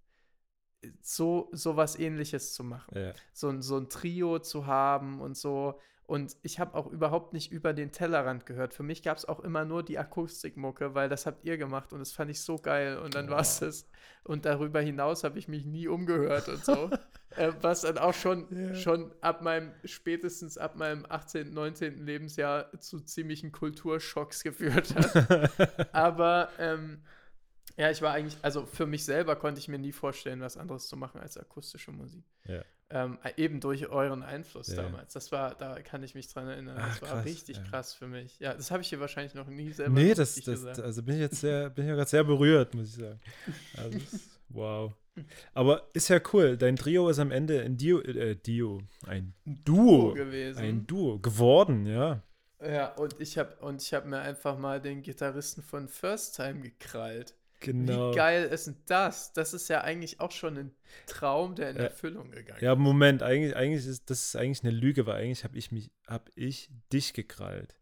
so, 1.02 1.50
so 1.52 1.76
was 1.78 1.98
ähnliches 1.98 2.54
zu 2.54 2.64
machen. 2.64 2.98
Ja. 2.98 3.14
So, 3.34 3.50
ein- 3.50 3.62
so 3.62 3.78
ein 3.78 3.90
Trio 3.90 4.40
zu 4.40 4.66
haben 4.68 5.22
und 5.22 5.36
so. 5.38 5.80
Und 6.08 6.38
ich 6.44 6.60
habe 6.60 6.76
auch 6.76 6.86
überhaupt 6.86 7.34
nicht 7.34 7.52
über 7.52 7.74
den 7.74 7.92
Tellerrand 7.92 8.46
gehört. 8.46 8.76
Für 8.76 8.84
mich 8.84 9.02
gab 9.02 9.18
es 9.18 9.26
auch 9.26 9.40
immer 9.40 9.66
nur 9.66 9.82
die 9.82 9.98
Akustikmucke, 9.98 10.94
weil 10.94 11.10
das 11.10 11.26
habt 11.26 11.44
ihr 11.46 11.58
gemacht 11.58 11.94
und 11.94 12.00
das 12.00 12.12
fand 12.12 12.30
ich 12.30 12.42
so 12.42 12.58
geil. 12.58 13.00
Und 13.00 13.16
dann 13.16 13.28
war 13.32 13.40
es 13.40 13.58
das. 13.60 13.90
Und 14.24 14.46
darüber 14.46 14.82
hinaus 14.82 15.24
habe 15.24 15.40
ich 15.40 15.48
mich 15.48 15.66
nie 15.66 15.88
umgehört 15.88 16.48
und 16.48 16.64
so. 16.64 16.92
äh, 17.38 17.54
was 17.62 17.82
dann 17.82 17.98
auch 17.98 18.14
schon, 18.14 18.46
Ja. 18.52 18.76
schon 18.76 19.12
ab 19.22 19.42
meinem, 19.42 19.72
spätestens 19.84 20.60
ab 20.60 20.76
meinem 20.76 21.08
18., 21.10 21.52
19. 21.52 22.06
Lebensjahr 22.06 22.72
zu 22.80 23.00
ziemlichen 23.00 23.52
Kulturschocks 23.52 24.44
geführt 24.44 24.94
hat. 24.94 25.90
Aber 25.96 26.50
ähm, 26.60 27.02
ja, 27.78 27.92
ich 27.92 28.02
war 28.02 28.14
eigentlich, 28.14 28.38
also 28.42 28.66
für 28.66 28.86
mich 28.86 29.04
selber 29.06 29.36
konnte 29.36 29.60
ich 29.60 29.68
mir 29.68 29.80
nie 29.80 29.92
vorstellen, 29.92 30.42
was 30.42 30.58
anderes 30.58 30.88
zu 30.88 30.96
machen 30.98 31.20
als 31.22 31.38
akustische 31.38 31.92
Musik. 31.92 32.24
Ja. 32.48 32.62
Ähm, 32.92 33.18
eben 33.38 33.60
durch 33.60 33.88
euren 33.90 34.22
Einfluss 34.22 34.68
Ja. 34.68 34.84
damals. 34.84 35.14
Das 35.14 35.32
war, 35.32 35.56
da 35.56 35.82
kann 35.82 36.04
ich 36.04 36.14
mich 36.14 36.28
dran 36.32 36.48
erinnern. 36.48 36.78
Ach, 36.80 37.00
Das 37.00 37.02
war 37.02 37.10
krass, 37.18 37.26
richtig 37.26 37.58
ja. 37.58 37.64
krass 37.64 37.94
für 37.96 38.08
mich. 38.08 38.40
Ja, 38.40 38.54
das 38.54 38.70
habe 38.70 38.84
ich 38.84 38.90
hier 38.90 39.00
wahrscheinlich 39.00 39.34
noch 39.34 39.48
nie 39.48 39.72
selber 39.72 39.94
Nee, 39.94 40.14
das, 40.14 40.36
das, 40.36 40.46
gesagt. 40.46 40.80
also 40.80 41.02
bin 41.02 41.16
ich 41.16 41.22
jetzt 41.22 41.42
sehr, 41.42 41.70
bin 41.72 41.86
ich 41.86 41.90
ja 41.90 41.96
gerade 41.96 42.10
sehr 42.10 42.24
berührt, 42.24 42.76
muss 42.76 42.90
ich 42.90 42.96
sagen. 42.96 43.20
Also, 43.78 44.00
wow. 44.50 44.94
Aber 45.54 45.90
ist 45.94 46.10
ja 46.10 46.20
cool. 46.34 46.58
Dein 46.58 46.76
Trio 46.76 47.10
ist 47.10 47.20
am 47.20 47.32
Ende 47.32 47.62
ein 47.62 47.76
Dio, 47.78 48.02
äh, 48.02 48.36
Dio, 48.36 48.82
ein 49.08 49.34
Duo, 49.46 50.14
gewesen. 50.14 50.60
ein 50.60 50.86
Duo 50.86 51.18
geworden, 51.20 51.86
ja. 51.88 52.22
ja, 52.62 52.94
und 52.96 53.16
ich 53.20 53.38
habe 53.38 53.56
und 53.66 53.82
ich 53.82 53.94
habe 53.94 54.08
mir 54.08 54.20
einfach 54.20 54.58
mal 54.60 54.80
den 54.82 55.02
Gitarristen 55.02 55.64
von 55.64 55.88
First 55.88 56.36
Time 56.36 56.60
gekrallt. 56.60 57.34
Genau. 57.60 58.12
Wie 58.12 58.16
geil 58.16 58.44
ist 58.46 58.68
denn 58.68 58.76
das? 58.86 59.34
Das 59.34 59.54
ist 59.54 59.68
ja 59.70 59.82
eigentlich 59.82 60.20
auch 60.20 60.32
schon 60.32 60.58
ein 60.58 60.72
Traum, 61.08 61.56
der 61.56 61.72
in 61.72 61.78
Ja. 61.78 61.84
Erfüllung 61.84 62.30
gegangen 62.32 62.60
Ja, 62.64 62.76
Moment, 62.76 63.24
eigentlich, 63.24 63.56
eigentlich 63.56 63.86
ist 63.88 64.10
das 64.10 64.26
ist 64.28 64.36
eigentlich 64.36 64.64
eine 64.64 64.72
Lüge, 64.74 65.06
weil 65.06 65.22
eigentlich 65.22 65.44
habe 65.44 65.58
ich 65.58 65.72
mich, 65.72 65.90
habe 66.08 66.30
ich 66.36 66.70
dich 66.92 67.14
gekrallt. 67.14 67.76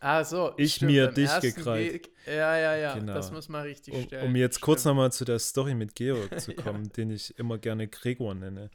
Ah, 0.00 0.22
so. 0.24 0.54
Ich 0.56 0.80
mir 0.80 1.06
beim 1.06 1.14
dich 1.16 1.40
gekrallt. 1.40 1.92
Gig- 2.04 2.10
Ja, 2.26 2.56
ja, 2.56 2.76
ja. 2.76 2.94
Genau. 2.94 3.14
Das 3.14 3.32
muss 3.32 3.48
man 3.48 3.62
richtig 3.62 3.94
Um, 3.94 4.02
stellen. 4.04 4.26
um 4.28 4.36
jetzt 4.36 4.60
kurz 4.60 4.82
Stimmt. 4.82 4.94
nochmal 4.94 5.12
zu 5.12 5.24
der 5.24 5.40
Story 5.40 5.74
mit 5.74 5.96
Georg 5.96 6.30
zu 6.40 6.52
Ja. 6.52 6.62
kommen, 6.62 6.88
den 6.92 7.10
ich 7.10 7.36
immer 7.38 7.58
gerne 7.58 7.88
Gregor 7.88 8.34
nenne. 8.34 8.70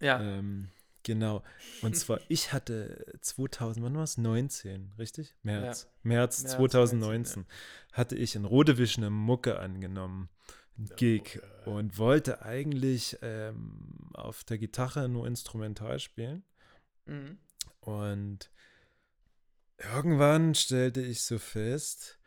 Ja, 0.00 0.20
Ähm, 0.20 0.70
genau. 1.04 1.42
Und 1.82 1.96
zwar, 1.96 2.18
ich 2.28 2.52
hatte 2.52 3.06
2000, 3.20 3.84
wann 3.84 3.94
war 3.94 4.02
es? 4.02 4.18
19, 4.18 4.92
richtig? 4.98 5.34
März. 5.42 5.88
März, 6.02 6.42
März 6.42 6.52
2019 6.56 7.46
hatte 7.92 8.16
ich 8.16 8.34
in 8.34 8.44
Rodewisch 8.44 8.98
eine 8.98 9.10
Mucke 9.10 9.60
angenommen. 9.60 10.28
ein 10.76 10.90
Gig 10.96 11.40
und 11.66 11.98
wollte 11.98 12.42
eigentlich 12.42 13.16
ähm, 13.22 14.10
auf 14.14 14.42
der 14.42 14.58
Gitarre 14.58 15.08
nur 15.08 15.26
instrumental 15.28 16.00
spielen. 16.00 16.42
Mhm. 17.06 17.38
Und 17.80 18.50
irgendwann 19.78 20.54
stellte 20.54 21.00
ich 21.00 21.22
so 21.22 21.38
fest, 21.38 22.18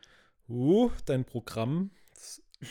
uh, 0.48 0.90
dein 1.04 1.24
Programm 1.24 1.90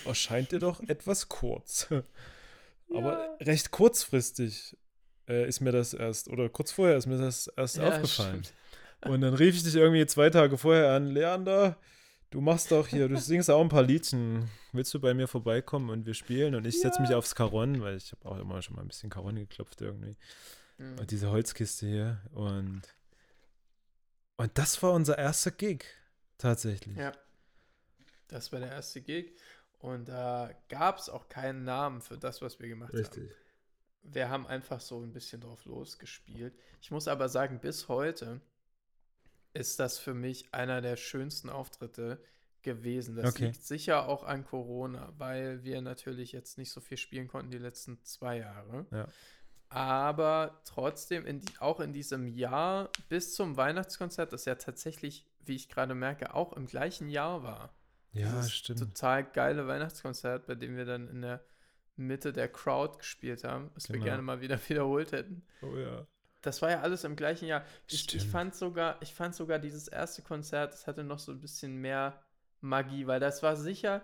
erscheint 0.05 0.51
dir 0.51 0.59
doch 0.59 0.79
etwas 0.87 1.29
kurz. 1.29 1.87
Aber 2.93 3.19
Ja. 3.19 3.35
recht 3.41 3.71
kurzfristig 3.71 4.77
äh, 5.27 5.47
ist 5.47 5.59
mir 5.61 5.71
das 5.71 5.93
erst, 5.93 6.27
oder 6.29 6.49
kurz 6.49 6.71
vorher 6.71 6.97
ist 6.97 7.05
mir 7.05 7.17
das 7.17 7.47
erst 7.47 7.77
Ja, 7.77 7.89
aufgefallen. 7.89 8.43
stimmt. 8.43 8.53
Und 9.13 9.21
dann 9.21 9.33
rief 9.33 9.55
ich 9.55 9.63
dich 9.63 9.75
irgendwie 9.75 10.05
zwei 10.05 10.29
Tage 10.29 10.57
vorher 10.57 10.91
an, 10.93 11.07
Leander, 11.07 11.77
du 12.31 12.41
machst 12.41 12.71
doch 12.71 12.87
hier, 12.87 13.07
du 13.07 13.17
singst 13.17 13.49
auch 13.49 13.61
ein 13.61 13.69
paar 13.69 13.83
Liedchen. 13.83 14.49
Willst 14.73 14.93
du 14.93 14.99
bei 14.99 15.13
mir 15.13 15.27
vorbeikommen 15.27 15.89
und 15.89 16.05
wir 16.05 16.13
spielen? 16.13 16.55
Und 16.55 16.65
ich 16.65 16.79
setze 16.81 17.01
mich 17.01 17.13
aufs 17.13 17.35
Karon, 17.35 17.81
weil 17.81 17.97
ich 17.97 18.11
habe 18.11 18.25
auch 18.25 18.39
immer 18.39 18.61
schon 18.61 18.75
mal 18.75 18.81
ein 18.81 18.87
bisschen 18.87 19.09
Karon 19.09 19.35
geklopft 19.35 19.81
irgendwie. 19.81 20.15
Mhm. 20.77 20.99
Und 20.99 21.11
diese 21.11 21.29
Holzkiste 21.29 21.85
hier. 21.87 22.21
Und, 22.33 22.81
und 24.37 24.57
das 24.57 24.81
war 24.83 24.93
unser 24.93 25.17
erster 25.17 25.51
Gig, 25.51 25.85
tatsächlich. 26.37 26.97
Ja. 26.97 27.11
Das 28.27 28.51
war 28.51 28.59
der 28.59 28.69
erste 28.71 29.01
Gig. 29.01 29.35
Und 29.79 30.09
da 30.09 30.49
gab 30.69 30.97
es 30.97 31.07
auch 31.09 31.29
keinen 31.29 31.63
Namen 31.63 32.01
für 32.01 32.17
das, 32.17 32.41
was 32.41 32.59
wir 32.59 32.67
gemacht 32.67 32.93
haben. 32.93 33.29
Wir 34.09 34.29
haben 34.29 34.47
einfach 34.47 34.79
so 34.79 35.01
ein 35.01 35.11
bisschen 35.13 35.41
drauf 35.41 35.65
losgespielt. 35.65 36.53
Ich 36.81 36.91
muss 36.91 37.07
aber 37.07 37.29
sagen, 37.29 37.59
bis 37.59 37.87
heute 37.87 38.41
ist 39.53 39.79
das 39.79 39.97
für 39.99 40.13
mich 40.13 40.53
einer 40.53 40.81
der 40.81 40.95
schönsten 40.95 41.49
Auftritte 41.49 42.21
gewesen. 42.61 43.15
Das 43.15 43.33
Okay. 43.33 43.47
liegt 43.47 43.63
sicher 43.63 44.07
auch 44.07 44.23
an 44.23 44.45
Corona, 44.45 45.13
weil 45.17 45.63
wir 45.63 45.81
natürlich 45.81 46.31
jetzt 46.31 46.57
nicht 46.57 46.71
so 46.71 46.81
viel 46.81 46.97
spielen 46.97 47.27
konnten 47.27 47.51
die 47.51 47.57
letzten 47.57 48.03
zwei 48.03 48.37
Jahre. 48.39 48.85
Ja. 48.91 49.07
Aber 49.69 50.61
trotzdem, 50.63 51.25
in 51.25 51.41
die, 51.41 51.57
auch 51.59 51.79
in 51.81 51.91
diesem 51.91 52.27
Jahr 52.27 52.89
bis 53.09 53.35
zum 53.35 53.57
Weihnachtskonzert, 53.57 54.31
das 54.31 54.45
ja 54.45 54.55
tatsächlich, 54.55 55.25
wie 55.45 55.55
ich 55.55 55.67
gerade 55.69 55.93
merke, 55.93 56.33
auch 56.33 56.53
im 56.53 56.67
gleichen 56.67 57.09
Jahr 57.09 57.43
war. 57.43 57.73
Ja, 58.13 58.29
Dieses 58.29 58.53
stimmt. 58.53 58.79
Total 58.79 59.23
geile 59.25 59.67
Weihnachtskonzert, 59.67 60.45
bei 60.47 60.55
dem 60.55 60.77
wir 60.77 60.85
dann 60.85 61.09
in 61.09 61.21
der 61.21 61.43
Mitte 61.97 62.31
der 62.33 62.47
Crowd 62.47 62.97
gespielt 62.97 63.43
haben, 63.43 63.71
was 63.75 63.89
wir 63.89 63.93
Genau. 63.95 64.05
gerne 64.05 64.21
mal 64.21 64.41
wieder 64.41 64.59
wiederholt 64.69 65.11
hätten. 65.11 65.43
Oh 65.61 65.75
ja. 65.75 66.05
Das 66.41 66.61
war 66.61 66.69
ja 66.69 66.81
alles 66.81 67.03
im 67.03 67.15
gleichen 67.15 67.47
Jahr. 67.47 67.65
Ich, 67.87 68.13
ich 68.13 68.25
fand 68.27 68.55
sogar, 68.55 69.01
ich 69.01 69.13
fand 69.13 69.35
sogar 69.35 69.59
dieses 69.59 69.87
erste 69.87 70.21
Konzert, 70.21 70.73
das 70.73 70.87
hatte 70.87 71.03
noch 71.03 71.19
so 71.19 71.31
ein 71.31 71.41
bisschen 71.41 71.75
mehr 71.77 72.21
Magie, 72.61 73.07
weil 73.07 73.19
das 73.19 73.43
war 73.43 73.55
sicher, 73.55 74.01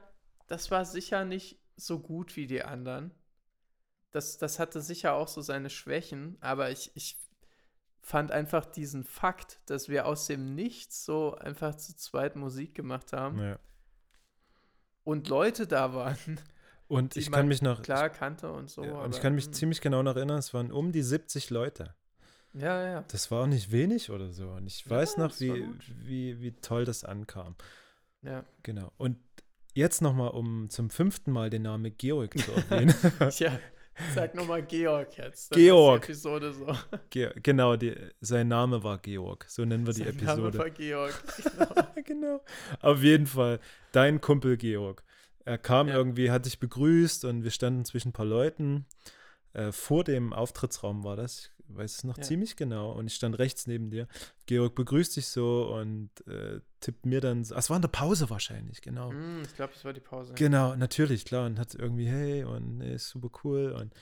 das 0.48 0.70
war 0.72 0.84
sicher 0.86 1.26
nicht 1.26 1.60
so 1.76 2.00
gut 2.00 2.36
wie 2.36 2.48
die 2.48 2.64
anderen. 2.64 3.12
Das, 4.12 4.38
das 4.38 4.60
hatte 4.60 4.82
sicher 4.82 5.14
auch 5.14 5.28
so 5.28 5.42
seine 5.42 5.70
Schwächen, 5.70 6.38
aber 6.42 6.70
ich, 6.70 6.92
ich 6.96 7.18
fand 8.02 8.32
einfach 8.32 8.66
diesen 8.66 9.04
Fakt, 9.06 9.60
dass 9.68 9.88
wir 9.88 10.06
aus 10.06 10.28
dem 10.28 10.54
Nichts 10.54 11.06
so 11.06 11.36
einfach 11.36 11.76
zu 11.76 11.96
zweit 11.96 12.36
Musik 12.36 12.76
gemacht 12.76 13.14
haben 13.14 13.40
ja. 13.40 13.60
und 15.04 15.30
Leute 15.30 15.66
da 15.66 15.94
waren, 15.94 16.40
Und 16.94 17.18
ich 17.18 17.32
kann 17.32 17.48
mich 17.48 17.62
noch. 17.62 17.82
klar 17.82 18.10
kannte 18.10 18.52
und 18.52 18.70
so. 18.70 18.84
ja, 18.84 18.92
und 18.92 18.98
aber, 18.98 19.14
ich 19.14 19.22
kann 19.22 19.36
mich 19.36 19.50
mm, 19.50 19.54
ziemlich 19.54 19.82
genau 19.82 20.04
noch 20.04 20.16
erinnern, 20.16 20.38
es 20.38 20.54
waren 20.54 20.72
um 20.72 20.92
die 20.92 21.02
70 21.02 21.50
Leute. 21.50 21.96
Ja, 22.54 22.84
ja. 22.86 23.06
Das 23.08 23.32
war 23.32 23.44
auch 23.44 23.48
nicht 23.48 23.72
wenig 23.72 24.12
oder 24.12 24.32
so. 24.32 24.50
Und 24.50 24.68
ich 24.68 24.88
weiß 24.88 25.18
noch, 25.18 25.30
das 25.30 25.42
war 25.42 25.56
wie, 25.56 25.66
wie, 26.04 26.42
wie 26.42 26.52
toll 26.52 26.86
das 26.86 27.04
ankam. 27.04 27.56
Ja. 28.22 28.44
Genau. 28.62 28.92
Und 28.98 29.18
jetzt 29.74 30.02
nochmal, 30.02 30.30
um 30.30 30.70
zum 30.70 30.90
fünften 30.90 31.32
Mal 31.32 31.50
den 31.50 31.64
Namen 31.64 31.96
Georg 31.98 32.38
zu 32.38 32.52
erwähnen. 32.70 32.94
Tja, 33.32 33.60
sag 34.14 34.36
nochmal 34.36 34.64
Georg 34.64 35.18
jetzt. 35.18 35.52
dann 35.52 35.60
Georg. 35.60 36.10
Ist 36.10 36.24
die 36.24 36.30
Episode 36.30 36.54
so. 36.54 36.98
Ge 37.10 37.32
genau, 37.42 37.76
die, 37.76 37.96
sein 38.22 38.48
Name 38.48 38.84
war 38.84 39.00
Georg. 39.00 39.46
So 39.48 39.66
nennen 39.66 39.88
wir 39.88 39.94
die 39.94 40.04
Sein 40.04 40.16
Name 40.18 40.48
Episode. 40.48 40.58
war 40.60 40.70
Georg. 40.70 41.24
genau. 42.06 42.42
Auf 42.82 43.02
jeden 43.02 43.26
Fall, 43.26 43.60
dein 43.92 44.22
Kumpel 44.22 44.58
Georg. 44.58 45.04
Er 45.46 45.58
kam 45.58 45.88
Ja. 45.90 45.96
irgendwie, 45.96 46.32
hat 46.32 46.46
dich 46.46 46.60
begrüßt 46.60 47.26
und 47.26 47.44
wir 47.44 47.52
standen 47.52 47.86
zwischen 47.86 48.10
ein 48.10 48.14
paar 48.14 48.26
Leuten. 48.26 48.86
Äh, 49.54 49.72
vor 49.72 50.04
dem 50.04 50.34
Auftrittsraum 50.34 51.04
war 51.04 51.16
das. 51.16 51.52
Ich 51.70 51.76
weiß 51.78 51.96
es 51.98 52.04
noch 52.04 52.18
Ja. 52.18 52.24
ziemlich 52.24 52.56
genau. 52.56 52.92
Und 52.92 53.08
ich 53.08 53.16
stand 53.16 53.38
rechts 53.40 53.68
neben 53.68 53.90
dir. 53.90 54.08
Georg 54.46 54.76
begrüßt 54.76 55.16
dich 55.16 55.28
so 55.28 55.74
und 55.74 56.10
äh, 56.28 56.60
tippt 56.80 57.06
mir 57.06 57.22
dann. 57.22 57.44
so- 57.44 57.56
Ah, 57.56 57.60
es 57.60 57.70
war 57.70 57.76
in 57.78 57.82
der 57.82 57.90
Pause 57.90 58.30
wahrscheinlich, 58.30 58.82
genau. 58.82 59.12
Hm, 59.12 59.42
ich 59.44 59.56
glaube, 59.56 59.74
das 59.74 59.84
war 59.86 59.94
die 59.94 60.00
Pause. 60.02 60.34
Genau, 60.36 60.76
natürlich, 60.76 61.26
klar. 61.26 61.46
Und 61.46 61.60
hat 61.60 61.76
irgendwie, 61.76 62.08
hey, 62.08 62.44
und 62.44 62.78
nee, 62.80 62.94
ist 62.96 63.10
super 63.10 63.30
cool. 63.44 63.72
Und, 63.72 63.94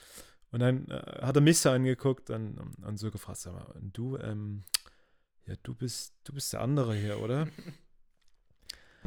und 0.52 0.60
dann 0.60 0.88
äh, 0.88 1.22
hat 1.22 1.36
er 1.36 1.42
mich 1.42 1.58
so 1.58 1.70
angeguckt 1.70 2.30
und, 2.30 2.58
und 2.84 2.96
so 2.98 3.10
gefragt, 3.10 3.38
sag 3.38 3.54
mal, 3.54 3.62
und 3.74 3.96
du, 3.96 4.16
ähm, 4.18 4.62
ja, 5.46 5.54
du 5.62 5.74
bist, 5.74 6.14
du 6.24 6.32
bist 6.34 6.52
der 6.52 6.60
andere 6.62 6.94
hier, 6.94 7.20
oder? 7.20 7.46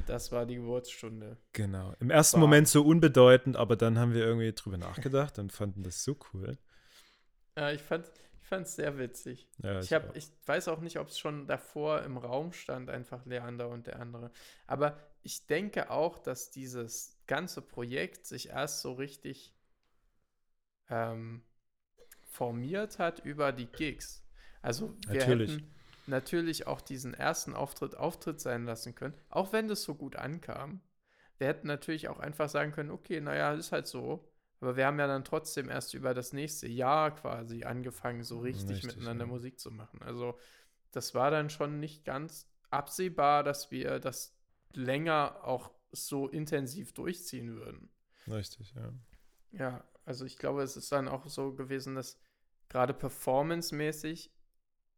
Das 0.05 0.31
war 0.31 0.45
die 0.45 0.55
Geburtsstunde. 0.55 1.37
Genau. 1.53 1.93
Im 1.99 2.09
ersten 2.09 2.35
War- 2.37 2.41
Moment 2.41 2.67
so 2.67 2.83
unbedeutend, 2.83 3.57
aber 3.57 3.75
dann 3.75 3.97
haben 3.97 4.13
wir 4.13 4.23
irgendwie 4.23 4.53
drüber 4.53 4.77
nachgedacht 4.77 5.39
und 5.39 5.51
fanden 5.51 5.83
das 5.83 6.03
so 6.03 6.17
cool. 6.33 6.57
Ja, 7.57 7.71
ich 7.71 7.81
fand 7.81 8.05
ich 8.41 8.47
fand's 8.49 8.75
sehr 8.75 8.97
witzig. 8.99 9.47
Ja, 9.63 9.79
Ich, 9.79 9.91
hab, 9.91 10.11
auch. 10.11 10.15
ich 10.15 10.27
weiß 10.45 10.67
auch 10.67 10.79
nicht, 10.79 10.99
ob 10.99 11.07
es 11.07 11.17
schon 11.17 11.47
davor 11.47 12.03
im 12.03 12.17
Raum 12.17 12.53
stand, 12.53 12.91
einfach 12.91 13.25
Leander 13.25 13.69
und 13.69 13.87
der 13.87 13.99
andere. 13.99 14.29
Aber 14.67 14.99
ich 15.23 15.47
denke 15.47 15.89
auch, 15.89 16.19
dass 16.19 16.51
dieses 16.51 17.17
ganze 17.25 17.63
Projekt 17.63 18.27
sich 18.27 18.49
erst 18.49 18.81
so 18.81 18.93
richtig 18.93 19.55
ähm, 20.89 21.41
formiert 22.29 22.99
hat 22.99 23.19
über 23.25 23.51
die 23.51 23.65
Gigs. 23.65 24.23
Also 24.61 24.95
wir 25.07 25.19
Natürlich. 25.19 25.53
hätten 25.53 25.74
natürlich 26.07 26.67
auch 26.67 26.81
diesen 26.81 27.13
ersten 27.13 27.53
Auftritt 27.53 27.95
Auftritt 27.95 28.39
sein 28.39 28.65
lassen 28.65 28.95
können, 28.95 29.15
auch 29.29 29.53
wenn 29.53 29.67
das 29.67 29.83
so 29.83 29.95
gut 29.95 30.15
ankam. 30.15 30.81
Wir 31.37 31.47
hätten 31.47 31.67
natürlich 31.67 32.07
auch 32.07 32.19
einfach 32.19 32.49
sagen 32.49 32.71
können, 32.71 32.91
okay, 32.91 33.19
naja, 33.19 33.53
ist 33.53 33.71
halt 33.71 33.87
so. 33.87 34.31
Aber 34.61 34.77
wir 34.77 34.85
haben 34.85 34.99
ja 34.99 35.07
dann 35.07 35.25
trotzdem 35.25 35.69
erst 35.69 35.93
über 35.93 36.13
das 36.13 36.31
nächste 36.31 36.67
Jahr 36.67 37.13
quasi 37.13 37.63
angefangen, 37.63 38.23
so 38.23 38.39
richtig, 38.39 38.77
Richtig, 38.77 38.95
miteinander 38.95 39.25
ja. 39.25 39.31
Musik 39.31 39.59
zu 39.59 39.69
machen. 39.69 40.01
Also 40.01 40.37
das 40.91 41.13
war 41.13 41.29
dann 41.29 41.49
schon 41.49 41.79
nicht 41.79 42.05
ganz 42.05 42.49
absehbar, 42.69 43.43
dass 43.43 43.69
wir 43.69 43.99
das 43.99 44.33
länger 44.73 45.43
auch 45.43 45.71
so 45.91 46.27
intensiv 46.27 46.93
durchziehen 46.93 47.55
würden. 47.55 47.89
Richtig, 48.27 48.73
ja. 48.75 48.93
Ja, 49.51 49.83
also 50.05 50.25
ich 50.25 50.37
glaube, 50.37 50.63
es 50.63 50.77
ist 50.77 50.91
dann 50.91 51.07
auch 51.07 51.27
so 51.27 51.53
gewesen, 51.53 51.95
dass 51.95 52.19
gerade 52.69 52.93
performancemäßig, 52.93 54.31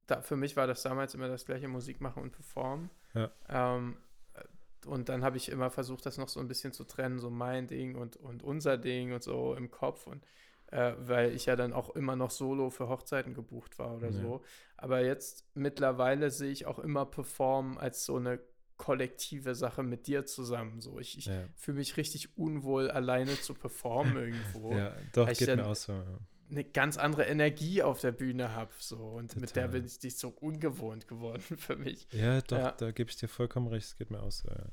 da, 0.07 0.21
für 0.21 0.35
mich 0.35 0.55
war 0.57 0.67
das 0.67 0.81
damals 0.83 1.13
immer 1.13 1.27
das 1.27 1.45
gleiche 1.45 1.67
Musik 1.67 2.01
machen 2.01 2.23
und 2.23 2.31
performen. 2.31 2.89
Ja. 3.13 3.29
Ähm, 3.49 3.97
äh, 4.33 4.87
und 4.87 5.09
dann 5.09 5.23
habe 5.23 5.37
ich 5.37 5.49
immer 5.49 5.69
versucht, 5.69 6.05
das 6.05 6.17
noch 6.17 6.29
so 6.29 6.39
ein 6.39 6.47
bisschen 6.47 6.73
zu 6.73 6.83
trennen, 6.85 7.19
so 7.19 7.29
mein 7.29 7.67
Ding 7.67 7.95
und, 7.95 8.17
und 8.17 8.41
unser 8.43 8.77
Ding 8.77 9.13
und 9.13 9.21
so 9.23 9.53
im 9.55 9.69
Kopf. 9.69 10.07
Und 10.07 10.23
äh, 10.71 10.93
weil 10.99 11.33
ich 11.33 11.45
ja 11.45 11.55
dann 11.55 11.71
auch 11.73 11.89
immer 11.95 12.15
noch 12.15 12.31
solo 12.31 12.69
für 12.69 12.89
Hochzeiten 12.89 13.33
gebucht 13.33 13.79
war 13.79 13.95
oder 13.95 14.07
Ja. 14.07 14.13
so. 14.21 14.43
Aber 14.77 15.01
jetzt 15.01 15.45
mittlerweile 15.55 16.29
sehe 16.31 16.51
ich 16.51 16.65
auch 16.65 16.79
immer 16.79 17.05
Performen 17.05 17.77
als 17.77 18.05
so 18.05 18.17
eine 18.17 18.39
kollektive 18.77 19.55
Sache 19.55 19.81
mit 19.81 20.05
dir 20.07 20.25
zusammen. 20.25 20.81
So, 20.81 20.99
ich, 20.99 21.17
ich 21.17 21.25
Ja, 21.25 21.45
fühle 21.55 21.77
mich 21.79 21.97
richtig 21.97 22.37
unwohl, 22.37 22.91
alleine 22.91 23.33
zu 23.41 23.53
performen 23.55 24.15
irgendwo. 24.17 24.71
ja 24.73 24.93
doch, 25.13 25.27
geht 25.29 25.47
dann- 25.47 25.59
mir 25.59 25.67
auch 25.67 25.75
so. 25.75 25.93
Eine 26.49 26.63
ganz 26.63 26.97
andere 26.97 27.25
Energie 27.25 27.83
auf 27.83 27.99
der 28.01 28.11
Bühne 28.13 28.53
habe. 28.55 28.71
So. 28.79 28.97
Und 28.97 29.35
mit 29.35 29.55
der 29.55 29.65
Total. 29.65 29.79
bin 29.81 29.85
ich 29.85 30.01
nicht 30.01 30.17
so 30.17 30.29
ungewohnt 30.29 31.07
geworden 31.07 31.41
für 31.57 31.75
mich. 31.75 32.07
Ja, 32.11 32.41
doch, 32.41 32.57
Ja. 32.57 32.71
da 32.71 32.91
gebe 32.91 33.09
ich 33.09 33.17
dir 33.17 33.27
vollkommen 33.27 33.67
recht, 33.67 33.85
es 33.87 33.97
geht 33.97 34.11
mir 34.11 34.21
auch 34.21 34.31
so. 34.31 34.47
Ja. 34.49 34.65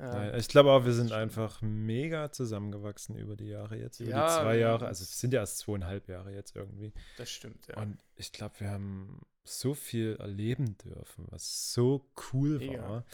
Nein, 0.00 0.34
ich 0.38 0.46
glaube 0.46 0.70
auch, 0.70 0.84
wir 0.84 0.92
sind 0.92 1.10
einfach 1.10 1.60
mega 1.60 2.30
zusammengewachsen 2.30 3.16
über 3.16 3.34
die 3.34 3.48
Jahre 3.48 3.76
jetzt, 3.76 3.98
über 3.98 4.10
Ja, 4.10 4.26
die 4.36 4.42
zwei 4.44 4.56
Jahre. 4.58 4.86
Also 4.86 5.02
es 5.02 5.18
sind 5.18 5.32
ja 5.34 5.40
erst 5.40 5.58
zweieinhalb 5.58 6.08
Jahre 6.08 6.32
jetzt 6.32 6.54
irgendwie. 6.54 6.92
Das 7.16 7.28
stimmt, 7.30 7.66
ja. 7.66 7.78
Und 7.82 7.98
ich 8.14 8.30
glaube, 8.30 8.54
wir 8.60 8.70
haben 8.70 9.22
so 9.42 9.74
viel 9.74 10.14
erleben 10.20 10.76
dürfen, 10.78 11.26
was 11.30 11.72
so 11.72 12.08
cool 12.32 12.58
Mega. 12.58 12.88
war. 12.88 13.04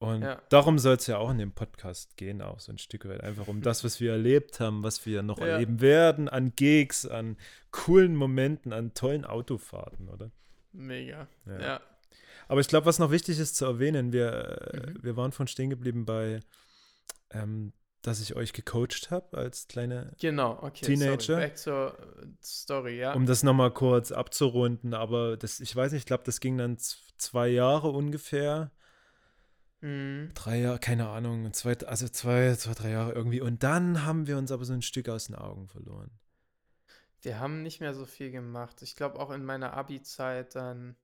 Und 0.00 0.22
Ja. 0.22 0.40
darum 0.48 0.78
soll 0.78 0.94
es 0.96 1.06
ja 1.08 1.18
auch 1.18 1.30
in 1.30 1.38
dem 1.38 1.50
Podcast 1.52 2.16
gehen, 2.16 2.40
auch 2.40 2.60
so 2.60 2.70
ein 2.70 2.78
Stück 2.78 3.08
weit. 3.08 3.22
Einfach 3.22 3.48
um 3.48 3.62
das, 3.62 3.82
was 3.82 3.98
wir 4.00 4.12
erlebt 4.12 4.60
haben, 4.60 4.82
was 4.84 5.04
wir 5.06 5.22
noch 5.22 5.38
Ja. 5.40 5.46
erleben 5.46 5.80
werden, 5.80 6.28
an 6.28 6.52
Gigs, 6.54 7.04
an 7.04 7.36
coolen 7.72 8.14
Momenten, 8.14 8.72
an 8.72 8.94
tollen 8.94 9.24
Autofahrten, 9.24 10.08
oder? 10.08 10.30
Mega. 10.72 11.26
Ja. 11.46 11.60
Ja. 11.60 11.80
Aber 12.46 12.60
ich 12.60 12.68
glaube, 12.68 12.86
was 12.86 12.98
noch 13.00 13.10
wichtig 13.10 13.38
ist 13.40 13.56
zu 13.56 13.64
erwähnen, 13.64 14.12
wir, 14.12 14.32
äh, 14.72 14.90
Mhm. 14.90 14.98
wir 15.02 15.16
waren 15.16 15.32
von 15.32 15.48
stehen 15.48 15.68
geblieben 15.70 16.04
bei, 16.04 16.40
ähm, 17.30 17.72
dass 18.02 18.20
ich 18.20 18.36
euch 18.36 18.52
gecoacht 18.52 19.10
habe 19.10 19.36
als 19.36 19.66
kleine, 19.66 20.12
Genau, 20.20 20.52
okay. 20.62 20.86
Teenager. 20.86 21.20
Sorry. 21.20 21.40
Back 21.40 21.58
zur 21.58 21.98
äh, 21.98 22.26
Story, 22.42 22.98
ja. 23.00 23.12
um 23.14 23.26
das 23.26 23.42
nochmal 23.42 23.72
kurz 23.72 24.12
abzurunden. 24.12 24.94
Aber 24.94 25.36
das, 25.36 25.58
ich 25.58 25.74
weiß 25.74 25.90
nicht, 25.92 26.02
ich 26.02 26.06
glaube, 26.06 26.22
das 26.24 26.38
ging 26.38 26.56
dann 26.56 26.78
zwei 26.78 27.48
Jahre 27.48 27.90
ungefähr. 27.90 28.70
Mhm. 29.82 30.32
Drei 30.34 30.60
Jahre, 30.60 30.78
keine 30.78 31.08
Ahnung, 31.10 31.52
zwei, 31.52 31.76
also 31.86 32.08
zwei, 32.08 32.54
zwei, 32.56 32.72
drei 32.74 32.90
Jahre 32.92 33.12
irgendwie. 33.12 33.40
Und 33.42 33.62
dann 33.62 34.04
haben 34.06 34.26
wir 34.26 34.38
uns 34.38 34.50
aber 34.52 34.64
so 34.64 34.72
ein 34.72 34.80
Stück 34.82 35.08
aus 35.10 35.26
den 35.26 35.34
Augen 35.36 35.68
verloren. 35.68 36.10
Wir 37.22 37.38
haben 37.38 37.62
nicht 37.62 37.80
mehr 37.80 37.94
so 37.94 38.06
viel 38.06 38.30
gemacht. 38.32 38.82
Ich 38.82 38.96
glaube 38.96 39.18
auch 39.20 39.30
in 39.30 39.44
meiner 39.44 39.72
Abi-Zeit 39.74 40.54
dann, 40.56 40.96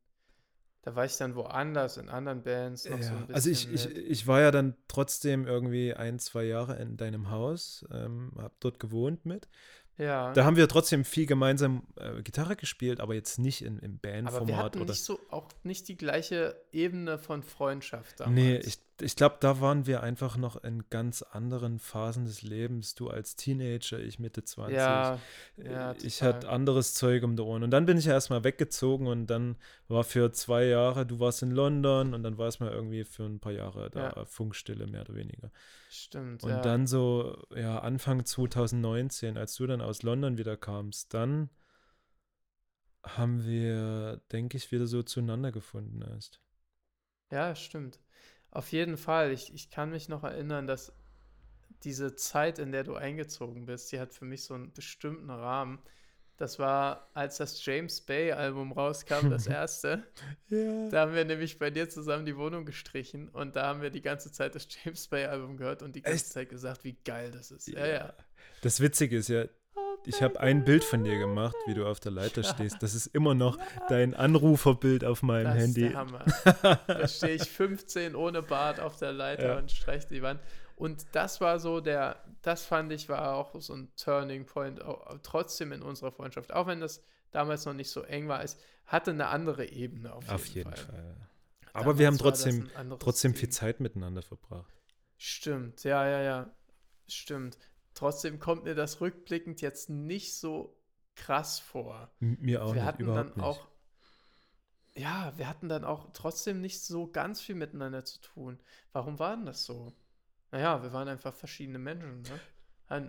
da 0.83 0.97
war 0.97 1.05
ich 1.07 1.17
dann 1.19 1.37
woanders, 1.37 1.97
in 1.99 2.09
anderen 2.11 2.43
Bands 2.45 2.89
noch 2.91 3.03
so 3.03 3.15
Ja, 3.15 3.17
ein 3.17 3.27
bisschen 3.27 3.35
also 3.35 3.49
ich, 3.51 3.73
ich, 3.73 3.97
ich 3.97 4.27
war 4.27 4.41
ja 4.43 4.51
dann 4.51 4.77
trotzdem 4.89 5.47
irgendwie 5.47 5.95
ein, 5.95 6.19
zwei 6.19 6.45
Jahre 6.45 6.77
in 6.77 6.99
deinem 6.99 7.31
Haus, 7.31 7.85
ähm, 7.91 8.33
hab 8.37 8.61
dort 8.61 8.79
gewohnt 8.79 9.25
mit. 9.25 9.49
Ja, 9.97 10.33
Da 10.33 10.45
haben 10.45 10.57
wir 10.57 10.67
trotzdem 10.69 11.05
viel 11.05 11.27
gemeinsam 11.27 11.85
äh, 11.97 12.21
Gitarre 12.23 12.57
gespielt, 12.57 13.01
aber 13.01 13.15
jetzt 13.15 13.39
nicht 13.39 13.63
in, 13.63 13.79
im 13.79 14.01
aber 14.03 14.03
wir 14.03 14.23
Bandformat 14.23 14.57
hatten 14.65 14.81
oder. 14.81 14.91
nicht 14.91 15.05
so, 15.05 15.21
auch 15.31 15.49
nicht 15.63 15.87
die 15.89 15.97
gleiche 15.97 16.57
Ebene 16.73 17.19
von 17.19 17.43
Freundschaft 17.45 18.19
Nee, 18.27 18.49
damals. 18.59 18.67
ich, 18.67 18.79
ich 19.01 19.17
glaube, 19.17 19.37
da 19.41 19.61
waren 19.61 19.87
wir 19.87 20.03
einfach 20.03 20.37
noch 20.37 20.63
in 20.63 20.89
ganz 20.89 21.23
anderen 21.23 21.79
Phasen 21.79 22.25
des 22.25 22.43
Lebens. 22.43 22.95
Du 22.95 23.09
als 23.09 23.37
Teenager, 23.37 23.99
ich 23.99 24.19
Mitte 24.19 24.45
20. 24.45 24.77
Ja, 24.77 25.19
ja, 25.57 25.95
ich 26.03 26.23
hatte 26.23 26.49
anderes 26.49 26.95
Zeug 26.95 27.25
um 27.25 27.37
die 27.37 27.43
Ohren. 27.43 27.63
Und 27.63 27.71
dann 27.71 27.87
bin 27.87 27.99
ich 27.99 28.05
ja 28.05 28.13
erstmal 28.13 28.45
weggezogen 28.45 29.07
und 29.07 29.27
dann 29.27 29.57
war 29.89 30.05
für 30.05 30.33
zwei 30.33 30.65
Jahre, 30.67 31.07
du 31.07 31.19
warst 31.19 31.43
in 31.43 31.51
London 31.51 32.15
und 32.15 32.23
dann 32.23 32.39
war 32.39 32.49
es 32.49 32.61
mal 32.61 32.71
irgendwie 32.71 33.05
für 33.05 33.25
ein 33.25 33.41
paar 33.41 33.53
Jahre 33.53 33.91
da 33.91 34.13
Ja. 34.17 34.25
Funkstille, 34.25 34.87
mehr 34.87 35.03
oder 35.03 35.15
weniger. 35.15 35.51
stimmt. 35.91 36.45
Und 36.45 36.65
dann 36.65 36.87
so, 36.87 37.37
ja, 37.55 37.79
Anfang 37.81 38.25
2019, 38.25 39.37
als 39.37 39.55
du 39.57 39.67
dann 39.67 39.81
aus 39.81 40.03
London 40.03 40.39
wieder 40.39 40.57
kamst, 40.57 41.15
dann 41.15 41.51
haben 43.03 43.45
wir, 43.45 44.21
denke 44.33 44.57
ich, 44.57 44.73
wieder 44.73 44.87
so 44.87 45.03
zueinander 45.03 45.53
gefunden 45.53 46.03
erst. 46.03 46.41
Ja, 47.31 47.55
stimmt. 47.55 47.99
Auf 48.55 48.71
jeden 48.73 48.97
Fall. 48.97 49.33
Ich, 49.33 49.53
ich 49.53 49.69
kann 49.69 49.91
mich 49.91 50.09
noch 50.09 50.23
erinnern, 50.23 50.67
dass 50.67 50.93
diese 51.83 52.15
Zeit, 52.15 52.59
in 52.59 52.73
der 52.73 52.85
du 52.85 52.95
eingezogen 52.95 53.67
bist, 53.67 53.93
die 53.93 54.01
hat 54.01 54.15
für 54.15 54.25
mich 54.25 54.45
so 54.45 54.55
einen 54.55 54.73
bestimmten 54.73 55.29
Rahmen. 55.29 55.81
Das 56.37 56.59
war, 56.59 57.11
als 57.15 57.37
das 57.37 57.65
James 57.65 58.01
Bay-Album 58.01 58.73
rauskam, 58.73 59.29
das 59.29 59.47
erste. 59.49 60.05
Ja. 60.49 60.89
Da 60.89 61.01
haben 61.03 61.15
wir 61.15 61.25
nämlich 61.25 61.59
bei 61.59 61.71
dir 61.71 61.89
zusammen 61.89 62.27
die 62.27 62.37
Wohnung 62.37 62.65
gestrichen 62.65 63.29
und 63.29 63.57
da 63.57 63.67
haben 63.67 63.83
wir 63.83 63.91
die 63.91 64.03
ganze 64.03 64.33
Zeit 64.33 64.55
das 64.55 64.67
James 64.85 65.09
Bay-Album 65.09 65.57
gehört 65.57 65.83
und 65.83 65.95
die 65.95 66.03
ganze 66.03 66.25
Echt? 66.25 66.33
Zeit 66.33 66.49
gesagt, 66.49 66.85
wie 66.85 66.97
geil 67.05 67.33
das 67.33 67.51
ist. 67.51 67.69
Ja, 67.69 67.87
ja. 67.87 68.15
Das 68.63 68.81
Witzige 68.81 69.19
ist 69.19 69.29
ja, 69.29 69.45
ich 70.07 70.23
habe 70.23 70.41
ein 70.41 70.65
Bild 70.65 70.85
von 70.85 71.05
dir 71.05 71.19
gemacht, 71.19 71.55
wie 71.67 71.75
du 71.75 71.87
auf 71.87 72.01
der 72.01 72.13
Leiter 72.13 72.43
stehst. 72.43 72.83
Das 72.83 72.95
ist 72.95 73.07
immer 73.09 73.35
noch 73.35 73.59
dein 73.89 74.15
Anruferbild 74.15 75.05
auf 75.05 75.23
meinem 75.23 75.45
Das 75.45 75.57
ist 75.57 75.63
Handy. 75.63 75.89
der 75.89 75.95
Hammer. 75.99 76.25
Da 76.87 77.09
stehe 77.09 77.35
ich 77.35 77.43
15 77.51 78.15
ohne 78.15 78.43
Bart 78.43 78.81
auf 78.81 78.97
der 78.99 79.13
Leiter 79.13 79.53
Ja. 79.55 79.59
und 79.59 79.71
streiche 79.71 80.09
die 80.09 80.23
Wand. 80.23 80.41
Und 80.77 81.05
das 81.13 81.41
war 81.41 81.59
so 81.61 81.81
der, 81.81 82.17
das 82.43 82.65
fand 82.65 82.91
ich 82.93 83.09
war 83.09 83.35
auch 83.35 83.55
so 83.61 83.75
ein 83.75 83.93
Turning 83.97 84.45
Point, 84.47 84.81
trotzdem 85.23 85.73
in 85.73 85.83
unserer 85.83 86.11
Freundschaft. 86.13 86.53
Auch 86.53 86.67
wenn 86.67 86.81
das 86.81 87.03
damals 87.31 87.65
noch 87.65 87.75
nicht 87.75 87.91
so 87.91 88.03
eng 88.03 88.29
war, 88.29 88.43
es 88.43 88.59
hatte 88.87 89.11
eine 89.13 89.29
andere 89.29 89.67
Ebene 89.67 90.13
auf 90.13 90.25
jeden, 90.25 90.35
Auf 90.35 90.47
jeden 90.47 90.75
Fall. 90.75 90.85
Fall. 90.87 91.17
Aber 91.73 91.99
wir 91.99 92.07
haben 92.07 92.19
Damals 92.19 92.25
war 92.25 92.31
das 92.31 92.69
trotzdem, 92.71 92.99
trotzdem 92.99 93.35
viel. 93.35 93.49
Zeit 93.49 93.81
miteinander 93.81 94.23
verbracht. 94.23 94.73
Stimmt, 95.17 95.85
ja, 95.85 96.07
ja, 96.09 96.21
ja. 96.23 96.51
Stimmt. 97.07 97.57
Trotzdem 97.95 98.39
kommt 98.39 98.65
mir 98.65 98.75
das 98.75 99.01
rückblickend 99.01 99.61
jetzt 99.61 99.89
nicht 99.89 100.37
so 100.37 100.77
krass 101.15 101.59
vor. 101.59 102.11
Mir 102.19 102.65
auch 102.65 102.75
wir 102.75 102.75
nicht, 102.75 102.85
hatten 102.85 103.07
dann 103.07 103.27
nicht. 103.29 103.41
auch, 103.41 103.67
ja, 104.97 105.33
wir 105.37 105.49
hatten 105.49 105.69
dann 105.69 105.85
auch 105.85 106.11
trotzdem 106.13 106.61
nicht 106.61 106.83
so 106.83 107.07
ganz 107.07 107.41
viel 107.41 107.55
miteinander 107.55 108.05
zu 108.05 108.21
tun. 108.21 108.59
Warum 108.93 109.19
war 109.19 109.37
denn 109.37 109.47
das 109.47 109.65
so? 109.65 109.93
Naja, 110.51 110.83
wir 110.83 110.93
waren 110.93 111.09
einfach 111.09 111.35
verschiedene 111.35 111.79
Menschen, 111.79 112.23
ne? 112.23 112.41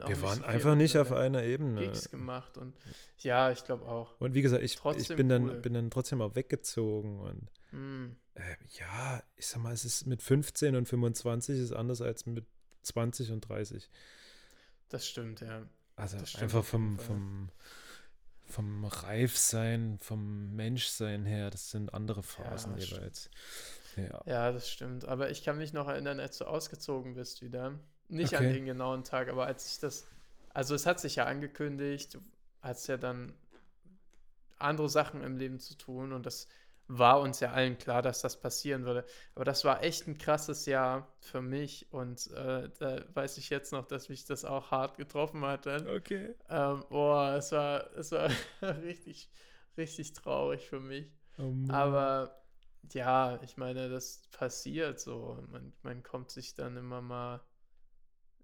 Wir 0.08 0.22
waren 0.22 0.40
so 0.40 0.46
einfach 0.46 0.76
nicht 0.76 0.98
auf 0.98 1.12
einer 1.12 1.44
Ebene. 1.44 1.82
Gigs 1.82 2.10
gemacht 2.10 2.58
und 2.58 2.74
ja, 3.20 3.52
ich 3.52 3.64
glaube 3.66 3.86
auch. 3.86 4.20
Und 4.20 4.34
wie 4.34 4.42
gesagt, 4.42 4.64
ich, 4.64 4.80
ich 4.96 5.08
bin, 5.10 5.30
cool. 5.30 5.50
dann, 5.50 5.62
bin 5.62 5.74
dann 5.74 5.92
trotzdem 5.92 6.22
auch 6.22 6.34
weggezogen. 6.34 7.20
Und 7.20 7.52
Hm, 7.72 8.16
äh, 8.36 8.56
ja, 8.80 9.22
ich 9.36 9.48
sag 9.48 9.62
mal, 9.62 9.74
es 9.74 9.84
ist 9.84 10.08
mit 10.08 10.22
15 10.22 10.76
und 10.78 10.88
25 10.88 11.60
ist 11.60 11.74
anders 11.74 12.02
als 12.02 12.26
mit 12.26 12.46
20 12.84 13.32
und 13.32 13.42
30. 13.42 13.90
das 14.90 15.08
stimmt, 15.08 15.42
ja. 15.42 15.64
Also 15.96 16.18
stimmt 16.26 16.44
einfach 16.44 16.64
vom, 16.64 17.00
vom, 17.00 17.50
vom 18.46 18.86
Reifsein, 18.86 19.98
vom 20.02 20.56
Menschsein 20.56 21.26
her, 21.26 21.50
das 21.50 21.72
sind 21.72 21.94
andere 21.94 22.24
Phasen 22.24 22.80
stimmt. 22.80 22.92
jeweils. 23.00 23.30
Ja. 23.96 24.22
Ja, 24.26 24.52
das 24.52 24.70
stimmt. 24.70 25.06
Aber 25.06 25.30
ich 25.30 25.44
kann 25.44 25.58
mich 25.58 25.72
noch 25.74 25.88
erinnern, 25.88 26.20
als 26.20 26.38
du 26.38 26.46
ausgezogen 26.46 27.16
bist 27.16 27.42
wieder. 27.42 27.80
Nicht 28.10 28.36
an 28.36 28.44
Okay. 28.44 28.54
den 28.54 28.66
genauen 28.66 29.04
Tag, 29.04 29.30
aber 29.30 29.46
als 29.48 29.72
ich 29.72 29.80
das. 29.80 30.06
Also, 30.54 30.76
es 30.76 30.86
hat 30.86 31.00
sich 31.00 31.16
ja 31.16 31.26
angekündigt, 31.26 32.14
du 32.14 32.22
hast 32.62 32.88
ja 32.88 32.98
dann 32.98 33.34
andere 34.58 34.90
Sachen 34.90 35.24
im 35.24 35.38
Leben 35.38 35.60
zu 35.60 35.76
tun 35.76 36.14
und 36.14 36.26
das 36.26 36.48
war 36.88 37.20
uns 37.22 37.40
ja 37.40 37.52
allen 37.52 37.78
klar, 37.78 38.02
dass 38.02 38.22
das 38.22 38.40
passieren 38.40 38.86
würde. 38.86 39.06
Aber 39.36 39.46
das 39.46 39.66
war 39.66 39.84
echt 39.84 40.08
ein 40.08 40.18
krasses 40.18 40.66
Jahr 40.68 41.14
für 41.20 41.42
mich 41.42 41.92
und 41.92 42.30
äh, 42.32 42.70
da 42.80 43.04
weiß 43.14 43.38
ich 43.40 43.50
jetzt 43.50 43.72
noch, 43.74 43.86
dass 43.88 44.10
mich 44.10 44.26
das 44.26 44.46
auch 44.46 44.72
hart 44.72 44.98
getroffen 44.98 45.44
hat 45.46 45.66
dann. 45.66 45.88
Okay. 45.88 46.36
Ähm, 46.50 46.84
boah, 46.90 47.36
es 47.38 47.52
war, 47.52 47.92
es 47.96 48.12
war 48.12 48.30
richtig, 48.84 49.30
richtig 49.78 50.14
traurig 50.14 50.68
für 50.68 50.80
mich. 50.80 51.12
Oh. 51.38 51.54
Aber 51.68 52.42
ja, 52.94 53.40
ich 53.44 53.58
meine, 53.58 53.90
das 53.90 54.28
passiert 54.32 55.00
so. 55.00 55.44
Man, 55.50 55.74
man 55.84 56.04
kommt 56.04 56.32
sich 56.32 56.54
dann 56.56 56.78
immer 56.78 57.02
mal 57.02 57.42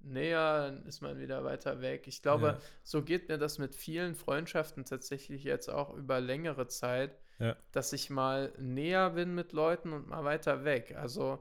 näher, 0.01 0.63
dann 0.71 0.85
ist 0.85 1.01
man 1.01 1.19
wieder 1.19 1.43
weiter 1.43 1.81
weg. 1.81 2.07
Ich 2.07 2.21
glaube, 2.21 2.57
Ja. 2.57 2.61
so 2.83 3.03
geht 3.03 3.29
mir 3.29 3.37
das 3.37 3.57
mit 3.59 3.75
vielen 3.75 4.15
Freundschaften 4.15 4.85
tatsächlich 4.85 5.43
jetzt 5.43 5.69
auch 5.69 5.93
über 5.95 6.19
längere 6.19 6.67
Zeit, 6.67 7.17
Ja. 7.41 7.55
dass 7.71 7.91
ich 7.93 8.09
mal 8.09 8.53
näher 8.59 9.09
bin 9.11 9.33
mit 9.35 9.51
Leuten 9.51 9.91
und 9.93 10.07
mal 10.07 10.23
weiter 10.23 10.63
weg. 10.63 10.95
Also 10.95 11.39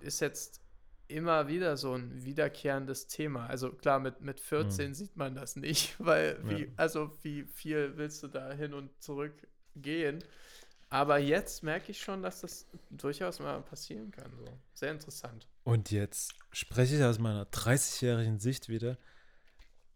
ist 0.00 0.20
jetzt 0.20 0.60
immer 1.08 1.48
wieder 1.48 1.76
so 1.76 1.94
ein 1.94 2.24
wiederkehrendes 2.24 3.08
Thema. 3.08 3.46
Also 3.46 3.72
klar, 3.72 3.98
mit, 3.98 4.20
mit 4.20 4.38
14 4.40 4.94
sieht 4.94 5.16
man 5.16 5.34
das 5.34 5.56
nicht, 5.56 5.96
weil 5.98 6.38
wie, 6.44 6.62
Ja. 6.64 6.68
also 6.76 7.10
wie 7.22 7.42
viel 7.44 7.96
willst 7.96 8.22
du 8.22 8.28
da 8.28 8.52
hin 8.52 8.72
und 8.74 8.90
zurück 9.02 9.32
gehen? 9.76 10.22
Aber 10.88 11.18
jetzt 11.18 11.62
merke 11.62 11.90
ich 11.92 12.00
schon, 12.00 12.22
dass 12.22 12.40
das 12.40 12.66
durchaus 12.90 13.38
mal 13.40 13.60
passieren 13.62 14.10
kann. 14.10 14.32
So. 14.36 14.44
Sehr 14.74 14.90
interessant. 14.92 15.46
Und 15.64 15.90
jetzt 15.90 16.34
spreche 16.52 16.96
ich 16.96 17.02
aus 17.04 17.18
meiner 17.18 17.44
30-jährigen 17.46 18.38
Sicht 18.40 18.68
wieder. 18.68 18.96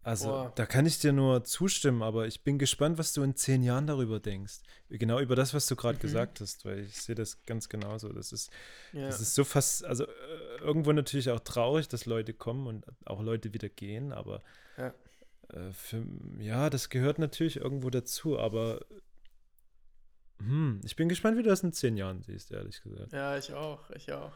Also, 0.05 0.27
Boah. 0.27 0.51
da 0.53 0.67
kann 0.67 0.85
ich 0.85 0.99
dir 0.99 1.13
nur 1.13 1.43
zustimmen, 1.45 2.03
aber 2.03 2.27
ich 2.27 2.43
bin 2.43 2.59
gespannt, 2.59 2.99
was 2.99 3.11
du 3.13 3.23
in 3.23 3.35
zehn 3.35 3.63
Jahren 3.63 3.87
darüber 3.87 4.19
denkst. 4.19 4.59
Genau 4.89 5.19
über 5.19 5.35
das, 5.35 5.55
was 5.55 5.65
du 5.65 5.75
gerade 5.75 5.97
Mhm. 5.97 6.01
gesagt 6.01 6.41
hast, 6.41 6.63
weil 6.63 6.81
ich 6.81 7.01
sehe 7.01 7.15
das 7.15 7.43
ganz 7.47 7.69
genauso. 7.69 8.09
Das 8.13 8.31
ist, 8.31 8.51
Ja. 8.91 9.07
das 9.07 9.19
ist 9.19 9.33
so 9.33 9.43
fast, 9.43 9.83
also 9.83 10.05
äh, 10.05 10.57
irgendwo 10.59 10.91
natürlich 10.91 11.31
auch 11.31 11.39
traurig, 11.39 11.87
dass 11.87 12.05
Leute 12.05 12.35
kommen 12.35 12.67
und 12.67 12.85
auch 13.05 13.23
Leute 13.23 13.51
wieder 13.55 13.67
gehen, 13.67 14.13
aber 14.13 14.43
Ja. 14.77 14.93
äh, 15.49 15.71
für, 15.71 16.05
ja, 16.37 16.69
das 16.69 16.89
gehört 16.89 17.17
natürlich 17.17 17.55
irgendwo 17.57 17.89
dazu, 17.89 18.37
aber 18.37 18.85
hm, 20.37 20.81
ich 20.85 20.95
bin 20.95 21.09
gespannt, 21.09 21.35
wie 21.39 21.43
du 21.43 21.49
das 21.49 21.63
in 21.63 21.73
zehn 21.73 21.97
Jahren 21.97 22.21
siehst, 22.21 22.51
ehrlich 22.51 22.79
gesagt. 22.83 23.11
Ja, 23.11 23.37
ich 23.39 23.51
auch, 23.53 23.89
ich 23.89 24.11
auch. 24.13 24.33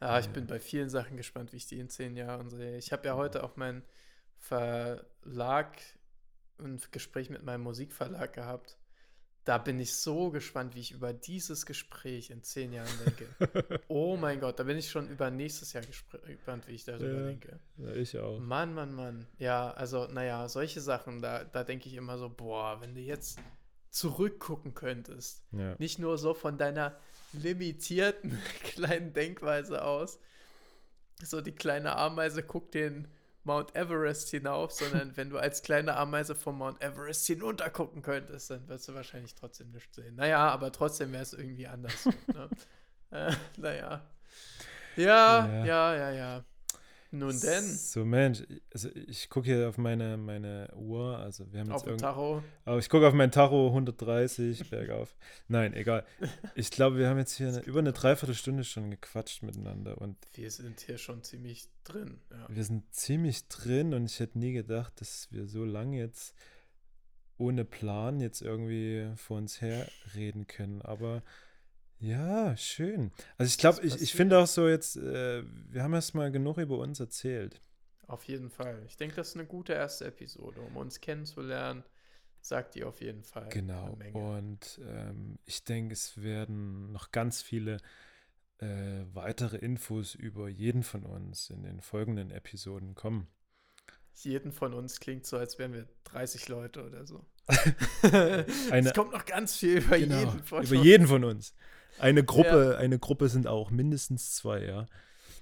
Ja, 0.00 0.18
ich 0.18 0.26
Ja. 0.26 0.32
bin 0.32 0.48
bei 0.48 0.58
vielen 0.58 0.90
Sachen 0.90 1.16
gespannt, 1.16 1.52
wie 1.52 1.58
ich 1.58 1.66
die 1.66 1.78
in 1.78 1.88
zehn 1.88 2.16
Jahren 2.16 2.50
sehe. 2.50 2.76
Ich 2.78 2.90
habe 2.90 3.06
ja 3.06 3.14
heute 3.14 3.44
auch 3.44 3.54
meinen 3.56 3.82
Verlag, 4.48 5.76
ein 6.58 6.80
Gespräch 6.90 7.30
mit 7.30 7.42
meinem 7.42 7.62
Musikverlag 7.62 8.32
gehabt. 8.32 8.78
Da 9.44 9.58
bin 9.58 9.78
ich 9.78 9.94
so 9.94 10.30
gespannt, 10.30 10.74
wie 10.74 10.80
ich 10.80 10.90
über 10.90 11.12
dieses 11.12 11.66
Gespräch 11.66 12.30
in 12.30 12.42
zehn 12.42 12.72
Jahren 12.72 12.90
denke. 13.04 13.80
oh 13.88 14.16
mein 14.16 14.40
Gott, 14.40 14.58
da 14.58 14.64
bin 14.64 14.76
ich 14.76 14.90
schon 14.90 15.08
über 15.08 15.30
nächstes 15.30 15.72
Jahr 15.72 15.84
gespannt, 15.84 16.66
wie 16.66 16.72
ich 16.72 16.84
darüber 16.84 17.20
Ja. 17.20 17.26
denke. 17.26 17.60
Ja, 17.76 17.92
ich 17.92 18.18
auch. 18.18 18.40
Mann, 18.40 18.74
Mann, 18.74 18.92
Mann. 18.94 19.26
Ja, 19.38 19.70
also, 19.70 20.06
naja, 20.08 20.48
solche 20.48 20.80
Sachen, 20.80 21.22
da, 21.22 21.44
da 21.44 21.62
denke 21.62 21.88
ich 21.88 21.94
immer 21.94 22.18
so, 22.18 22.28
boah, 22.28 22.80
wenn 22.80 22.94
du 22.94 23.00
jetzt 23.00 23.38
zurückgucken 23.90 24.74
könntest, 24.74 25.44
Ja. 25.52 25.76
nicht 25.78 25.98
nur 26.00 26.18
so 26.18 26.34
von 26.34 26.58
deiner 26.58 26.96
limitierten 27.32 28.36
kleinen 28.64 29.12
Denkweise 29.12 29.84
aus, 29.84 30.18
so 31.22 31.40
die 31.40 31.52
kleine 31.54 31.94
Ameise 31.96 32.42
guckt 32.42 32.74
den 32.74 33.06
Mount 33.46 33.74
Everest 33.74 34.28
hinauf, 34.30 34.72
sondern 34.72 35.16
wenn 35.16 35.30
du 35.30 35.38
als 35.38 35.62
kleine 35.62 35.96
Ameise 35.96 36.34
vom 36.34 36.58
Mount 36.58 36.82
Everest 36.82 37.26
hinunter 37.26 37.70
gucken 37.70 38.02
könntest, 38.02 38.50
dann 38.50 38.68
wirst 38.68 38.88
du 38.88 38.94
wahrscheinlich 38.94 39.34
trotzdem 39.34 39.70
nichts 39.70 39.96
sehen. 39.96 40.16
Naja, 40.16 40.48
aber 40.50 40.72
trotzdem 40.72 41.12
wäre 41.12 41.22
es 41.22 41.32
irgendwie 41.32 41.66
anders. 41.66 42.06
ne? 42.06 42.48
äh, 43.10 43.32
naja. 43.56 44.02
Ja, 44.96 45.46
Ja. 45.46 45.64
ja, 45.64 45.96
ja, 45.96 46.10
ja. 46.10 46.44
Nun 47.10 47.40
denn, 47.40 47.64
So, 47.64 48.04
Mensch, 48.04 48.42
also 48.72 48.88
ich 48.94 49.28
gucke 49.28 49.46
hier 49.46 49.68
auf 49.68 49.78
meine, 49.78 50.16
meine 50.16 50.72
Uhr, 50.74 51.18
also 51.18 51.50
wir 51.52 51.60
haben 51.60 51.70
auf 51.70 51.82
jetzt 51.82 51.86
irgend... 51.86 52.00
Tacho. 52.00 52.42
Aber 52.64 52.78
ich 52.78 52.88
gucke 52.88 53.06
auf 53.06 53.14
mein 53.14 53.30
Tacho 53.30 53.68
130 53.68 54.68
bergauf. 54.70 55.16
Nein, 55.48 55.72
egal. 55.74 56.04
Ich 56.54 56.70
glaube, 56.70 56.98
wir 56.98 57.08
haben 57.08 57.18
jetzt 57.18 57.36
hier 57.36 57.48
eine, 57.48 57.60
über 57.60 57.78
eine 57.78 57.92
Dreiviertelstunde 57.92 58.64
schon 58.64 58.90
gequatscht 58.90 59.42
miteinander 59.42 59.98
und 60.00 60.16
Wir 60.34 60.50
sind 60.50 60.80
hier 60.80 60.98
schon 60.98 61.22
ziemlich 61.22 61.68
drin. 61.84 62.20
Ja. 62.30 62.46
wir 62.48 62.64
sind 62.64 62.92
ziemlich 62.92 63.48
drin 63.48 63.94
und 63.94 64.06
ich 64.06 64.18
hätte 64.20 64.38
nie 64.38 64.52
gedacht, 64.52 65.00
dass 65.00 65.28
wir 65.30 65.46
so 65.46 65.64
lange 65.64 65.98
jetzt 65.98 66.34
ohne 67.38 67.64
Plan 67.64 68.20
jetzt 68.20 68.42
irgendwie 68.42 69.10
vor 69.16 69.38
uns 69.38 69.60
her 69.60 69.86
reden 70.14 70.46
können. 70.46 70.82
Aber 70.82 71.22
ja, 71.98 72.56
schön. 72.56 73.10
Also 73.38 73.48
ich 73.50 73.58
glaube, 73.58 73.80
ich, 73.82 74.00
ich 74.02 74.12
finde 74.14 74.38
auch 74.38 74.46
so 74.46 74.68
jetzt, 74.68 74.96
äh, 74.96 75.42
wir 75.70 75.82
haben 75.82 75.94
erst 75.94 76.14
mal 76.14 76.30
genug 76.30 76.58
über 76.58 76.78
uns 76.78 77.00
erzählt. 77.00 77.60
Auf 78.06 78.24
jeden 78.24 78.50
Fall. 78.50 78.82
Ich 78.86 78.96
denke, 78.96 79.16
das 79.16 79.28
ist 79.28 79.36
eine 79.36 79.46
gute 79.46 79.72
erste 79.72 80.04
Episode, 80.06 80.60
um 80.60 80.76
uns 80.76 81.00
kennenzulernen. 81.00 81.82
Sagt 82.40 82.76
die 82.76 82.84
auf 82.84 83.00
jeden 83.00 83.24
Fall. 83.24 83.48
Genau. 83.48 83.98
Und 84.12 84.80
ähm, 84.86 85.38
ich 85.44 85.64
denke, 85.64 85.94
es 85.94 86.22
werden 86.22 86.92
noch 86.92 87.10
ganz 87.10 87.42
viele 87.42 87.78
äh, 88.58 89.02
weitere 89.12 89.56
Infos 89.56 90.14
über 90.14 90.48
jeden 90.48 90.84
von 90.84 91.02
uns 91.04 91.50
in 91.50 91.64
den 91.64 91.80
folgenden 91.80 92.30
Episoden 92.30 92.94
kommen. 92.94 93.26
Jeden 94.14 94.52
von 94.52 94.72
uns 94.74 95.00
klingt 95.00 95.26
so, 95.26 95.36
als 95.36 95.58
wären 95.58 95.72
wir 95.72 95.88
30 96.04 96.48
Leute 96.48 96.84
oder 96.86 97.04
so. 97.06 97.26
Eine- 98.02 98.46
es 98.88 98.94
kommt 98.94 99.12
noch 99.12 99.24
ganz 99.24 99.56
viel 99.56 99.78
über 99.78 99.98
Genau, 99.98 100.18
jeden 100.20 100.42
von 100.44 100.62
über 100.64 100.76
uns. 100.76 100.84
jeden 100.84 101.06
von 101.06 101.24
uns. 101.24 101.54
Eine 101.98 102.24
Gruppe, 102.24 102.76
eine 102.78 102.98
Gruppe 102.98 103.28
sind 103.28 103.46
auch 103.46 103.70
mindestens 103.70 104.34
zwei, 104.34 104.64
ja. 104.64 104.86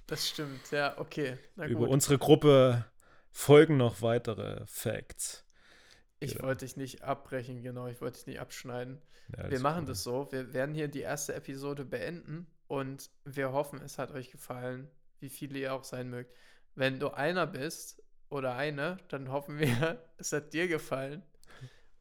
Das 0.07 0.29
stimmt, 0.29 0.71
ja, 0.71 0.99
okay. 0.99 1.39
Über 1.57 1.89
unsere 1.89 2.19
Gruppe 2.19 2.85
folgen 3.31 3.77
noch 3.77 4.03
weitere 4.03 4.65
Facts. 4.67 5.45
Ich 6.21 6.35
genau. 6.35 6.47
wollte 6.47 6.65
dich 6.65 6.77
nicht 6.77 7.03
abbrechen, 7.03 7.63
genau, 7.63 7.87
ich 7.89 8.01
wollte 8.01 8.19
dich 8.19 8.27
nicht 8.27 8.41
abschneiden. 8.41 9.01
Ja, 9.37 9.51
wir 9.51 9.61
machen 9.61 9.81
gut. 9.81 9.91
das 9.91 10.03
so. 10.03 10.29
Wir 10.31 10.53
werden 10.53 10.75
hier 10.75 10.89
die 10.89 11.01
erste 11.01 11.35
Episode 11.35 11.85
beenden 11.85 12.47
und 12.67 13.11
wir 13.25 13.53
hoffen, 13.53 13.81
es 13.83 13.99
hat 13.99 14.13
euch 14.13 14.31
gefallen, 14.31 14.91
wie 15.21 15.29
viele 15.29 15.59
ihr 15.59 15.75
auch 15.75 15.85
sein 15.85 16.11
mögt. 16.11 16.35
Wenn 16.75 17.01
du 17.01 17.11
einer 17.11 17.47
bist 17.47 18.03
oder 18.29 18.57
eine, 18.57 18.99
dann 19.09 19.31
hoffen 19.31 19.59
wir, 19.59 20.03
es 20.19 20.33
hat 20.33 20.53
dir 20.53 20.69
gefallen. 20.69 21.23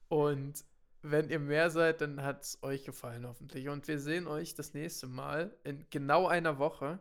Und 0.09 0.63
wenn 1.03 1.29
ihr 1.29 1.39
mehr 1.39 1.69
seid, 1.69 2.01
dann 2.01 2.23
hat 2.23 2.43
es 2.43 2.59
euch 2.63 2.83
gefallen, 2.85 3.27
hoffentlich. 3.27 3.69
Und 3.69 3.87
wir 3.87 3.99
sehen 3.99 4.27
euch 4.27 4.55
das 4.55 4.73
nächste 4.73 5.07
Mal 5.07 5.55
in 5.63 5.85
genau 5.89 6.27
einer 6.27 6.57
Woche, 6.57 6.99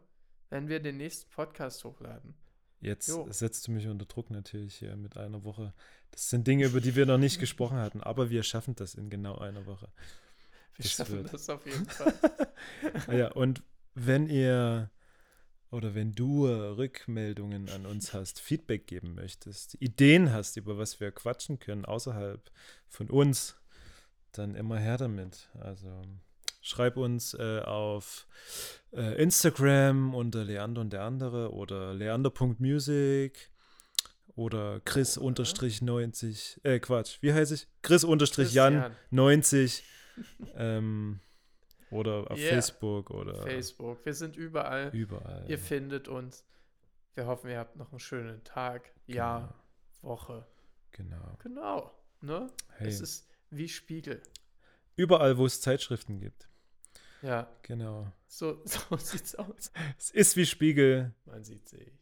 wenn 0.51 0.69
wir 0.69 0.81
den 0.81 0.97
nächsten 0.99 1.31
Podcast 1.31 1.85
hochladen. 1.85 2.35
Jetzt 2.81 3.09
Jo. 3.09 3.27
setzt 3.31 3.67
du 3.69 3.73
mich 3.73 3.87
unter 3.87 4.05
Druck 4.07 4.31
natürlich 4.31 4.75
hier 4.75 4.97
mit 4.97 5.17
einer 5.17 5.45
Woche. 5.45 5.73
Das 6.11 6.29
sind 6.31 6.47
Dinge, 6.49 6.67
über 6.67 6.81
die 6.81 6.97
wir 6.97 7.07
noch 7.07 7.17
nicht 7.19 7.39
gesprochen 7.39 7.79
hatten, 7.79 8.03
aber 8.03 8.29
wir 8.29 8.43
schaffen 8.43 8.75
das 8.75 8.95
in 8.97 9.09
genau 9.09 9.39
einer 9.39 9.67
Woche. 9.67 9.89
Wir 10.77 10.83
Das 10.83 10.93
schaffen 10.93 11.19
wird. 11.19 11.33
das 11.33 11.49
auf 11.49 11.65
jeden 11.65 11.87
Fall. 11.87 12.13
Ah 13.07 13.13
ja, 13.15 13.33
und 13.33 13.63
wenn 13.95 14.29
ihr 14.29 14.91
oder 15.71 15.95
wenn 15.95 16.13
du 16.13 16.47
Rückmeldungen 16.47 17.69
an 17.71 17.87
uns 17.87 18.13
hast, 18.13 18.41
Feedback 18.41 18.87
geben 18.87 19.15
möchtest, 19.15 19.77
Ideen 19.81 20.33
hast, 20.33 20.57
über 20.57 20.77
was 20.77 21.01
wir 21.01 21.11
quatschen 21.13 21.59
können 21.59 21.85
außerhalb 21.85 22.51
von 22.89 23.09
uns, 23.11 23.57
dann 24.33 24.55
immer 24.55 24.79
her 24.79 24.97
damit. 24.99 25.51
Also 25.59 26.03
schreib 26.61 26.97
uns 26.97 27.35
äh, 27.35 27.61
auf 27.61 28.27
äh, 28.93 29.21
Instagram 29.23 30.15
unter 30.15 30.45
Leander 30.45 30.81
und 30.81 30.93
der 30.93 31.03
andere 31.03 31.53
oder 31.53 31.93
leander.music 31.95 33.51
oder 34.35 34.81
Chris-90, 34.81 36.65
äh, 36.65 36.81
Quatsch, 36.81 37.19
wie 37.21 37.33
heiße 37.33 37.55
ich? 37.55 37.69
Chris-Jan 37.83 38.19
Christian, 38.19 38.97
90 39.11 39.85
ähm, 40.57 41.21
oder 41.91 42.31
auf 42.31 42.39
Yeah. 42.39 42.55
Facebook 42.55 43.11
oder 43.11 43.43
Facebook, 43.43 44.05
wir 44.07 44.15
sind 44.15 44.37
überall. 44.37 44.91
überall. 44.95 45.45
Ihr 45.49 45.59
findet 45.59 46.09
uns. 46.09 46.45
Wir 47.15 47.27
hoffen, 47.27 47.51
ihr 47.51 47.59
habt 47.59 47.77
noch 47.77 47.91
einen 47.91 48.01
schönen 48.01 48.43
Tag, 48.45 48.91
Jahr, 49.07 49.55
Woche. 50.01 50.47
Genau. 50.93 51.37
Genau. 51.43 51.93
Ne? 52.23 52.47
Hey, 52.79 52.89
Es 52.89 53.01
ist 53.01 53.29
wie 53.53 53.69
Spiegel. 53.69 54.21
überall, 54.97 55.39
wo 55.39 55.47
es 55.47 55.61
Zeitschriften 55.61 56.19
gibt. 56.21 56.49
Ja, 57.23 57.49
Genau. 57.63 58.11
so, 58.27 58.61
so 58.65 58.97
sieht's 58.97 59.35
aus. 59.37 59.71
Es 59.99 60.11
ist 60.11 60.37
wie 60.37 60.47
Spiegel. 60.47 61.15
Man 61.25 61.45
sieht 61.45 61.69
sich. 61.69 61.93